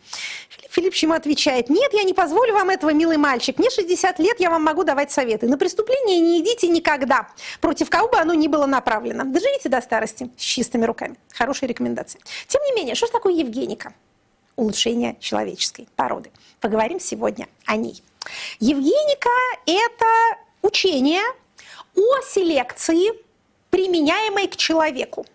Филипп 0.71 0.95
ему 0.95 1.15
отвечает, 1.15 1.71
нет, 1.71 1.93
я 1.95 2.03
не 2.03 2.13
позволю 2.13 2.53
вам 2.53 2.69
этого, 2.69 2.91
милый 2.91 3.17
мальчик. 3.17 3.59
Мне 3.59 3.71
60 3.71 4.19
лет, 4.19 4.39
я 4.39 4.51
вам 4.51 4.63
могу 4.63 4.85
давать 4.85 5.11
советы. 5.11 5.49
На 5.49 5.57
преступление 5.57 6.21
не 6.21 6.41
идите 6.41 6.69
никогда, 6.69 7.29
против 7.61 7.89
кого 7.89 8.09
бы 8.09 8.19
оно 8.19 8.35
ни 8.35 8.47
было 8.47 8.67
направлено. 8.67 9.25
Доживите 9.25 9.71
до 9.71 9.81
старости 9.81 10.31
с 10.37 10.43
чистыми 10.43 10.85
руками. 10.85 11.17
Хорошая 11.33 11.71
рекомендация. 11.71 12.21
Тем 12.47 12.61
не 12.65 12.73
менее, 12.73 12.95
что 12.95 13.07
же 13.07 13.13
такое 13.13 13.33
Евгеника? 13.33 13.95
Улучшение 14.57 15.17
человеческой 15.21 15.89
породы. 15.97 16.31
Поговорим 16.61 17.01
сегодня 17.01 17.49
о 17.65 17.77
ней. 17.77 18.03
Евгеника– 18.61 19.31
это 19.67 20.39
учение 20.61 21.23
о 21.97 22.23
селекции 22.23 23.28
применяемой 23.71 24.49
к 24.49 24.57
человеку. 24.57 25.27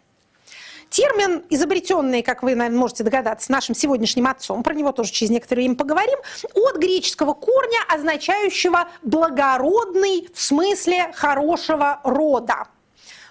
термин, 0.90 1.44
изобретенный, 1.50 2.22
как 2.22 2.44
вы, 2.44 2.54
наверное, 2.54 2.80
можете 2.80 3.04
догадаться, 3.04 3.52
нашим 3.52 3.74
сегодняшним 3.74 4.28
отцом, 4.28 4.62
про 4.62 4.76
него 4.76 4.92
тоже 4.92 5.12
через 5.12 5.32
некоторое 5.32 5.62
время 5.62 5.76
поговорим, 5.76 6.20
от 6.54 6.78
греческого 6.78 7.34
корня, 7.34 7.80
означающего 7.90 8.88
благородный 9.02 10.30
в 10.34 10.40
смысле 10.40 11.12
хорошего 11.14 12.00
рода. 12.04 12.68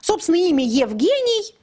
Собственно, 0.01 0.37
имя 0.37 0.65
Евгений, 0.65 1.55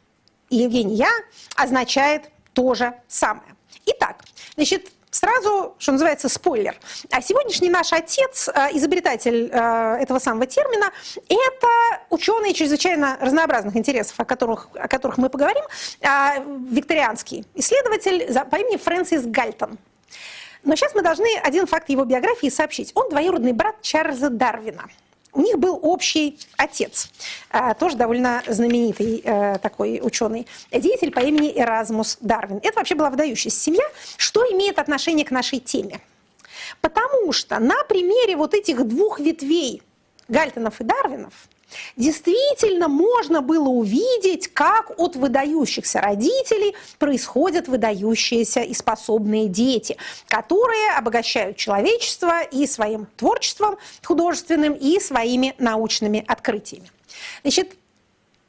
Евгения 0.49 1.09
означает 1.55 2.29
то 2.53 2.73
же 2.73 2.93
самое. 3.09 3.55
Итак, 3.85 4.23
значит, 4.55 4.91
Сразу, 5.11 5.75
что 5.79 5.91
называется, 5.91 6.29
спойлер. 6.29 6.75
А 7.09 7.21
сегодняшний 7.21 7.69
наш 7.69 7.93
отец, 7.93 8.47
э, 8.47 8.69
изобретатель 8.73 9.49
э, 9.51 9.97
этого 10.01 10.19
самого 10.19 10.45
термина, 10.45 10.91
это 11.27 11.67
ученый 12.11 12.53
чрезвычайно 12.53 13.17
разнообразных 13.19 13.75
интересов, 13.75 14.19
о 14.19 14.25
которых, 14.25 14.67
о 14.75 14.87
которых 14.87 15.17
мы 15.17 15.29
поговорим, 15.29 15.63
а, 16.01 16.37
викторианский 16.69 17.45
исследователь 17.55 18.31
по 18.49 18.55
имени 18.57 18.77
Фрэнсис 18.77 19.25
Гальтон. 19.25 19.79
Но 20.63 20.75
сейчас 20.75 20.93
мы 20.93 21.01
должны 21.01 21.27
один 21.43 21.65
факт 21.65 21.89
его 21.89 22.05
биографии 22.05 22.49
сообщить. 22.49 22.91
Он 22.93 23.09
двоюродный 23.09 23.53
брат 23.53 23.81
Чарльза 23.81 24.29
Дарвина– 24.29 24.85
у 25.33 25.41
них 25.41 25.59
был 25.59 25.79
общий 25.81 26.39
отец, 26.57 27.09
а, 27.49 27.73
тоже 27.73 27.95
довольно 27.95 28.43
знаменитый 28.47 29.21
э, 29.23 29.57
такой 29.59 29.99
ученый, 30.01 30.47
деятель 30.71 31.11
по 31.11 31.19
имени 31.19 31.53
Эразмус 31.55 32.17
Дарвин. 32.21 32.59
Это 32.63 32.77
вообще 32.77 32.95
была 32.95 33.09
выдающаяся 33.09 33.59
семья. 33.59 33.83
Что 34.17 34.43
имеет 34.51 34.79
отношение 34.79 35.25
к 35.25 35.31
нашей 35.31 35.59
теме? 35.59 36.01
Потому 36.81 37.31
что 37.31 37.59
на 37.59 37.83
примере 37.83 38.35
вот 38.35 38.53
этих 38.53 38.85
двух 38.87 39.19
ветвей 39.19 39.81
Гальтонов 40.27 40.81
и 40.81 40.83
Дарвинов– 40.83 41.33
Действительно, 41.95 42.87
можно 42.87 43.41
было 43.41 43.69
увидеть, 43.69 44.47
как 44.47 44.91
от 44.99 45.15
выдающихся 45.15 46.01
родителей 46.01 46.75
происходят 46.97 47.67
выдающиеся 47.67 48.61
и 48.61 48.73
способные 48.73 49.47
дети, 49.47 49.97
которые 50.27 50.91
обогащают 50.97 51.57
человечество 51.57 52.41
и 52.41 52.65
своим 52.65 53.07
творчеством 53.17 53.77
художественным, 54.03 54.73
и 54.73 54.99
своими 54.99 55.55
научными 55.59 56.23
открытиями. 56.27 56.89
Значит, 57.43 57.73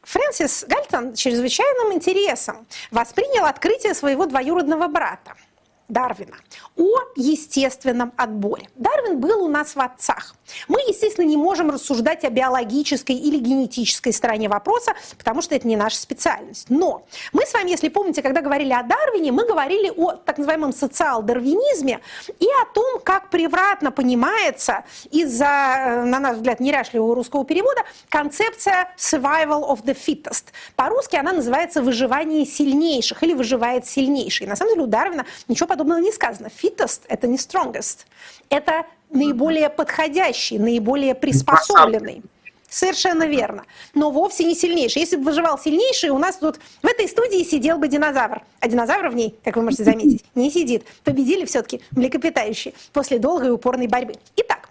Фрэнсис 0.02 0.64
Гальтон 0.66 1.14
чрезвычайным 1.14 1.92
интересом 1.92 2.66
воспринял 2.90 3.44
открытие 3.44 3.94
своего 3.94 4.26
двоюродного 4.26 4.88
брата– 4.88 5.34
Дарвина 5.90 6.36
о 6.76 6.98
естественном 7.16 8.12
отборе. 8.16 8.68
Дарвин 8.76 9.20
был 9.20 9.44
у 9.44 9.48
нас 9.48 9.74
в 9.74 9.80
отцах. 9.80 10.34
Мы, 10.68 10.80
естественно, 10.80 11.26
не 11.26 11.36
можем 11.36 11.70
рассуждать 11.70 12.24
о 12.24 12.30
биологической 12.30 13.14
или 13.14 13.38
генетической 13.38 14.12
стороне 14.12 14.48
вопроса, 14.48 14.94
потому 15.18 15.42
что 15.42 15.55
это 15.55 15.66
не 15.66 15.76
наша 15.76 15.96
специальность. 15.96 16.70
Но 16.70 17.07
мы 17.32 17.46
с 17.46 17.53
вами, 17.53 17.70
если 17.70 17.88
помните, 17.88 18.22
когда 18.22 18.40
говорили 18.40 18.72
о 18.72 18.82
Дарвине, 18.82 19.32
мы 19.32 19.46
говорили 19.46 19.90
о 19.96 20.12
так 20.12 20.38
называемом 20.38 20.72
социал-дарвинизме 20.72 22.01
и 22.38 22.46
о 22.62 22.72
том, 22.72 23.01
как 23.01 23.30
превратно 23.30 23.90
понимается 23.90 24.84
из-за, 25.11 25.46
э, 25.46 26.05
на 26.05 26.18
наш 26.18 26.36
взгляд, 26.36 26.61
неряшливого 26.61 27.14
русского 27.14 27.44
перевода 27.44 27.82
концепция 28.09 28.94
survival 28.96 29.68
of 29.68 29.84
the 29.84 29.96
fittest. 29.96 30.46
По-русски 30.76 31.16
она 31.16 31.32
называется 31.32 31.82
выживание 31.82 32.44
сильнейших 32.46 33.22
или 33.22 33.34
выживает 33.34 33.86
сильнейший. 33.86 34.46
На 34.46 34.57
самом 34.57 34.74
деле 34.74 34.84
у 34.84 34.86
Дарвина 34.86 35.26
ничего 35.48 35.66
подобного 35.66 35.98
не 35.98 36.12
сказано. 36.12 36.48
Fittest– 36.48 37.03
это 37.09 37.26
не 37.26 37.36
strongest. 37.36 38.07
Это 38.48 38.86
наиболее 39.11 39.68
подходящий, 39.70 40.58
наиболее 40.58 41.14
приспособленный. 41.14 42.22
Совершенно 42.68 43.24
верно. 43.24 43.64
Но 43.94 44.12
вовсе 44.12 44.44
не 44.44 44.54
сильнейший. 44.54 45.00
Если 45.00 45.16
бы 45.16 45.24
выживал 45.24 45.58
сильнейший, 45.58 46.11
у 46.11 46.18
нас 46.18 46.36
тут 46.36 46.61
в 46.82 46.86
этой 46.86 47.08
студии 47.08 47.42
сидел 47.42 47.78
бы 47.78 47.88
динозавр. 47.88 48.42
А 48.61 48.68
динозавр 48.68 49.08
в 49.08 49.14
ней, 49.16 49.34
как 49.42 49.56
вы 49.56 49.62
можете 49.62 49.82
заметить, 49.82 50.24
не 50.36 50.50
сидит. 50.50 50.84
Победили 51.02 51.44
все-таки 51.44 51.82
млекопитающие 51.90 52.72
после 52.92 53.18
долгой 53.18 53.48
и 53.48 53.50
упорной 53.50 53.88
борьбы. 53.88 54.14
Итак, 54.36 54.70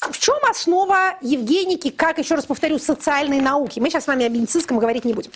в 0.00 0.18
чем 0.18 0.36
основа 0.50 1.18
Евгеники, 1.20 1.90
как, 1.90 2.18
еще 2.18 2.36
раз 2.36 2.46
повторю, 2.46 2.78
социальной 2.78 3.42
науки? 3.42 3.80
Мы 3.80 3.90
сейчас 3.90 4.04
с 4.04 4.06
вами 4.06 4.24
о 4.24 4.30
медицинском 4.30 4.78
говорить 4.78 5.04
не 5.04 5.12
будем. 5.12 5.30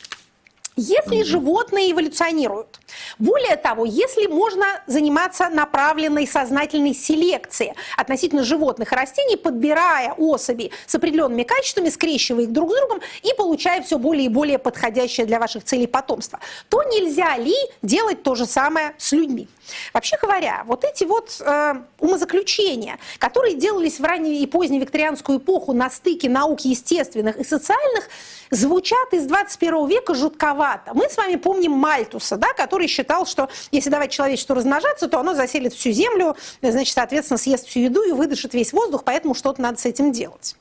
Если 0.74 1.22
животные 1.22 1.92
эволюционируют, 1.92 2.80
более 3.18 3.56
того, 3.56 3.84
если 3.84 4.26
можно 4.26 4.64
заниматься 4.86 5.50
направленной 5.50 6.26
сознательной 6.26 6.94
селекцией 6.94 7.74
относительно 7.98 8.42
животных 8.42 8.92
и 8.92 8.96
растений, 8.96 9.36
подбирая 9.36 10.14
особи 10.14 10.70
с 10.86 10.94
определенными 10.94 11.42
качествами, 11.42 11.90
скрещивая 11.90 12.44
их 12.44 12.52
друг 12.52 12.72
с 12.72 12.74
другом 12.74 13.00
и 13.22 13.34
получая 13.36 13.82
все 13.82 13.98
более 13.98 14.26
и 14.26 14.28
более 14.30 14.58
подходящее 14.58 15.26
для 15.26 15.38
ваших 15.38 15.62
целей 15.64 15.86
потомство, 15.86 16.40
то 16.70 16.82
нельзя 16.84 17.36
ли 17.36 17.54
делать 17.82 18.22
то 18.22 18.34
же 18.34 18.46
самое 18.46 18.94
с 18.96 19.12
людьми? 19.12 19.48
Вообще 19.92 20.16
говоря, 20.20 20.62
вот 20.66 20.84
эти 20.84 21.04
вот 21.04 21.40
э, 21.40 21.74
умозаключения, 21.98 22.98
которые 23.18 23.54
делались 23.54 24.00
в 24.00 24.04
раннюю 24.04 24.36
и 24.36 24.46
позднюю 24.46 24.82
викторианскую 24.82 25.38
эпоху 25.38 25.72
на 25.72 25.90
стыке 25.90 26.28
наук 26.28 26.60
естественных 26.60 27.36
и 27.36 27.44
социальных, 27.44 28.08
звучат 28.50 29.12
из 29.12 29.24
21 29.26 29.86
века 29.86 30.14
жутковато. 30.14 30.92
Мы 30.94 31.08
с 31.08 31.16
вами 31.16 31.36
помним 31.36 31.72
Мальтуса, 31.72 32.36
да, 32.36 32.52
который 32.52 32.86
считал, 32.86 33.26
что 33.26 33.48
если 33.70 33.90
давать 33.90 34.10
человечеству 34.10 34.54
размножаться, 34.54 35.08
то 35.08 35.18
оно 35.20 35.34
заселит 35.34 35.72
всю 35.72 35.90
землю, 35.92 36.36
значит, 36.60 36.94
соответственно, 36.94 37.38
съест 37.38 37.66
всю 37.66 37.80
еду 37.80 38.02
и 38.02 38.12
выдышит 38.12 38.54
весь 38.54 38.72
воздух, 38.72 39.04
поэтому 39.04 39.34
что-то 39.34 39.62
надо 39.62 39.78
с 39.78 39.86
этим 39.86 40.12
делать. 40.12 40.56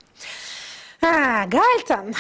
А, 1.03 1.47
Гальтон 1.47 2.13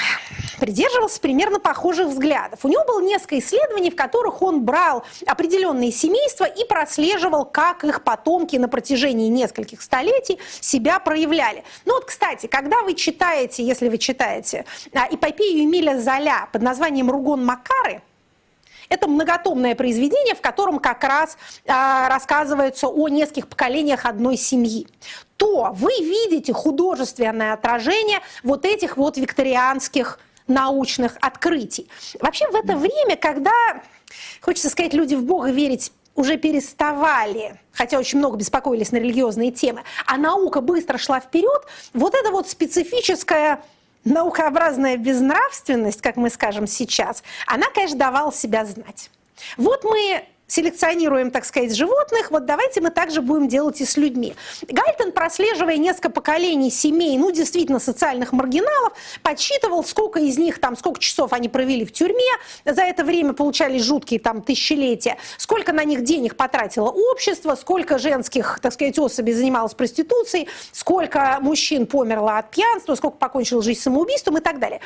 придерживался 0.59 1.21
примерно 1.21 1.59
похожих 1.59 2.07
взглядов. 2.07 2.59
У 2.63 2.67
него 2.67 2.83
было 2.85 2.99
несколько 3.01 3.37
исследований, 3.37 3.91
в 3.91 3.95
которых 3.95 4.41
он 4.41 4.63
брал 4.63 5.03
определенные 5.27 5.91
семейства 5.91 6.45
и 6.45 6.65
прослеживал, 6.65 7.45
как 7.45 7.83
их 7.83 8.03
потомки 8.03 8.55
на 8.55 8.67
протяжении 8.67 9.27
нескольких 9.27 9.83
столетий 9.83 10.39
себя 10.59 10.99
проявляли. 10.99 11.63
Ну 11.85 11.93
вот, 11.93 12.05
кстати, 12.05 12.47
когда 12.47 12.81
вы 12.81 12.95
читаете, 12.95 13.63
если 13.63 13.87
вы 13.87 13.99
читаете 13.99 14.65
а, 14.93 15.07
эпопею 15.11 15.63
Эмиля 15.63 15.99
Золя 15.99 16.47
под 16.51 16.63
названием 16.63 17.11
«Ругон 17.11 17.45
Макары», 17.45 18.01
это 18.91 19.07
многотомное 19.07 19.73
произведение, 19.73 20.35
в 20.35 20.41
котором 20.41 20.79
как 20.79 21.03
раз 21.03 21.37
а, 21.65 22.09
рассказывается 22.09 22.87
о 22.87 23.07
нескольких 23.07 23.47
поколениях 23.47 24.05
одной 24.05 24.37
семьи 24.37 24.87
то 25.37 25.71
вы 25.73 25.89
видите 26.01 26.53
художественное 26.53 27.53
отражение 27.53 28.19
вот 28.43 28.63
этих 28.63 28.95
вот 28.95 29.17
викторианских 29.17 30.19
научных 30.45 31.17
открытий. 31.19 31.89
Вообще 32.19 32.47
в 32.51 32.53
это 32.53 32.75
время, 32.75 33.15
когда, 33.15 33.81
хочется 34.39 34.69
сказать, 34.69 34.93
люди 34.93 35.15
в 35.15 35.23
Бога 35.23 35.49
верить 35.49 35.93
уже 36.13 36.37
переставали, 36.37 37.59
хотя 37.71 37.97
очень 37.97 38.19
много 38.19 38.37
беспокоились 38.37 38.91
на 38.91 38.97
религиозные 38.97 39.51
темы, 39.51 39.81
а 40.05 40.17
наука 40.17 40.61
быстро 40.61 40.99
шла 40.99 41.19
вперед, 41.19 41.65
вот 41.93 42.13
эта 42.13 42.29
вот 42.29 42.47
специфическая 42.47 43.63
наукообразная 44.03 44.97
безнравственность, 44.97 46.01
как 46.01 46.15
мы 46.15 46.29
скажем 46.29 46.67
сейчас, 46.67 47.23
она, 47.45 47.67
конечно, 47.73 47.97
давала 47.97 48.33
себя 48.33 48.65
знать. 48.65 49.09
Вот 49.57 49.83
мы 49.83 50.25
селекционируем, 50.51 51.31
так 51.31 51.45
сказать, 51.45 51.73
животных, 51.73 52.29
вот 52.29 52.45
давайте 52.45 52.81
мы 52.81 52.89
также 52.89 53.21
будем 53.21 53.47
делать 53.47 53.79
и 53.79 53.85
с 53.85 53.95
людьми. 53.95 54.35
Гальтон, 54.67 55.13
прослеживая 55.13 55.77
несколько 55.77 56.09
поколений 56.09 56.69
семей, 56.69 57.17
ну, 57.17 57.31
действительно, 57.31 57.79
социальных 57.79 58.33
маргиналов, 58.33 58.93
подсчитывал, 59.23 59.83
сколько 59.85 60.19
из 60.19 60.37
них, 60.37 60.59
там, 60.59 60.75
сколько 60.75 60.99
часов 60.99 61.31
они 61.31 61.47
провели 61.47 61.85
в 61.85 61.93
тюрьме, 61.93 62.31
за 62.65 62.81
это 62.81 63.05
время 63.05 63.31
получали 63.31 63.77
жуткие 63.77 64.19
там 64.19 64.41
тысячелетия, 64.41 65.17
сколько 65.37 65.71
на 65.71 65.85
них 65.85 66.03
денег 66.03 66.35
потратило 66.35 66.89
общество, 66.89 67.55
сколько 67.55 67.97
женских, 67.97 68.59
так 68.61 68.73
сказать, 68.73 68.99
особей 68.99 69.33
занималось 69.33 69.73
проституцией, 69.73 70.49
сколько 70.73 71.37
мужчин 71.39 71.87
померло 71.87 72.37
от 72.37 72.51
пьянства, 72.51 72.95
сколько 72.95 73.17
покончил 73.17 73.61
жизнь 73.61 73.79
самоубийством 73.79 74.37
и 74.37 74.41
так 74.41 74.59
далее. 74.59 74.81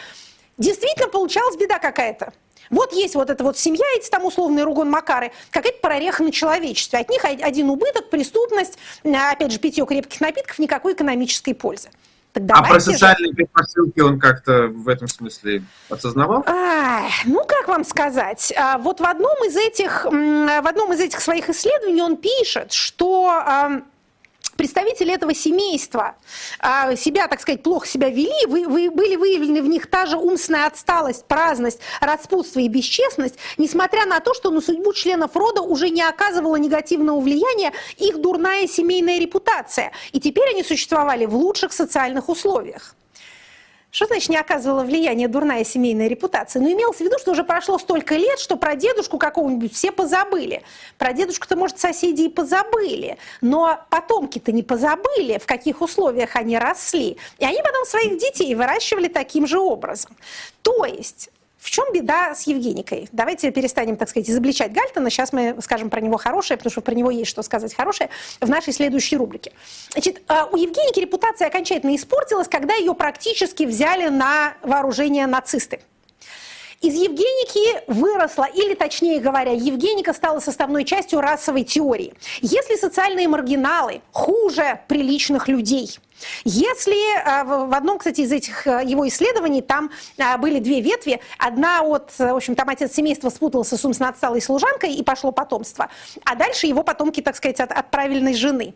Действительно 0.58 1.10
получалась 1.10 1.58
беда 1.58 1.80
какая-то. 1.80 2.34
Вот 2.70 2.94
есть 2.94 3.16
вот 3.16 3.30
эта 3.30 3.44
вот 3.44 3.58
семья, 3.58 3.86
эти 3.96 4.10
там 4.10 4.26
условные 4.26 4.64
Ругон 4.64 4.90
Макары, 4.90 5.32
какая-то 5.52 5.80
прореха 5.82 6.24
на 6.24 6.32
человечестве. 6.32 7.00
От 7.00 7.10
них 7.10 7.24
один 7.24 7.70
убыток, 7.70 8.10
преступность, 8.10 8.78
опять 9.04 9.52
же, 9.52 9.60
питье 9.60 9.86
крепких 9.86 10.22
напитков, 10.22 10.58
никакой 10.60 10.94
экономической 10.94 11.54
пользы. 11.54 11.90
а 12.50 12.64
про 12.64 12.80
социальные 12.80 13.32
же... 13.32 13.36
предпосылки 13.36 14.00
он 14.00 14.20
как-то 14.20 14.68
в 14.68 14.90
этом 14.90 15.08
смысле 15.08 15.64
осознавал? 15.90 16.44
А, 16.48 17.08
ну, 17.26 17.44
как 17.46 17.68
вам 17.68 17.84
сказать? 17.84 18.52
А, 18.58 18.78
вот 18.78 19.00
в 19.00 19.06
одном 19.06 19.38
из 19.46 19.56
этих, 19.56 20.06
в 20.06 20.68
одном 20.68 20.94
из 20.94 21.00
этих 21.02 21.20
своих 21.22 21.50
исследований 21.50 22.02
он 22.02 22.18
пишет, 22.18 22.74
что 22.74 23.82
представители 24.56 25.14
этого 25.14 25.34
семейства 25.34 26.16
а, 26.60 26.96
себя, 26.96 27.28
так 27.28 27.42
сказать, 27.42 27.64
плохо 27.64 27.88
себя 27.88 28.10
вели, 28.10 28.46
вы, 28.48 28.68
вы, 28.68 28.90
были 28.90 29.16
выявлены 29.16 29.62
в 29.62 29.68
них 29.68 29.88
та 29.88 30.06
же 30.06 30.18
умственная 30.18 30.68
отсталость, 30.68 31.26
праздность, 31.26 31.80
распутство 32.02 32.60
и 32.60 32.68
бесчестность, 32.68 33.36
несмотря 33.58 34.06
на 34.06 34.20
то, 34.20 34.34
что 34.34 34.50
на 34.52 34.62
судьбу 34.62 34.94
членов 34.94 35.36
рода 35.36 35.62
уже 35.62 35.90
не 35.90 36.02
оказывало 36.02 36.56
негативного 36.56 37.20
влияния 37.20 37.74
их 37.98 38.20
дурная 38.20 38.68
семейная 38.68 39.20
репутация, 39.20 39.92
и 40.12 40.20
теперь 40.20 40.50
они 40.50 40.64
существовали 40.64 41.26
в 41.26 41.36
лучших 41.36 41.74
социальных 41.74 42.30
условиях. 42.30 42.96
Что 43.96 44.08
значит 44.08 44.28
не 44.28 44.36
оказывала 44.36 44.84
влияния 44.84 45.30
дурная 45.30 45.64
семейная 45.64 46.10
репутация? 46.10 46.62
Ну, 46.62 46.70
имелось 46.70 46.98
в 46.98 47.00
виду, 47.00 47.18
что 47.18 47.32
уже 47.32 47.46
прошло 47.46 47.80
столько 47.80 48.16
лет, 48.16 48.40
что 48.40 48.58
про 48.58 48.76
дедушку 48.76 49.18
какого-нибудь 49.18 49.74
все 49.74 49.90
позабыли. 49.94 50.64
Про 50.98 51.14
дедушку-то, 51.14 51.56
может, 51.56 51.80
соседи 51.80 52.24
и 52.24 52.28
позабыли. 52.28 53.18
Но 53.40 53.80
потомки-то 53.90 54.52
не 54.52 54.64
позабыли, 54.64 55.38
в 55.38 55.46
каких 55.46 55.80
условиях 55.80 56.36
они 56.36 56.58
росли. 56.58 57.16
И 57.40 57.46
они 57.46 57.62
потом 57.64 57.86
своих 57.86 58.18
детей 58.18 58.54
выращивали 58.54 59.08
таким 59.08 59.48
же 59.48 59.60
образом. 59.60 60.12
То 60.62 60.84
есть 60.84 61.30
в 61.66 61.72
чем 61.72 61.92
беда 61.92 62.36
с 62.36 62.44
Евгеникой? 62.44 63.10
Давайте 63.12 63.50
перестанем, 63.50 63.98
так 63.98 64.08
сказать, 64.08 64.30
изобличать 64.30 64.72
Гальтона. 64.72 65.10
Сейчас 65.10 65.34
мы 65.34 65.56
скажем 65.62 65.90
про 65.90 66.00
него 66.00 66.18
хорошее, 66.18 66.58
потому 66.58 66.72
что 66.72 66.82
про 66.82 66.94
него 66.94 67.10
есть 67.10 67.32
что 67.32 67.42
сказать 67.42 67.74
хорошее 67.74 68.12
в 68.40 68.48
нашей 68.48 68.72
следующей 68.72 69.18
рубрике. 69.18 69.52
Значит, 69.92 70.22
а, 70.28 70.46
у 70.46 70.58
Евгеники 70.58 71.00
репутация 71.00 71.48
окончательно 71.48 71.96
испортилась, 71.96 72.48
когда 72.48 72.76
ее 72.76 72.94
практически 72.94 73.64
взяли 73.64 74.10
на 74.10 74.54
вооружение 74.62 75.26
нацисты. 75.26 75.80
Из 76.86 76.94
Евгеники 76.94 77.82
выросла, 77.88 78.44
или 78.44 78.76
точнее 78.76 79.20
говоря, 79.20 79.52
Евгеника 79.52 80.14
стала 80.14 80.40
составной 80.40 80.84
частью 80.86 81.20
расовой 81.20 81.64
теории. 81.64 82.14
Если 82.42 82.76
социальные 82.76 83.28
маргиналы 83.28 84.04
хуже 84.12 84.82
приличных 84.88 85.48
людей, 85.48 85.98
если 86.44 86.96
а, 87.26 87.44
в 87.44 87.74
одном, 87.74 87.98
кстати, 87.98 88.22
из 88.22 88.32
этих 88.32 88.68
а, 88.68 88.84
его 88.84 89.08
исследований 89.08 89.64
там 89.64 89.90
а, 90.20 90.38
были 90.38 90.60
две 90.60 90.80
ветви. 90.80 91.20
Одна 91.40 91.82
от, 91.82 92.12
в 92.20 92.36
общем, 92.36 92.54
там 92.54 92.70
отец 92.70 92.94
семейства 92.94 93.30
спутался 93.30 93.84
умственно 93.84 94.10
отсталой 94.10 94.40
служанкой 94.40 94.94
и 94.94 95.02
пошло 95.02 95.32
потомство. 95.32 95.90
А 96.24 96.36
дальше 96.36 96.68
его 96.68 96.84
потомки, 96.84 97.20
так 97.20 97.36
сказать, 97.36 97.62
от, 97.62 97.72
от 97.72 97.90
правильной 97.90 98.36
жены. 98.36 98.76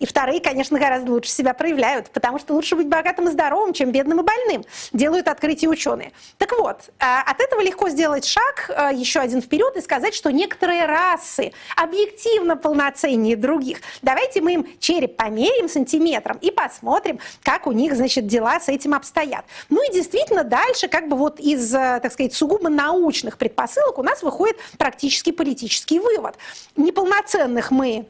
И 0.00 0.06
вторые, 0.06 0.40
конечно, 0.40 0.78
гораздо 0.78 1.12
лучше 1.12 1.30
себя 1.30 1.54
проявляют, 1.54 2.10
потому 2.10 2.38
что 2.38 2.54
лучше 2.54 2.74
быть 2.74 2.88
богатым 2.88 3.28
и 3.28 3.30
здоровым, 3.30 3.72
чем 3.72 3.92
бедным 3.92 4.20
и 4.20 4.24
больным, 4.24 4.64
делают 4.92 5.28
открытия 5.28 5.68
ученые. 5.68 6.12
Так 6.36 6.52
вот, 6.58 6.90
а, 6.98 7.22
от 7.22 7.40
этого 7.40 7.60
легко 7.60 7.88
сделать 7.88 8.24
шаг 8.24 8.70
а, 8.70 8.92
еще 8.92 9.20
один 9.20 9.40
вперед 9.40 9.76
и 9.76 9.80
сказать, 9.80 10.14
что 10.14 10.30
некоторые 10.30 10.86
расы 10.86 11.52
объективно 11.76 12.56
полноценнее 12.56 13.36
других. 13.36 13.78
Давайте 14.02 14.40
мы 14.40 14.54
им 14.54 14.66
череп 14.80 15.16
померим 15.16 15.68
сантиметром 15.68 16.38
и 16.38 16.50
посмотрим, 16.50 17.20
как 17.42 17.68
у 17.68 17.72
них, 17.72 17.94
значит, 17.94 18.26
дела 18.26 18.58
с 18.58 18.68
этим 18.68 18.94
обстоят. 18.94 19.44
Ну 19.68 19.88
и 19.88 19.92
действительно 19.92 20.42
дальше, 20.42 20.88
как 20.88 21.08
бы 21.08 21.16
вот 21.16 21.38
из, 21.38 21.72
а, 21.72 22.00
так 22.00 22.12
сказать, 22.12 22.34
сугубо 22.34 22.68
научных 22.68 23.38
предпосылок 23.38 23.98
у 23.98 24.02
нас 24.02 24.22
выходит 24.22 24.56
практически 24.76 25.30
политический 25.30 26.00
вывод. 26.00 26.36
Неполноценных 26.76 27.70
мы 27.70 28.06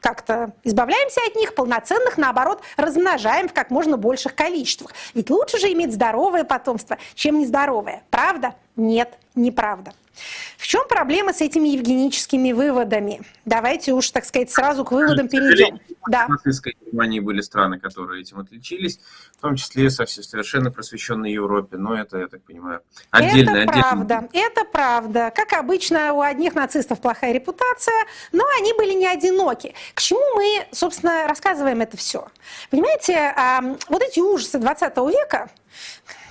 как-то 0.00 0.52
избавляемся 0.64 1.20
от 1.26 1.36
них, 1.36 1.54
полноценных, 1.54 2.18
наоборот, 2.18 2.62
размножаем 2.76 3.48
в 3.48 3.52
как 3.52 3.70
можно 3.70 3.96
больших 3.96 4.34
количествах. 4.34 4.92
Ведь 5.14 5.30
лучше 5.30 5.58
же 5.58 5.72
иметь 5.72 5.92
здоровое 5.92 6.44
потомство, 6.44 6.98
чем 7.14 7.38
нездоровое. 7.38 8.02
Правда? 8.10 8.54
Нет, 8.76 9.18
неправда. 9.34 9.92
В 10.56 10.66
чем 10.66 10.86
проблема 10.88 11.32
с 11.32 11.40
этими 11.40 11.68
евгеническими 11.68 12.52
выводами? 12.52 13.22
Давайте 13.44 13.92
уж, 13.92 14.10
так 14.10 14.24
сказать, 14.24 14.50
сразу 14.50 14.84
к 14.84 14.92
выводам 14.92 15.28
перейдем. 15.28 15.80
Да. 16.08 16.26
В 16.26 16.30
нацистской 16.30 16.76
Германии 16.86 17.20
были 17.20 17.40
страны, 17.42 17.78
которые 17.78 18.22
этим 18.22 18.38
отличились, 18.40 18.98
в 19.36 19.40
том 19.42 19.56
числе 19.56 19.90
со 19.90 20.06
совершенно 20.06 20.70
просвещенной 20.70 21.32
Европе, 21.32 21.76
но 21.76 21.94
это, 21.94 22.18
я 22.18 22.28
так 22.28 22.42
понимаю, 22.42 22.80
отдельно. 23.10 23.56
Это 23.56 23.72
правда, 23.72 24.28
это 24.32 24.64
правда. 24.64 25.32
Как 25.34 25.52
обычно, 25.52 26.14
у 26.14 26.22
одних 26.22 26.54
нацистов 26.54 27.00
плохая 27.00 27.32
репутация, 27.32 28.06
но 28.32 28.44
они 28.58 28.72
были 28.72 28.94
не 28.94 29.06
одиноки. 29.06 29.74
К 29.94 30.00
чему 30.00 30.22
мы, 30.34 30.66
собственно, 30.72 31.26
рассказываем 31.26 31.80
это 31.82 31.96
все? 31.96 32.26
Понимаете, 32.70 33.34
вот 33.88 34.02
эти 34.02 34.20
ужасы 34.20 34.58
20 34.58 34.96
века, 34.96 35.50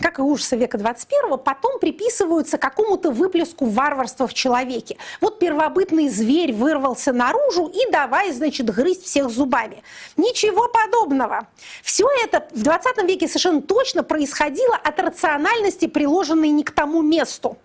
как 0.01 0.19
и 0.19 0.21
ужасы 0.21 0.55
века 0.55 0.77
21 0.77 1.37
потом 1.39 1.79
приписываются 1.79 2.57
какому-то 2.57 3.11
выплеску 3.11 3.65
варварства 3.65 4.27
в 4.27 4.33
человеке. 4.33 4.97
Вот 5.21 5.39
первобытный 5.39 6.09
зверь 6.09 6.53
вырвался 6.53 7.13
наружу 7.13 7.67
и 7.67 7.91
давай, 7.91 8.31
значит, 8.31 8.73
грызть 8.73 9.05
всех 9.05 9.29
зубами. 9.29 9.83
Ничего 10.15 10.67
подобного. 10.67 11.47
Все 11.83 12.07
это 12.23 12.47
в 12.51 12.63
20 12.63 13.03
веке 13.03 13.27
совершенно 13.27 13.61
точно 13.61 14.03
происходило 14.03 14.75
от 14.75 14.99
рациональности, 14.99 15.87
приложенной 15.87 16.49
не 16.49 16.63
к 16.63 16.71
тому 16.71 17.01
месту 17.01 17.57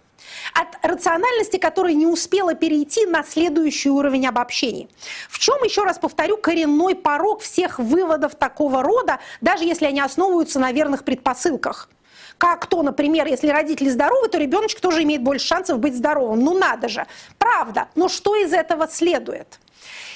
от 0.54 0.68
рациональности, 0.82 1.56
которая 1.56 1.94
не 1.94 2.06
успела 2.06 2.54
перейти 2.54 3.06
на 3.06 3.22
следующий 3.24 3.90
уровень 3.90 4.26
обобщений. 4.26 4.88
В 5.28 5.38
чем, 5.38 5.62
еще 5.62 5.82
раз 5.82 5.98
повторю, 5.98 6.36
коренной 6.36 6.94
порог 6.94 7.42
всех 7.42 7.78
выводов 7.78 8.34
такого 8.34 8.82
рода, 8.82 9.18
даже 9.40 9.64
если 9.64 9.86
они 9.86 10.00
основываются 10.00 10.58
на 10.58 10.72
верных 10.72 11.04
предпосылках– 11.04 11.88
как 12.38 12.66
то, 12.66 12.82
например, 12.82 13.26
если 13.26 13.48
родители 13.48 13.88
здоровы, 13.88 14.28
то 14.28 14.38
ребеночек 14.38 14.80
тоже 14.80 15.02
имеет 15.02 15.22
больше 15.22 15.46
шансов 15.46 15.78
быть 15.78 15.96
здоровым. 15.96 16.40
Ну 16.40 16.58
надо 16.58 16.88
же. 16.88 17.06
Правда. 17.38 17.88
Но 17.94 18.08
что 18.08 18.36
из 18.36 18.52
этого 18.52 18.88
следует? 18.88 19.58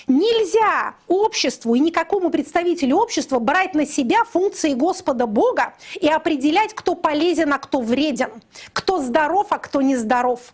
Нельзя 0.08 0.94
обществу 1.08 1.74
и 1.74 1.80
никакому 1.80 2.30
представителю 2.30 2.96
общества 2.96 3.40
брать 3.40 3.74
на 3.74 3.86
себя 3.86 4.22
функции 4.24 4.74
Господа 4.74 5.26
Бога 5.26 5.74
и 6.00 6.06
определять, 6.06 6.74
кто 6.74 6.94
полезен, 6.94 7.52
а 7.52 7.58
кто 7.58 7.80
вреден, 7.80 8.30
кто 8.72 9.02
здоров, 9.02 9.48
а 9.50 9.58
кто 9.58 9.82
нездоров. 9.82 10.52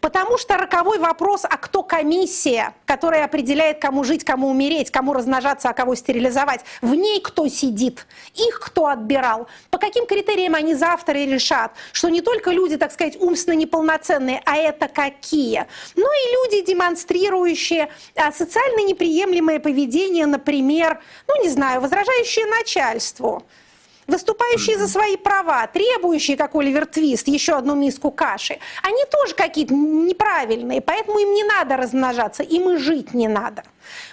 Потому 0.00 0.38
что 0.38 0.56
роковой 0.56 0.98
вопрос, 0.98 1.44
а 1.44 1.56
кто 1.58 1.82
комиссия, 1.82 2.74
которая 2.86 3.24
определяет, 3.24 3.80
кому 3.80 4.02
жить, 4.02 4.24
кому 4.24 4.48
умереть, 4.48 4.90
кому 4.90 5.12
размножаться, 5.12 5.68
а 5.68 5.74
кого 5.74 5.94
стерилизовать, 5.94 6.62
в 6.80 6.94
ней 6.94 7.20
кто 7.20 7.48
сидит, 7.48 8.06
их 8.34 8.60
кто 8.60 8.86
отбирал, 8.86 9.46
по 9.70 9.78
каким 9.78 10.06
критериям 10.06 10.54
они 10.54 10.74
завтра 10.74 11.12
решат, 11.12 11.72
что 11.92 12.08
не 12.08 12.22
только 12.22 12.50
люди, 12.50 12.78
так 12.78 12.92
сказать, 12.92 13.20
умственно 13.20 13.54
неполноценные, 13.54 14.40
а 14.46 14.56
это 14.56 14.88
какие. 14.88 15.66
Ну 15.96 16.06
и 16.06 16.32
люди, 16.32 16.66
демонстрирующие 16.66 17.90
а, 18.16 18.32
социально 18.32 18.86
неприемлемое 18.86 19.60
поведение, 19.60 20.24
например, 20.24 21.00
ну 21.28 21.42
не 21.42 21.50
знаю, 21.50 21.82
возражающие 21.82 22.46
начальству, 22.46 23.44
выступающие 24.10 24.78
за 24.78 24.88
свои 24.88 25.16
права, 25.16 25.66
требующие, 25.66 26.36
как 26.36 26.54
Оливер 26.54 26.86
Твист, 26.86 27.28
еще 27.28 27.54
одну 27.54 27.74
миску 27.74 28.10
каши, 28.10 28.58
они 28.82 29.04
тоже 29.10 29.34
какие-то 29.34 29.74
неправильные, 29.74 30.80
поэтому 30.80 31.18
им 31.18 31.32
не 31.32 31.44
надо 31.44 31.76
размножаться, 31.76 32.42
им 32.42 32.70
и 32.70 32.76
жить 32.76 33.14
не 33.14 33.28
надо. 33.28 33.62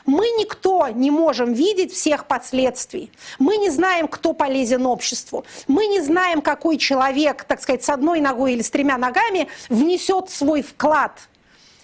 Мы 0.06 0.26
никто 0.40 0.88
не 0.88 1.12
можем 1.12 1.54
видеть 1.54 1.94
всех 1.94 2.26
последствий. 2.26 3.12
Мы 3.40 3.58
не 3.58 3.70
знаем, 3.70 4.08
кто 4.08 4.34
полезен 4.34 4.86
обществу. 4.86 5.46
Мы 5.68 5.88
не 5.88 6.02
знаем, 6.02 6.42
какой 6.42 6.78
человек, 6.78 7.44
так 7.44 7.62
сказать, 7.62 7.84
с 7.84 7.90
одной 7.90 8.22
ногой 8.22 8.54
или 8.54 8.62
с 8.62 8.70
тремя 8.70 8.98
ногами 8.98 9.48
внесет 9.70 10.30
свой 10.30 10.62
вклад 10.62 11.12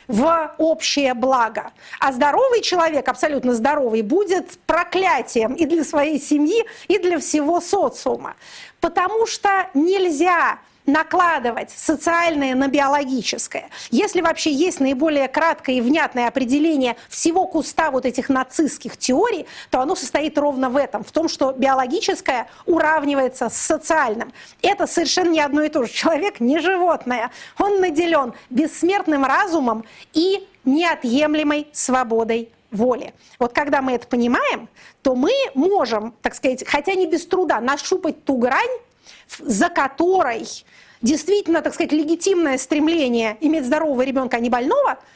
в 0.07 0.53
общее 0.57 1.13
благо. 1.13 1.71
А 1.99 2.11
здоровый 2.11 2.61
человек, 2.61 3.07
абсолютно 3.07 3.53
здоровый, 3.53 4.01
будет 4.01 4.57
проклятием 4.65 5.53
и 5.53 5.65
для 5.65 5.83
своей 5.83 6.19
семьи, 6.19 6.65
и 6.87 6.97
для 6.97 7.19
всего 7.19 7.61
социума. 7.61 8.35
Потому 8.79 9.25
что 9.25 9.69
нельзя 9.73 10.59
накладывать 10.85 11.71
социальное 11.71 12.55
на 12.55 12.67
биологическое. 12.67 13.69
Если 13.91 14.21
вообще 14.21 14.51
есть 14.51 14.79
наиболее 14.79 15.27
краткое 15.27 15.75
и 15.77 15.81
внятное 15.81 16.27
определение 16.27 16.95
всего 17.09 17.47
куста 17.47 17.91
вот 17.91 18.05
этих 18.05 18.29
нацистских 18.29 18.97
теорий, 18.97 19.45
то 19.69 19.79
оно 19.79 19.95
состоит 19.95 20.37
ровно 20.37 20.69
в 20.69 20.77
этом, 20.77 21.03
в 21.03 21.11
том, 21.11 21.29
что 21.29 21.51
биологическое 21.53 22.47
уравнивается 22.65 23.49
с 23.49 23.55
социальным. 23.55 24.33
Это 24.61 24.87
совершенно 24.87 25.29
не 25.29 25.39
одно 25.39 25.61
и 25.63 25.69
то 25.69 25.83
же. 25.83 25.91
Человек 25.91 26.39
не 26.39 26.59
животное. 26.59 27.31
Он 27.57 27.79
наделен 27.79 28.33
бессмертным 28.49 29.25
разумом 29.25 29.85
и 30.13 30.47
неотъемлемой 30.65 31.67
свободой 31.71 32.51
воли. 32.71 33.13
Вот 33.39 33.53
когда 33.53 33.81
мы 33.81 33.93
это 33.93 34.07
понимаем, 34.07 34.67
то 35.01 35.15
мы 35.15 35.31
можем, 35.53 36.13
так 36.21 36.35
сказать, 36.35 36.67
хотя 36.67 36.95
не 36.95 37.07
без 37.07 37.25
труда, 37.25 37.59
нащупать 37.59 38.25
ту 38.25 38.37
грань, 38.37 38.79
за 39.39 39.69
которой 39.69 40.47
действительно, 41.03 41.61
так 41.61 41.75
сказать, 41.75 41.91
легитимное 41.91 42.57
стремление 42.57 43.37
иметь 43.41 43.65
здорового 43.65 44.01
ребенка, 44.01 44.37
а 44.37 44.39
не 44.39 44.49
больного– 44.49 44.97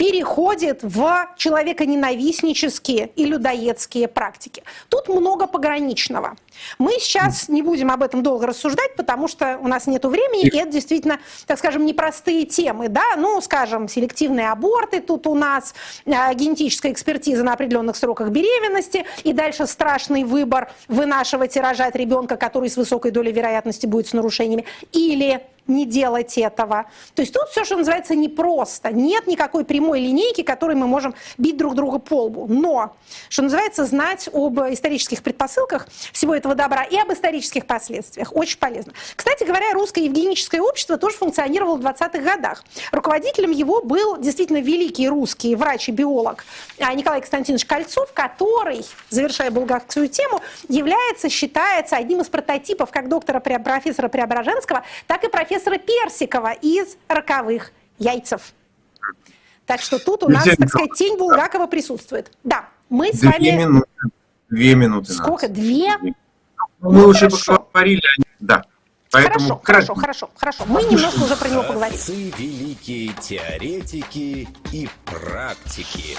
переходит 0.00 0.82
в 0.82 1.28
человеконенавистнические 1.36 3.10
и 3.16 3.26
людоедские 3.26 4.08
практики. 4.08 4.62
Тут 4.88 5.10
много 5.10 5.46
пограничного. 5.46 6.36
Мы 6.78 6.92
сейчас 6.92 7.50
не 7.50 7.60
будем 7.60 7.90
об 7.90 8.02
этом 8.02 8.22
долго 8.22 8.46
рассуждать, 8.46 8.96
потому 8.96 9.28
что 9.28 9.58
у 9.60 9.68
нас 9.68 9.86
нет 9.86 10.06
времени, 10.06 10.48
и 10.48 10.56
это 10.56 10.70
действительно, 10.70 11.20
так 11.46 11.58
скажем, 11.58 11.84
непростые 11.84 12.46
темы. 12.46 12.88
Да? 12.88 13.02
Ну, 13.18 13.42
скажем, 13.42 13.88
селективные 13.88 14.50
аборты 14.50 15.02
тут 15.02 15.26
у 15.26 15.34
нас, 15.34 15.74
а, 16.06 16.32
генетическая 16.32 16.92
экспертиза 16.92 17.44
на 17.44 17.52
определенных 17.52 17.94
сроках 17.94 18.30
беременности, 18.30 19.04
и 19.22 19.34
дальше 19.34 19.66
страшный 19.66 20.24
выбор 20.24 20.72
вынашивать 20.88 21.58
и 21.58 21.60
рожать 21.60 21.94
ребенка, 21.94 22.38
который 22.38 22.70
с 22.70 22.78
высокой 22.78 23.10
долей 23.10 23.32
вероятности 23.32 23.84
будет 23.84 24.08
с 24.08 24.14
нарушениями, 24.14 24.64
или 24.92 25.42
не 25.70 25.86
делать 25.86 26.36
этого. 26.36 26.86
То 27.14 27.22
есть 27.22 27.32
тут 27.32 27.48
все, 27.48 27.64
что 27.64 27.76
называется, 27.76 28.14
непросто. 28.14 28.90
Нет 28.90 29.26
никакой 29.26 29.64
прямой 29.64 30.00
линейки, 30.00 30.42
которой 30.42 30.76
мы 30.76 30.86
можем 30.86 31.14
бить 31.38 31.56
друг 31.56 31.74
друга 31.74 31.98
по 31.98 32.24
лбу. 32.24 32.46
Но, 32.48 32.96
что 33.28 33.42
называется, 33.42 33.84
знать 33.84 34.28
об 34.32 34.60
исторических 34.60 35.22
предпосылках 35.22 35.88
всего 36.12 36.34
этого 36.34 36.54
добра 36.54 36.84
и 36.84 36.96
об 36.98 37.12
исторических 37.12 37.66
последствиях 37.66 38.34
очень 38.34 38.58
полезно. 38.58 38.92
Кстати 39.16 39.44
говоря, 39.44 39.72
русское 39.72 40.04
евгеническое 40.04 40.60
общество 40.60 40.98
тоже 40.98 41.16
функционировало 41.16 41.76
в 41.76 41.80
20-х 41.80 42.18
годах. 42.18 42.64
Руководителем 42.92 43.50
его 43.50 43.82
был 43.82 44.18
действительно 44.18 44.60
великий 44.60 45.08
русский 45.08 45.54
врач 45.54 45.88
и 45.88 45.92
биолог 45.92 46.44
а, 46.78 46.92
Николай 46.94 47.20
Константинович 47.20 47.64
Кольцов, 47.64 48.12
который, 48.12 48.84
завершая 49.08 49.50
булгарскую 49.50 50.08
тему, 50.08 50.40
является, 50.68 51.28
считается 51.28 51.96
одним 51.96 52.20
из 52.20 52.28
прототипов 52.28 52.90
как 52.90 53.08
доктора, 53.08 53.40
профессора 53.40 54.08
Преображенского, 54.08 54.84
так 55.06 55.24
и 55.24 55.28
профессора 55.28 55.59
Персикова 55.78 56.52
из 56.52 56.96
«Роковых 57.08 57.72
яйцев». 57.98 58.52
Так 59.66 59.80
что 59.80 59.98
тут 59.98 60.24
у 60.24 60.28
нас, 60.28 60.44
так 60.44 60.68
сказать, 60.68 60.94
тень 60.96 61.16
Булгакова 61.16 61.66
присутствует. 61.66 62.32
Да, 62.42 62.68
мы 62.88 63.12
с 63.12 63.20
Две 63.20 63.30
вами... 63.30 63.50
минуты. 63.50 63.86
Две 64.48 64.74
минуты. 64.74 65.12
Сколько? 65.12 65.48
Две? 65.48 65.96
Мы 65.98 66.14
Ну, 66.80 67.08
уже 67.08 67.28
хорошо. 67.30 67.58
поговорили 67.58 68.00
о. 68.18 68.22
Да. 68.40 68.64
Поэтому 69.12 69.60
Хорошо, 69.62 69.94
хорошо, 69.94 69.94
хорошо, 69.94 70.30
хорошо. 70.36 70.64
Мы 70.66 70.82
немножко 70.84 71.22
уже 71.22 71.36
про 71.36 71.48
него 71.48 71.62
поговорим. 71.64 71.98
Великие 72.06 73.12
теоретики 73.20 74.48
и 74.72 74.88
практики. 75.04 76.16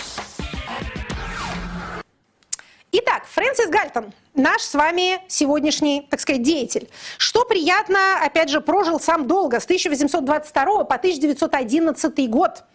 Итак, 2.93 3.23
Фрэнсис 3.25 3.69
Гальтон, 3.69 4.11
наш 4.35 4.63
с 4.63 4.73
вами 4.73 5.21
сегодняшний, 5.29 6.05
так 6.09 6.19
сказать, 6.19 6.43
деятель. 6.43 6.89
Что 7.17 7.45
приятно, 7.45 8.21
опять 8.21 8.49
же, 8.49 8.59
прожил 8.59 8.99
сам 8.99 9.27
долго, 9.27 9.61
с 9.61 9.63
1822 9.63 10.83
по 10.83 10.95
1911 10.95 12.29
год. 12.29 12.65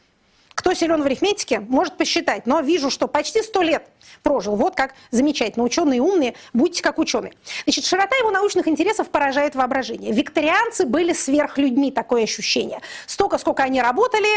Кто 0.54 0.72
силен 0.72 1.02
в 1.02 1.04
арифметике, 1.04 1.60
может 1.60 1.98
посчитать, 1.98 2.46
но 2.46 2.60
вижу, 2.60 2.88
что 2.88 3.08
почти 3.08 3.42
100 3.42 3.62
лет 3.62 3.88
прожил. 4.22 4.56
Вот 4.56 4.74
как 4.74 4.94
замечательно. 5.10 5.64
Ученые 5.64 6.00
умные, 6.00 6.34
будьте 6.52 6.82
как 6.82 6.98
ученые. 6.98 7.32
Значит, 7.64 7.84
широта 7.84 8.16
его 8.16 8.30
научных 8.30 8.68
интересов 8.68 9.08
поражает 9.08 9.54
воображение. 9.54 10.12
Викторианцы 10.12 10.86
были 10.86 11.12
сверхлюдьми, 11.12 11.90
такое 11.90 12.24
ощущение. 12.24 12.80
Столько, 13.06 13.38
сколько 13.38 13.62
они 13.62 13.80
работали, 13.80 14.28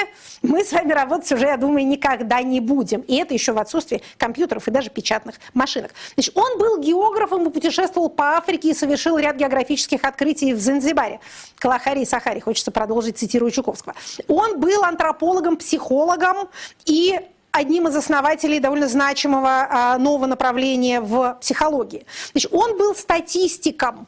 мы 0.42 0.64
с 0.64 0.72
вами 0.72 0.92
работать 0.94 1.32
уже, 1.32 1.46
я 1.48 1.58
думаю, 1.58 1.86
никогда 1.88 2.42
не 2.42 2.60
будем. 2.60 3.02
И 3.02 3.16
это 3.16 3.34
еще 3.34 3.54
в 3.54 3.60
отсутствии 3.60 4.02
компьютеров 4.18 4.68
и 4.68 4.72
даже 4.72 4.90
печатных 4.90 5.36
машинок. 5.54 5.92
Значит, 6.16 6.38
он 6.38 6.58
был 6.58 6.80
географом 6.80 7.48
и 7.48 7.52
путешествовал 7.52 8.10
по 8.10 8.38
Африке 8.38 8.70
и 8.70 8.74
совершил 8.74 9.18
ряд 9.18 9.36
географических 9.36 10.04
открытий 10.04 10.54
в 10.54 10.60
Занзибаре. 10.60 11.20
Калахари 11.58 12.02
и 12.02 12.06
Сахари, 12.06 12.40
хочется 12.40 12.72
продолжить, 12.72 13.18
цитирую 13.18 13.52
Чуковского. 13.52 13.96
Он 14.28 14.60
был 14.60 14.84
антропологом, 14.84 15.58
психологом 15.58 16.50
и 16.86 17.20
одним 17.52 17.88
из 17.88 17.96
основателей 17.96 18.60
довольно 18.60 18.88
значимого 18.88 19.68
а, 19.70 19.98
нового 19.98 20.26
направления 20.28 21.02
в 21.02 21.38
психологии. 21.42 22.06
Значит, 22.32 22.54
он 22.54 22.78
был 22.78 22.96
статистиком 22.96 24.08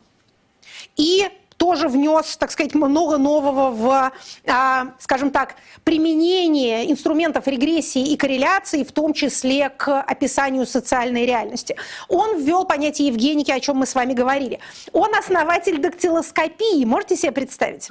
и 0.95 1.27
тоже 1.61 1.89
внес, 1.89 2.37
так 2.37 2.49
сказать, 2.49 2.73
много 2.73 3.19
нового 3.19 3.69
в, 3.69 4.11
а, 4.47 4.87
скажем 4.97 5.29
так, 5.29 5.55
применение 5.83 6.91
инструментов 6.91 7.47
регрессии 7.47 8.03
и 8.03 8.17
корреляции, 8.17 8.83
в 8.83 8.91
том 8.91 9.13
числе 9.13 9.69
к 9.69 10.01
описанию 10.01 10.65
социальной 10.65 11.23
реальности. 11.27 11.75
Он 12.07 12.41
ввел 12.41 12.65
понятие 12.65 13.09
Евгеники, 13.09 13.51
о 13.51 13.59
чем 13.59 13.77
мы 13.77 13.85
с 13.85 13.93
вами 13.93 14.13
говорили. 14.13 14.59
Он 14.91 15.13
основатель 15.13 15.77
дактилоскопии, 15.77 16.83
можете 16.83 17.15
себе 17.15 17.31
представить? 17.31 17.87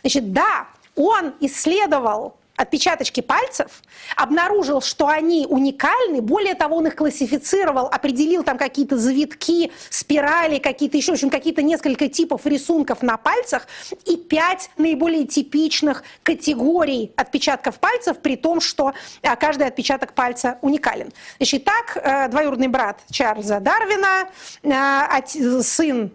Значит, 0.00 0.32
да, 0.32 0.66
он 0.94 1.34
исследовал 1.40 2.36
отпечаточки 2.56 3.20
пальцев, 3.20 3.82
обнаружил, 4.16 4.80
что 4.80 5.08
они 5.08 5.46
уникальны, 5.48 6.20
более 6.20 6.54
того, 6.54 6.76
он 6.76 6.86
их 6.86 6.96
классифицировал, 6.96 7.86
определил 7.86 8.42
там 8.42 8.58
какие-то 8.58 8.96
завитки, 8.96 9.72
спирали, 9.90 10.58
какие-то 10.58 10.96
еще, 10.96 11.12
в 11.12 11.14
общем, 11.14 11.30
какие-то 11.30 11.62
несколько 11.62 12.08
типов 12.08 12.46
рисунков 12.46 13.02
на 13.02 13.16
пальцах 13.16 13.66
и 14.04 14.16
пять 14.16 14.70
наиболее 14.76 15.26
типичных 15.26 16.02
категорий 16.22 17.12
отпечатков 17.16 17.78
пальцев, 17.78 18.18
при 18.18 18.36
том, 18.36 18.60
что 18.60 18.92
а, 19.22 19.36
каждый 19.36 19.66
отпечаток 19.66 20.14
пальца 20.14 20.58
уникален. 20.62 21.12
Значит, 21.38 21.64
так, 21.64 21.96
э, 21.96 22.28
двоюродный 22.28 22.68
брат 22.68 23.00
Чарльза 23.10 23.60
Дарвина, 23.60 24.28
э, 24.62 25.62
сын 25.62 26.10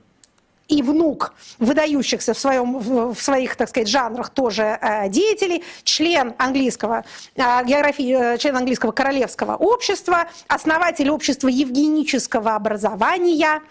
и 0.71 0.81
внук 0.81 1.33
выдающихся 1.59 2.33
в, 2.33 2.39
своем, 2.39 2.79
в, 2.79 3.21
своих, 3.21 3.57
так 3.57 3.69
сказать, 3.69 3.89
жанрах 3.89 4.29
тоже 4.29 4.79
э, 4.81 5.09
деятелей, 5.09 5.63
член 5.83 6.33
английского, 6.37 7.03
э, 7.35 7.41
географии, 7.65 8.35
э, 8.35 8.37
член 8.37 8.55
английского 8.55 8.93
королевского 8.93 9.57
общества, 9.57 10.29
основатель 10.47 11.09
общества 11.09 11.49
евгенического 11.49 12.55
образования, 12.55 13.61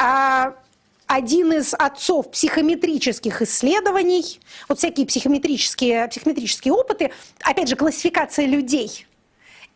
э, 0.00 0.52
один 1.06 1.52
из 1.52 1.74
отцов 1.74 2.32
психометрических 2.32 3.40
исследований, 3.40 4.40
вот 4.68 4.78
всякие 4.78 5.06
психометрические, 5.06 6.08
психометрические 6.08 6.74
опыты, 6.74 7.12
опять 7.40 7.68
же, 7.68 7.76
классификация 7.76 8.46
людей. 8.46 9.06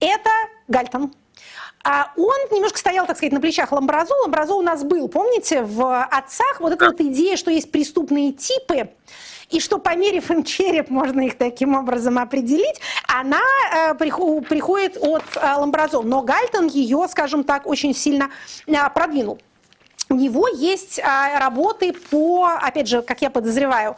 Это 0.01 0.30
Гальтон. 0.66 1.14
А 1.85 2.12
он 2.16 2.37
немножко 2.51 2.78
стоял, 2.78 3.07
так 3.07 3.16
сказать, 3.16 3.33
на 3.33 3.41
плечах 3.41 3.72
Ламбразо. 3.72 4.14
Ламбразо 4.22 4.55
у 4.55 4.62
нас 4.62 4.85
был, 4.85 5.09
помните, 5.09 5.62
в 5.62 6.05
«Отцах» 6.05 6.61
вот 6.61 6.72
эта 6.72 6.87
вот 6.87 7.01
идея, 7.01 7.37
что 7.37 7.51
есть 7.51 7.72
преступные 7.72 8.33
типы, 8.33 8.91
и 9.51 9.61
что, 9.61 9.78
померив 9.78 10.30
им 10.30 10.45
череп, 10.45 10.89
можно 10.89 11.20
их 11.20 11.37
таким 11.37 11.74
образом 11.74 12.18
определить, 12.18 12.80
она 13.07 13.43
э, 13.91 13.95
приходит 13.95 14.97
от 14.97 15.24
э, 15.37 15.55
Ламбразо. 15.57 16.01
Но 16.01 16.22
Гальтон 16.22 16.68
ее, 16.68 17.07
скажем 17.11 17.45
так, 17.45 17.66
очень 17.66 17.95
сильно 17.95 18.30
э, 18.66 18.72
продвинул. 18.95 19.39
У 20.12 20.14
него 20.14 20.46
есть 20.46 21.00
а, 21.02 21.38
работы 21.40 21.94
по, 21.94 22.46
опять 22.60 22.86
же, 22.86 23.00
как 23.00 23.22
я 23.22 23.30
подозреваю, 23.30 23.96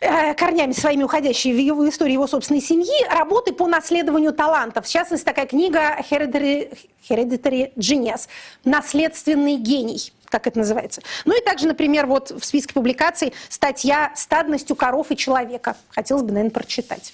э, 0.00 0.34
корнями 0.34 0.72
своими 0.72 1.04
уходящие 1.04 1.54
в 1.54 1.58
его 1.58 1.88
историю 1.88 2.14
его 2.14 2.26
собственной 2.26 2.60
семьи, 2.60 3.06
работы 3.08 3.52
по 3.52 3.68
наследованию 3.68 4.32
талантов. 4.32 4.86
В 4.86 4.90
частности, 4.90 5.24
такая 5.24 5.46
книга 5.46 6.00
Hereditary, 6.10 6.76
Hereditary 7.08 7.72
Genius 7.76 8.26
«Наследственный 8.64 9.54
гений» 9.56 10.12
как 10.28 10.48
это 10.48 10.58
называется. 10.58 11.02
Ну 11.24 11.38
и 11.38 11.40
также, 11.40 11.68
например, 11.68 12.06
вот 12.06 12.32
в 12.32 12.44
списке 12.44 12.74
публикаций 12.74 13.32
статья 13.48 14.10
«Стадностью 14.16 14.74
коров 14.74 15.12
и 15.12 15.16
человека». 15.16 15.76
Хотелось 15.90 16.24
бы, 16.24 16.32
наверное, 16.32 16.50
прочитать. 16.50 17.12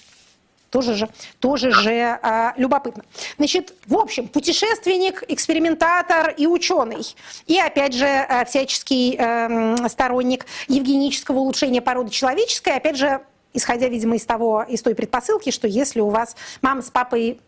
Тоже 0.73 0.95
же, 0.95 1.07
тоже 1.39 1.69
же 1.69 2.17
а, 2.23 2.55
любопытно. 2.57 3.03
Значит, 3.37 3.75
в 3.85 3.95
общем, 3.95 4.27
путешественник, 4.27 5.23
экспериментатор 5.27 6.33
и 6.35 6.47
ученый. 6.47 7.05
И, 7.45 7.59
опять 7.59 7.93
же, 7.93 8.07
а, 8.07 8.43
всяческий 8.43 9.15
эм, 9.15 9.87
сторонник 9.87 10.47
евгенического 10.67 11.37
улучшения 11.37 11.79
породы 11.79 12.09
человеческой. 12.09 12.75
Опять 12.77 12.97
же, 12.97 13.21
исходя, 13.53 13.87
видимо, 13.87 14.15
из, 14.15 14.25
того, 14.25 14.65
из 14.67 14.81
той 14.81 14.95
предпосылки, 14.95 15.51
что 15.51 15.67
если 15.67 15.99
у 15.99 16.09
вас 16.09 16.35
мама 16.63 16.81
с 16.81 16.89
папой 16.89 17.39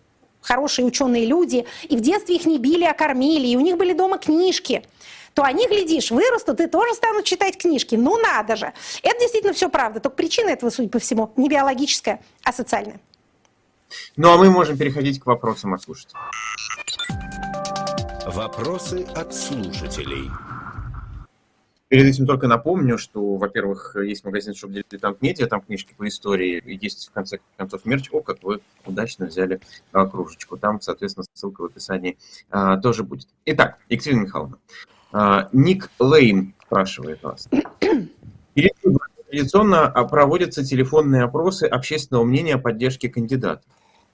хорошие 0.41 0.85
ученые 0.85 1.25
люди, 1.25 1.65
и 1.89 1.97
в 1.97 2.01
детстве 2.01 2.35
их 2.35 2.45
не 2.45 2.59
били, 2.59 2.83
а 2.83 2.93
кормили, 2.93 3.47
и 3.47 3.55
у 3.55 3.59
них 3.59 3.75
были 3.77 3.93
дома 3.93 4.19
книжки, 4.19 4.83
то 5.33 5.41
они, 5.41 5.67
глядишь, 5.67 6.11
вырастут 6.11 6.61
и 6.61 6.67
тоже 6.67 6.93
станут 6.93 7.25
читать 7.25 7.57
книжки. 7.57 7.95
Ну 7.95 8.17
надо 8.17 8.55
же. 8.55 8.71
Это 9.01 9.19
действительно 9.19 9.53
все 9.53 9.67
правда. 9.67 9.99
Только 9.99 10.15
причина 10.15 10.49
этого, 10.49 10.69
судя 10.69 10.89
по 10.89 10.99
всему, 10.99 11.31
не 11.37 11.49
биологическая, 11.49 12.21
а 12.43 12.53
социальная. 12.53 12.99
Ну 14.17 14.31
а 14.31 14.37
мы 14.37 14.49
можем 14.49 14.77
переходить 14.77 15.19
к 15.19 15.25
вопросам 15.25 15.73
от 15.73 15.83
слушателей. 15.83 16.19
Вопросы 18.25 19.05
от 19.15 19.33
слушателей. 19.33 20.29
Перед 21.87 22.05
этим 22.07 22.25
только 22.25 22.47
напомню, 22.47 22.97
что, 22.97 23.35
во-первых, 23.35 23.95
есть 23.95 24.25
магазин 24.25 24.53
Shop 24.53 24.69
Dilettant 24.69 25.19
Media, 25.19 25.45
там 25.45 25.61
книжки 25.61 25.93
по 25.95 26.07
истории, 26.07 26.61
и 26.65 26.77
есть, 26.81 27.07
в 27.07 27.11
конце 27.11 27.39
концов, 27.57 27.85
мерч. 27.85 28.09
О, 28.11 28.21
как 28.21 28.41
вы 28.41 28.61
удачно 28.85 29.27
взяли 29.27 29.61
а, 29.91 30.07
кружечку. 30.07 30.57
Там, 30.57 30.81
соответственно, 30.81 31.25
ссылка 31.33 31.61
в 31.61 31.65
описании 31.65 32.17
а, 32.49 32.77
тоже 32.77 33.03
будет. 33.03 33.27
Итак, 33.45 33.77
Екатерина 33.87 34.21
Михайловна, 34.21 34.57
а, 35.11 35.49
Ник 35.53 35.91
Лейн 35.99 36.55
спрашивает 36.65 37.21
вас. 37.21 37.47
Перед 38.55 38.73
традиционно 39.29 39.87
а, 39.87 40.05
проводятся 40.05 40.63
телефонные 40.63 41.23
опросы 41.23 41.65
общественного 41.65 42.23
мнения 42.23 42.55
о 42.55 42.59
поддержке 42.59 43.09
кандидатов. 43.09 43.65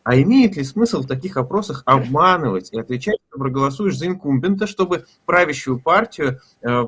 А 0.03 0.15
имеет 0.15 0.55
ли 0.55 0.63
смысл 0.63 1.01
в 1.01 1.07
таких 1.07 1.37
опросах 1.37 1.83
обманывать 1.85 2.71
и 2.73 2.79
отвечать, 2.79 3.17
что 3.29 3.37
проголосуешь 3.37 3.97
за 3.97 4.07
инкумбента, 4.07 4.65
чтобы 4.65 5.05
правящую 5.25 5.79
партию, 5.79 6.39
э, 6.61 6.83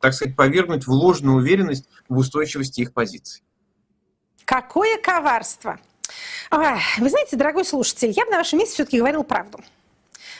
так 0.00 0.12
сказать, 0.12 0.36
повергнуть 0.36 0.86
в 0.86 0.90
ложную 0.90 1.38
уверенность 1.38 1.88
в 2.08 2.18
устойчивости 2.18 2.82
их 2.82 2.92
позиций? 2.92 3.42
Какое 4.44 4.98
коварство! 5.00 5.78
Ой, 6.50 6.78
Вы 6.98 7.08
знаете, 7.08 7.36
дорогой 7.36 7.64
слушатель, 7.64 8.12
я 8.14 8.26
бы 8.26 8.32
на 8.32 8.38
вашем 8.38 8.58
месте 8.58 8.74
все-таки 8.74 8.98
говорил 8.98 9.24
правду. 9.24 9.60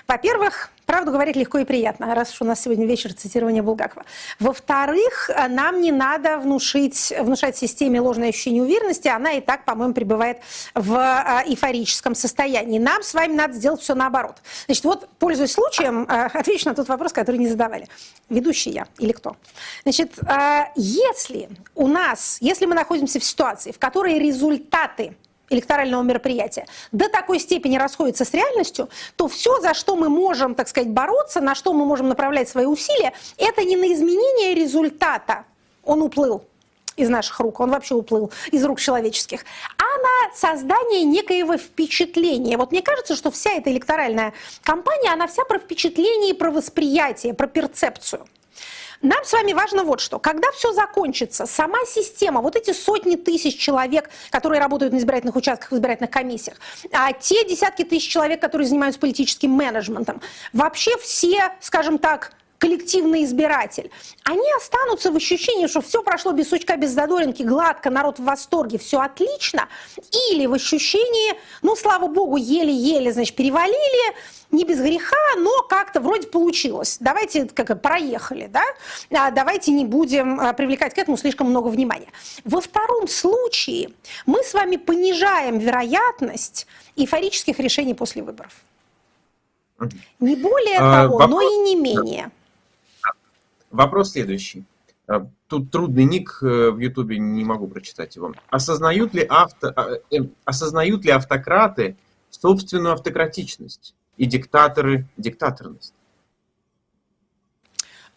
Во-первых, 0.06 0.70
правду 0.86 1.12
говорить 1.12 1.36
легко 1.36 1.58
и 1.58 1.64
приятно, 1.64 2.14
раз 2.14 2.32
уж 2.32 2.42
у 2.42 2.44
нас 2.44 2.60
сегодня 2.60 2.86
вечер 2.86 3.12
цитирования 3.12 3.62
Булгакова. 3.62 4.04
Во-вторых, 4.40 5.30
нам 5.48 5.80
не 5.80 5.92
надо 5.92 6.38
внушить, 6.38 7.12
внушать 7.18 7.56
системе 7.56 8.00
ложное 8.00 8.28
ощущение 8.30 8.62
уверенности, 8.62 9.08
она 9.08 9.32
и 9.32 9.40
так, 9.40 9.64
по-моему, 9.64 9.94
пребывает 9.94 10.38
в 10.74 10.94
а, 10.94 11.42
эйфорическом 11.46 12.14
состоянии. 12.14 12.78
Нам 12.78 13.02
с 13.02 13.14
вами 13.14 13.34
надо 13.34 13.54
сделать 13.54 13.80
все 13.80 13.94
наоборот. 13.94 14.36
Значит, 14.66 14.84
вот, 14.84 15.08
пользуясь 15.18 15.52
случаем, 15.52 16.06
а, 16.08 16.26
отвечу 16.26 16.68
на 16.68 16.74
тот 16.74 16.88
вопрос, 16.88 17.12
который 17.12 17.36
не 17.36 17.48
задавали. 17.48 17.86
Ведущий 18.28 18.70
я 18.70 18.86
или 18.98 19.12
кто? 19.12 19.36
Значит, 19.82 20.18
а, 20.26 20.70
если 20.74 21.48
у 21.74 21.86
нас, 21.86 22.38
если 22.40 22.66
мы 22.66 22.74
находимся 22.74 23.20
в 23.20 23.24
ситуации, 23.24 23.72
в 23.72 23.78
которой 23.78 24.18
результаты 24.18 25.16
электорального 25.50 26.02
мероприятия 26.02 26.66
до 26.92 27.08
такой 27.08 27.38
степени 27.38 27.76
расходится 27.76 28.24
с 28.24 28.32
реальностью, 28.32 28.88
то 29.16 29.28
все, 29.28 29.60
за 29.60 29.74
что 29.74 29.96
мы 29.96 30.08
можем, 30.08 30.54
так 30.54 30.68
сказать, 30.68 30.90
бороться, 30.90 31.40
на 31.40 31.54
что 31.54 31.72
мы 31.72 31.84
можем 31.84 32.08
направлять 32.08 32.48
свои 32.48 32.66
усилия, 32.66 33.12
это 33.36 33.64
не 33.64 33.76
на 33.76 33.92
изменение 33.92 34.54
результата. 34.54 35.44
Он 35.84 36.02
уплыл 36.02 36.44
из 36.96 37.08
наших 37.08 37.40
рук, 37.40 37.60
он 37.60 37.70
вообще 37.70 37.94
уплыл 37.94 38.30
из 38.52 38.64
рук 38.64 38.80
человеческих, 38.80 39.44
а 39.78 39.82
на 39.82 40.34
создание 40.34 41.04
некоего 41.04 41.56
впечатления. 41.56 42.56
Вот 42.56 42.70
мне 42.70 42.82
кажется, 42.82 43.16
что 43.16 43.30
вся 43.30 43.50
эта 43.52 43.70
электоральная 43.70 44.32
кампания, 44.62 45.12
она 45.12 45.26
вся 45.26 45.44
про 45.44 45.58
впечатление 45.58 46.30
и 46.30 46.34
про 46.34 46.50
восприятие, 46.50 47.34
про 47.34 47.46
перцепцию. 47.46 48.26
Нам 49.04 49.22
с 49.22 49.34
вами 49.34 49.52
важно 49.52 49.84
вот 49.84 50.00
что. 50.00 50.18
Когда 50.18 50.50
все 50.52 50.72
закончится, 50.72 51.44
сама 51.44 51.78
система, 51.86 52.40
вот 52.40 52.56
эти 52.56 52.72
сотни 52.72 53.16
тысяч 53.16 53.58
человек, 53.58 54.08
которые 54.30 54.62
работают 54.62 54.94
на 54.94 54.96
избирательных 54.96 55.36
участках, 55.36 55.72
в 55.72 55.74
избирательных 55.74 56.10
комиссиях, 56.10 56.56
а 56.90 57.12
те 57.12 57.46
десятки 57.46 57.84
тысяч 57.84 58.10
человек, 58.10 58.40
которые 58.40 58.66
занимаются 58.66 58.98
политическим 58.98 59.50
менеджментом, 59.50 60.22
вообще 60.54 60.96
все, 60.96 61.52
скажем 61.60 61.98
так, 61.98 62.32
коллективный 62.64 63.24
избиратель, 63.24 63.90
они 64.22 64.50
останутся 64.56 65.12
в 65.12 65.16
ощущении, 65.16 65.66
что 65.66 65.82
все 65.82 66.02
прошло 66.02 66.32
без 66.32 66.48
сучка, 66.48 66.78
без 66.78 66.92
задоринки, 66.92 67.42
гладко, 67.42 67.90
народ 67.90 68.18
в 68.18 68.24
восторге, 68.24 68.78
все 68.78 69.00
отлично, 69.00 69.68
или 70.30 70.46
в 70.46 70.54
ощущении, 70.54 71.34
ну, 71.60 71.76
слава 71.76 72.06
богу, 72.06 72.38
еле-еле, 72.38 73.12
значит, 73.12 73.36
перевалили, 73.36 74.16
не 74.50 74.64
без 74.64 74.80
греха, 74.80 75.36
но 75.36 75.50
как-то 75.68 76.00
вроде 76.00 76.26
получилось. 76.26 76.96
Давайте 77.00 77.44
как 77.44 77.82
проехали, 77.82 78.46
да? 78.46 78.64
А 79.12 79.30
давайте 79.30 79.70
не 79.70 79.84
будем 79.84 80.40
а, 80.40 80.54
привлекать 80.54 80.94
к 80.94 80.98
этому 80.98 81.18
слишком 81.18 81.50
много 81.50 81.68
внимания. 81.68 82.08
Во 82.44 82.62
втором 82.62 83.08
случае 83.08 83.90
мы 84.24 84.42
с 84.42 84.54
вами 84.54 84.76
понижаем 84.76 85.58
вероятность 85.58 86.66
эйфорических 86.96 87.58
решений 87.58 87.92
после 87.92 88.22
выборов. 88.22 88.52
Не 90.18 90.36
более 90.36 90.78
а, 90.78 91.02
того, 91.02 91.18
вопрос... 91.18 91.30
но 91.30 91.42
и 91.42 91.56
не 91.56 91.76
менее. 91.76 92.30
Вопрос 93.74 94.12
следующий. 94.12 94.64
А, 95.08 95.26
тут 95.48 95.72
трудный 95.72 96.04
ник 96.04 96.38
э, 96.42 96.70
в 96.70 96.78
Ютубе, 96.78 97.18
не 97.18 97.42
могу 97.44 97.66
прочитать 97.66 98.14
его. 98.14 98.32
Осознают 98.48 99.14
ли, 99.14 99.26
авто, 99.28 99.72
а, 99.74 99.94
э, 100.12 100.18
осознают 100.44 101.04
ли 101.04 101.10
автократы 101.10 101.96
собственную 102.30 102.94
автократичность 102.94 103.96
и 104.16 104.26
диктаторы 104.26 105.08
диктаторность? 105.16 105.92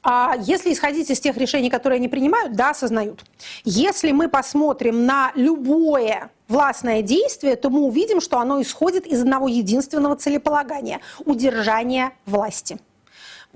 А 0.04 0.36
если 0.40 0.72
исходить 0.72 1.10
из 1.10 1.20
тех 1.20 1.36
решений, 1.38 1.72
которые 1.72 1.98
они 1.98 2.08
принимают, 2.08 2.56
да, 2.56 2.70
осознают. 2.70 3.26
Если 3.66 4.12
мы 4.12 4.30
посмотрим 4.30 5.08
на 5.08 5.32
любое 5.34 6.30
властное 6.48 7.02
действие, 7.02 7.56
то 7.56 7.72
мы 7.72 7.82
увидим, 7.82 8.22
что 8.22 8.38
оно 8.38 8.62
исходит 8.62 9.08
из 9.08 9.22
одного 9.22 9.48
единственного 9.48 10.16
целеполагания– 10.16 11.02
удержания 11.26 12.14
власти. 12.28 12.78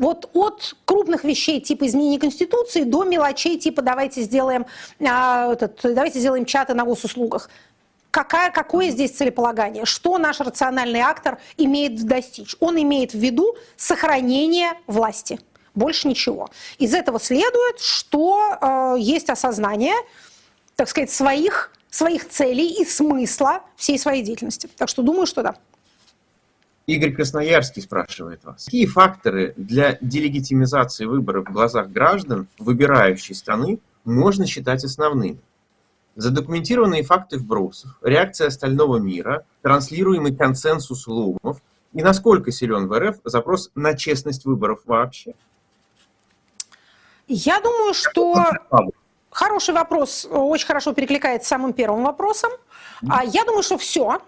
Вот 0.01 0.31
от 0.33 0.75
крупных 0.85 1.23
вещей 1.23 1.61
типа 1.61 1.85
изменения 1.85 2.19
Конституции 2.19 2.83
до 2.83 3.03
мелочей 3.03 3.59
типа 3.59 3.83
давайте 3.83 4.23
сделаем, 4.23 4.65
а, 4.99 5.53
этот, 5.53 5.79
давайте 5.83 6.19
сделаем 6.19 6.45
чаты 6.45 6.73
на 6.73 6.85
госуслугах. 6.85 7.51
Какая, 8.09 8.49
какое 8.51 8.89
здесь 8.89 9.11
целеполагание? 9.11 9.85
Что 9.85 10.17
наш 10.17 10.39
рациональный 10.39 11.01
актор 11.01 11.37
имеет 11.55 12.03
достичь? 12.03 12.55
Он 12.59 12.81
имеет 12.81 13.13
в 13.13 13.19
виду 13.19 13.55
сохранение 13.77 14.73
власти. 14.87 15.39
Больше 15.75 16.07
ничего. 16.07 16.49
Из 16.79 16.95
этого 16.95 17.19
следует, 17.19 17.79
что 17.79 18.57
э, 18.59 18.95
есть 18.97 19.29
осознание, 19.29 19.95
так 20.75 20.89
сказать, 20.89 21.11
своих, 21.11 21.71
своих 21.91 22.27
целей 22.27 22.73
и 22.81 22.85
смысла 22.85 23.61
всей 23.75 23.99
своей 23.99 24.23
деятельности. 24.23 24.67
Так 24.77 24.89
что 24.89 25.03
думаю, 25.03 25.27
что 25.27 25.43
да. 25.43 25.55
Игорь 26.87 27.13
Красноярский 27.13 27.81
спрашивает 27.81 28.43
вас. 28.43 28.65
Какие 28.65 28.85
факторы 28.85 29.53
для 29.55 29.97
делегитимизации 30.01 31.05
выборов 31.05 31.47
в 31.47 31.51
глазах 31.53 31.89
граждан, 31.89 32.47
выбирающей 32.57 33.35
страны, 33.35 33.79
можно 34.03 34.45
считать 34.47 34.83
основными? 34.83 35.39
Задокументированные 36.15 37.03
факты 37.03 37.37
вбросов, 37.37 37.97
реакция 38.01 38.47
остального 38.47 38.97
мира, 38.97 39.45
транслируемый 39.61 40.35
консенсус 40.35 41.07
лумов 41.07 41.61
и 41.93 42.01
насколько 42.01 42.51
силен 42.51 42.87
в 42.87 42.99
РФ 42.99 43.17
запрос 43.23 43.69
на 43.75 43.95
честность 43.95 44.45
выборов 44.45 44.81
вообще? 44.85 45.35
Я 47.27 47.61
думаю, 47.61 47.93
что 47.93 48.43
хороший 49.29 49.73
вопрос, 49.73 50.27
очень 50.29 50.67
хорошо 50.67 50.93
перекликается 50.93 51.45
с 51.45 51.49
самым 51.49 51.71
первым 51.73 52.03
вопросом. 52.03 52.51
А 53.07 53.23
я 53.23 53.45
думаю, 53.45 53.63
что 53.63 53.77
все. 53.77 54.21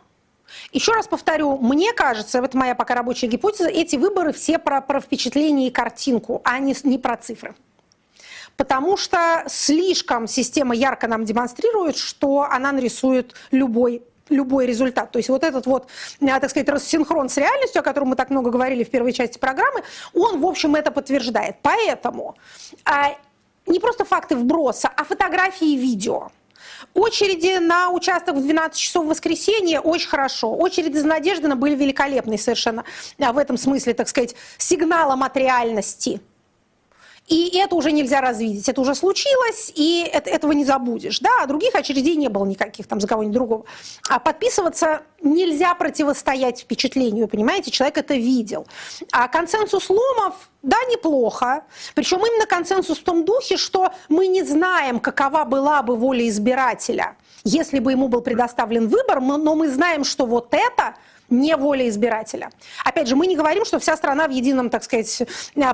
Еще 0.72 0.92
раз 0.94 1.08
повторю, 1.08 1.58
мне 1.58 1.94
кажется, 1.94 2.40
это 2.40 2.58
моя 2.58 2.76
пока 2.76 2.96
рабочая 2.96 3.28
гипотеза, 3.28 3.70
эти 3.70 3.96
выборы 3.96 4.34
все 4.34 4.60
про, 4.60 4.82
про 4.82 5.00
впечатление 5.02 5.68
и 5.68 5.72
картинку, 5.72 6.42
а 6.44 6.60
не, 6.60 6.76
не 6.84 6.98
про 6.98 7.18
цифры. 7.18 7.56
Потому 8.56 8.98
что 8.98 9.44
слишком 9.48 10.28
система 10.28 10.76
ярко 10.76 11.08
нам 11.08 11.26
демонстрирует, 11.26 11.98
что 11.98 12.44
она 12.50 12.72
нарисует 12.72 13.36
любой 13.52 14.04
любой 14.30 14.66
результат. 14.66 15.12
То 15.12 15.20
есть 15.20 15.28
вот 15.28 15.44
этот 15.44 15.66
вот, 15.66 15.88
э, 16.22 16.26
так 16.26 16.50
сказать, 16.50 16.70
рассинхрон 16.70 17.28
с 17.28 17.38
реальностью, 17.38 17.82
о 17.82 17.84
котором 17.84 18.08
мы 18.08 18.16
так 18.16 18.30
много 18.30 18.52
говорили 18.52 18.86
в 18.86 18.90
первой 18.90 19.12
части 19.12 19.38
программы, 19.38 19.84
он, 20.14 20.40
в 20.40 20.46
общем, 20.46 20.76
это 20.76 20.92
подтверждает. 20.92 21.58
Поэтому 21.62 22.36
а, 22.86 23.16
не 23.68 23.80
просто 23.80 24.06
факты 24.06 24.38
вброса, 24.38 24.90
а 24.96 25.04
фотографии 25.04 25.74
и 25.74 25.78
видео– 25.78 26.32
Очереди 26.94 27.58
на 27.60 27.90
участок 27.90 28.36
в 28.36 28.42
12 28.42 28.78
часов 28.80 29.06
в 29.06 29.10
воскресенье 29.10 29.80
очень 29.80 30.10
хорошо. 30.10 30.54
Очереди 30.54 30.98
за 30.98 31.08
Надеждина 31.08 31.56
были 31.56 31.76
великолепные 31.76 32.38
совершенно. 32.38 32.84
А 33.20 33.34
в 33.34 33.38
этом 33.38 33.58
смысле, 33.58 33.94
так 33.94 34.08
сказать, 34.08 34.36
сигналом 34.58 35.24
от 35.24 35.36
реальности. 35.38 36.22
И 37.28 37.58
это 37.58 37.76
уже 37.76 37.92
нельзя 37.94 38.20
развидеть. 38.20 38.68
Это 38.68 38.82
уже 38.82 38.96
случилось, 38.96 39.72
и 39.74 40.08
это, 40.12 40.30
этого 40.30 40.52
не 40.52 40.66
забудешь. 40.66 41.20
Да, 41.20 41.30
а 41.42 41.48
других 41.48 41.74
очередей 41.74 42.16
не 42.18 42.28
было 42.28 42.46
никаких 42.46 42.86
там 42.88 43.00
за 43.00 43.08
кого-нибудь 43.08 43.34
другого. 43.34 43.66
А 44.10 44.20
подписываться 44.20 45.04
нельзя 45.22 45.74
противостоять 45.74 46.60
впечатлению, 46.62 47.30
понимаете? 47.30 47.72
Человек 47.72 47.98
это 47.98 48.16
видел. 48.16 48.68
А 49.12 49.30
консенсус 49.30 49.90
ломов, 49.90 50.36
да, 50.64 50.78
неплохо. 50.90 51.64
Причем 51.96 52.18
именно 52.26 52.46
консенсус 52.46 53.00
в 53.00 53.04
том 53.04 53.24
духе, 53.24 53.56
что 53.56 53.94
мы 54.10 54.28
не 54.28 54.44
знаем, 54.44 55.00
какова 55.00 55.46
была 55.46 55.82
бы 55.82 55.96
воля 55.96 56.28
избирателя, 56.28 57.16
если 57.46 57.80
бы 57.80 57.92
ему 57.92 58.10
был 58.10 58.22
предоставлен 58.22 58.90
выбор, 58.90 59.22
но 59.22 59.56
мы 59.56 59.70
знаем, 59.70 60.04
что 60.04 60.26
вот 60.26 60.54
это 60.54 60.96
не 61.30 61.56
воля 61.56 61.88
избирателя. 61.88 62.52
Опять 62.84 63.08
же, 63.08 63.16
мы 63.16 63.28
не 63.28 63.38
говорим, 63.38 63.64
что 63.64 63.80
вся 63.80 63.96
страна 63.96 64.28
в 64.28 64.32
едином, 64.32 64.70
так 64.70 64.84
сказать, 64.84 65.24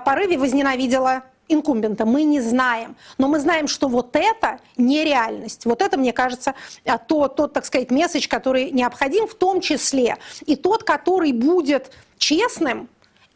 порыве 0.05 0.37
возненавидела 0.37 1.23
инкумбента, 1.49 2.05
мы 2.05 2.23
не 2.23 2.39
знаем. 2.39 2.95
Но 3.17 3.27
мы 3.27 3.39
знаем, 3.39 3.67
что 3.67 3.87
вот 3.89 4.15
это 4.15 4.59
нереальность. 4.77 5.65
Вот 5.65 5.81
это, 5.81 5.97
мне 5.97 6.13
кажется, 6.13 6.53
а, 6.85 6.97
то, 6.97 7.27
тот, 7.27 7.53
так 7.53 7.65
сказать, 7.65 7.91
месседж, 7.91 8.27
который 8.27 8.71
необходим, 8.71 9.27
в 9.27 9.35
том 9.35 9.59
числе 9.59 10.17
и 10.45 10.55
тот, 10.55 10.83
который 10.83 11.33
будет 11.33 11.91
честным 12.17 12.87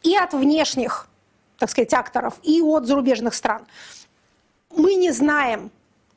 и 0.02 0.16
от 0.16 0.32
внешних, 0.32 1.08
так 1.58 1.70
сказать, 1.70 1.92
акторов, 1.92 2.34
и 2.42 2.62
от 2.62 2.86
зарубежных 2.86 3.34
стран. 3.34 3.66
Мы 4.70 4.94
не 4.94 5.10
знаем, 5.10 5.70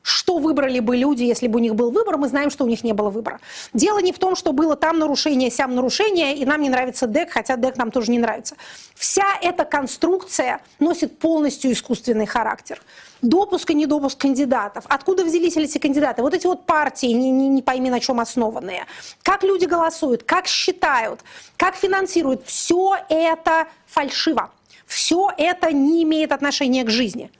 что 0.08 0.38
выбрали 0.38 0.80
бы 0.80 0.96
люди, 0.96 1.22
если 1.22 1.48
бы 1.48 1.58
у 1.58 1.62
них 1.62 1.74
был 1.74 1.90
выбор, 1.90 2.16
мы 2.16 2.28
знаем, 2.28 2.50
что 2.50 2.64
у 2.64 2.66
них 2.66 2.82
не 2.82 2.94
было 2.94 3.10
выбора. 3.10 3.40
Дело 3.74 3.98
не 3.98 4.12
в 4.12 4.18
том, 4.18 4.36
что 4.36 4.52
было 4.52 4.74
там 4.74 4.98
нарушение, 4.98 5.50
сям 5.50 5.74
нарушение, 5.74 6.34
и 6.34 6.46
нам 6.46 6.62
не 6.62 6.70
нравится 6.70 7.06
ДЭК, 7.06 7.30
хотя 7.32 7.56
ДЭК 7.56 7.76
нам 7.76 7.90
тоже 7.90 8.10
не 8.10 8.18
нравится. 8.18 8.56
Вся 8.94 9.26
эта 9.42 9.66
конструкция 9.66 10.60
носит 10.80 11.18
полностью 11.18 11.70
искусственный 11.72 12.24
характер. 12.24 12.80
Допуск 13.20 13.70
и 13.70 13.74
недопуск 13.74 14.18
кандидатов. 14.18 14.84
Откуда 14.88 15.24
взялись 15.24 15.58
эти 15.58 15.76
кандидаты? 15.76 16.22
Вот 16.22 16.32
эти 16.32 16.46
вот 16.46 16.64
партии, 16.64 17.08
не, 17.08 17.30
не, 17.30 17.48
не 17.48 17.60
пойми 17.60 17.90
на 17.90 18.00
чем 18.00 18.18
основанные. 18.18 18.86
Как 19.22 19.42
люди 19.42 19.66
голосуют, 19.66 20.22
как 20.22 20.46
считают, 20.46 21.20
как 21.58 21.74
финансируют. 21.74 22.46
Все 22.46 22.96
это 23.10 23.66
фальшиво. 23.86 24.50
Все 24.86 25.30
это 25.36 25.70
не 25.70 26.02
имеет 26.04 26.32
отношения 26.32 26.82
к 26.84 26.88
жизни. 26.88 27.30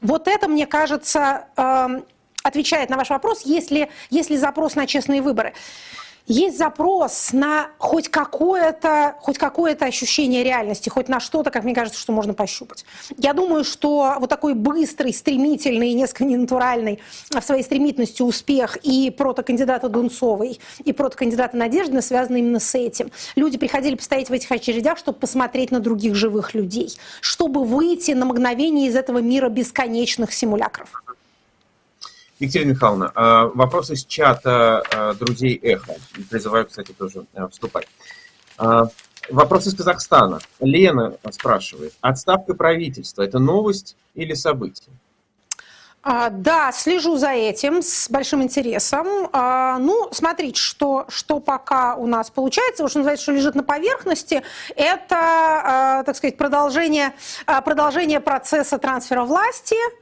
Вот 0.00 0.28
это, 0.28 0.48
мне 0.48 0.66
кажется, 0.66 1.46
эм, 1.56 2.04
отвечает 2.42 2.90
на 2.90 2.96
ваш 2.96 3.10
вопрос, 3.10 3.42
если, 3.44 3.90
если 4.10 4.36
запрос 4.36 4.74
на 4.74 4.86
честные 4.86 5.22
выборы. 5.22 5.52
Есть 6.30 6.56
запрос 6.56 7.32
на 7.32 7.70
хоть 7.78 8.08
какое-то, 8.08 9.16
хоть 9.18 9.36
какое-то 9.36 9.86
ощущение 9.86 10.44
реальности, 10.44 10.88
хоть 10.88 11.08
на 11.08 11.18
что-то, 11.18 11.50
как 11.50 11.64
мне 11.64 11.74
кажется, 11.74 11.98
что 11.98 12.12
можно 12.12 12.34
пощупать. 12.34 12.84
Я 13.16 13.32
думаю, 13.32 13.64
что 13.64 14.14
вот 14.20 14.30
такой 14.30 14.54
быстрый, 14.54 15.12
стремительный, 15.12 15.92
несколько 15.92 16.24
ненатуральный 16.24 17.00
в 17.30 17.40
своей 17.40 17.64
стремительности 17.64 18.22
успех 18.22 18.76
и 18.84 19.10
протокандидата 19.10 19.88
Дунцовой, 19.88 20.60
и 20.84 20.92
протокандидата 20.92 21.56
Надежды 21.56 22.00
связаны 22.00 22.38
именно 22.38 22.60
с 22.60 22.76
этим. 22.76 23.10
Люди 23.34 23.58
приходили 23.58 23.96
постоять 23.96 24.30
в 24.30 24.32
этих 24.32 24.52
очередях, 24.52 24.98
чтобы 24.98 25.18
посмотреть 25.18 25.72
на 25.72 25.80
других 25.80 26.14
живых 26.14 26.54
людей, 26.54 26.96
чтобы 27.20 27.64
выйти 27.64 28.12
на 28.12 28.26
мгновение 28.26 28.86
из 28.86 28.94
этого 28.94 29.18
мира 29.18 29.48
бесконечных 29.48 30.32
симулякров. 30.32 31.02
Екатерина 32.40 32.70
Михайловна, 32.70 33.12
а, 33.14 33.46
вопрос 33.54 33.90
из 33.90 34.04
чата 34.06 34.82
а, 34.92 35.14
друзей 35.14 35.60
Эхо. 35.62 35.94
Призываю, 36.30 36.66
кстати, 36.66 36.92
тоже 36.92 37.26
а, 37.34 37.48
вступать. 37.48 37.86
Вопрос 39.30 39.66
из 39.66 39.74
Казахстана. 39.74 40.40
Лена 40.58 41.14
спрашивает, 41.30 41.92
отставка 42.00 42.54
правительства– 42.54 43.22
это 43.24 43.38
новость 43.38 43.96
или 44.14 44.34
событие? 44.34 44.92
Да, 46.02 46.72
слежу 46.72 47.16
за 47.16 47.30
этим 47.30 47.82
с 47.82 48.08
большим 48.10 48.42
интересом. 48.42 49.06
Ну, 49.32 50.08
смотрите, 50.12 50.60
что, 50.60 51.06
что 51.08 51.40
пока 51.40 51.94
у 51.94 52.06
нас 52.06 52.30
получается, 52.30 52.88
что 52.88 52.98
называется, 52.98 53.24
что 53.24 53.32
лежит 53.32 53.54
на 53.54 53.62
поверхности, 53.62 54.42
это, 54.74 56.02
так 56.04 56.16
сказать, 56.16 56.36
продолжение, 56.36 57.12
продолжение 57.46 58.20
процесса 58.20 58.78
трансфера 58.78 59.24
власти– 59.24 59.76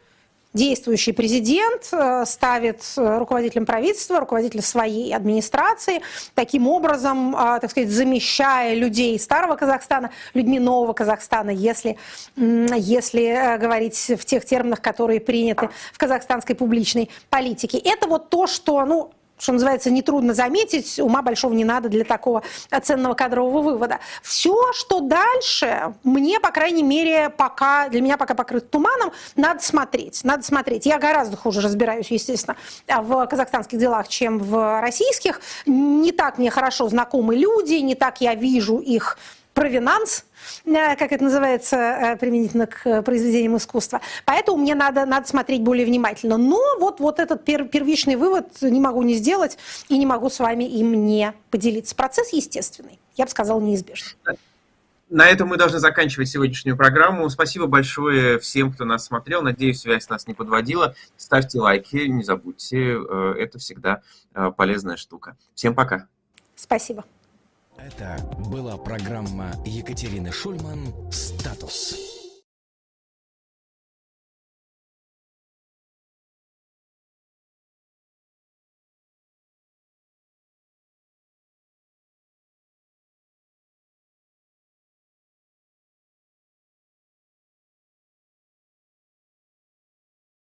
действующий 0.58 1.12
президент 1.12 1.88
э, 1.92 2.24
ставит 2.26 2.82
э, 2.96 3.18
руководителем 3.18 3.64
правительства, 3.64 4.18
руководителя 4.18 4.62
своей 4.62 5.14
администрации, 5.14 6.02
таким 6.34 6.66
образом, 6.66 7.34
э, 7.34 7.60
так 7.60 7.70
сказать, 7.70 7.90
замещая 7.90 8.74
людей 8.74 9.18
старого 9.18 9.54
Казахстана 9.54 10.10
людьми 10.34 10.58
нового 10.58 10.92
Казахстана, 10.92 11.50
если, 11.50 11.96
если 12.36 13.56
говорить 13.58 13.96
в 14.18 14.24
тех 14.24 14.44
терминах, 14.44 14.82
которые 14.82 15.20
приняты 15.20 15.70
в 15.92 15.98
казахстанской 15.98 16.56
публичной 16.56 17.08
политике. 17.30 17.78
Это 17.78 18.08
вот 18.08 18.28
то, 18.28 18.46
что, 18.46 18.84
ну, 18.84 19.12
что 19.38 19.52
называется, 19.52 19.90
нетрудно 19.90 20.34
заметить, 20.34 20.98
ума 20.98 21.22
большого 21.22 21.54
не 21.54 21.64
надо 21.64 21.88
для 21.88 22.04
такого 22.04 22.42
ценного 22.82 23.14
кадрового 23.14 23.62
вывода. 23.62 23.98
Все, 24.22 24.72
что 24.72 25.00
дальше, 25.00 25.94
мне, 26.04 26.40
по 26.40 26.50
крайней 26.50 26.82
мере, 26.82 27.30
пока, 27.30 27.88
для 27.88 28.00
меня 28.00 28.16
пока 28.16 28.34
покрыто 28.34 28.66
туманом, 28.66 29.12
надо 29.36 29.62
смотреть. 29.62 30.24
Надо 30.24 30.42
смотреть. 30.42 30.86
Я 30.86 30.98
гораздо 30.98 31.36
хуже 31.36 31.60
разбираюсь, 31.60 32.10
естественно, 32.10 32.56
в 32.86 33.26
казахстанских 33.26 33.78
делах, 33.78 34.08
чем 34.08 34.38
в 34.38 34.80
российских. 34.80 35.40
Не 35.66 36.12
так 36.12 36.38
мне 36.38 36.50
хорошо 36.50 36.88
знакомы 36.88 37.36
люди, 37.36 37.74
не 37.74 37.94
так 37.94 38.20
я 38.20 38.34
вижу 38.34 38.78
их 38.78 39.18
провинанс, 39.58 40.24
э, 40.64 40.94
как 40.96 41.10
это 41.10 41.24
называется 41.24 41.76
э, 41.76 42.16
применительно 42.16 42.68
к 42.68 43.02
произведениям 43.02 43.56
искусства. 43.56 44.00
Поэтому 44.24 44.58
мне 44.58 44.76
надо, 44.76 45.04
надо 45.04 45.26
смотреть 45.26 45.62
более 45.62 45.84
внимательно. 45.84 46.36
Но 46.36 46.60
вот, 46.78 47.00
вот 47.00 47.18
этот 47.18 47.44
пер, 47.44 47.64
первичный 47.64 48.14
вывод 48.14 48.46
не 48.62 48.80
могу 48.80 49.02
не 49.02 49.14
сделать 49.14 49.58
и 49.88 49.98
не 49.98 50.06
могу 50.06 50.30
с 50.30 50.38
вами 50.38 50.62
им 50.62 51.06
не 51.06 51.32
поделиться. 51.50 51.96
Процесс 51.96 52.32
естественный, 52.32 53.00
я 53.16 53.24
бы 53.24 53.30
сказала, 53.30 53.60
неизбежный. 53.60 54.12
На 55.10 55.26
этом 55.26 55.48
мы 55.48 55.56
должны 55.56 55.80
заканчивать 55.80 56.28
сегодняшнюю 56.28 56.76
программу. 56.76 57.28
Спасибо 57.28 57.66
большое 57.66 58.38
всем, 58.38 58.72
кто 58.72 58.84
нас 58.84 59.06
смотрел. 59.06 59.42
Надеюсь, 59.42 59.80
связь 59.80 60.08
нас 60.08 60.28
не 60.28 60.34
подводила. 60.34 60.94
Ставьте 61.16 61.58
лайки, 61.58 61.96
не 61.96 62.22
забудьте. 62.22 62.92
Э, 62.92 63.34
это 63.36 63.58
всегда 63.58 64.02
полезная 64.56 64.96
штука. 64.96 65.36
Всем 65.54 65.74
пока. 65.74 66.06
Спасибо. 66.54 67.04
Это 67.78 68.18
была 68.50 68.76
программа 68.76 69.52
Екатерины 69.64 70.32
Шульман 70.32 70.92
«Статус». 71.12 72.17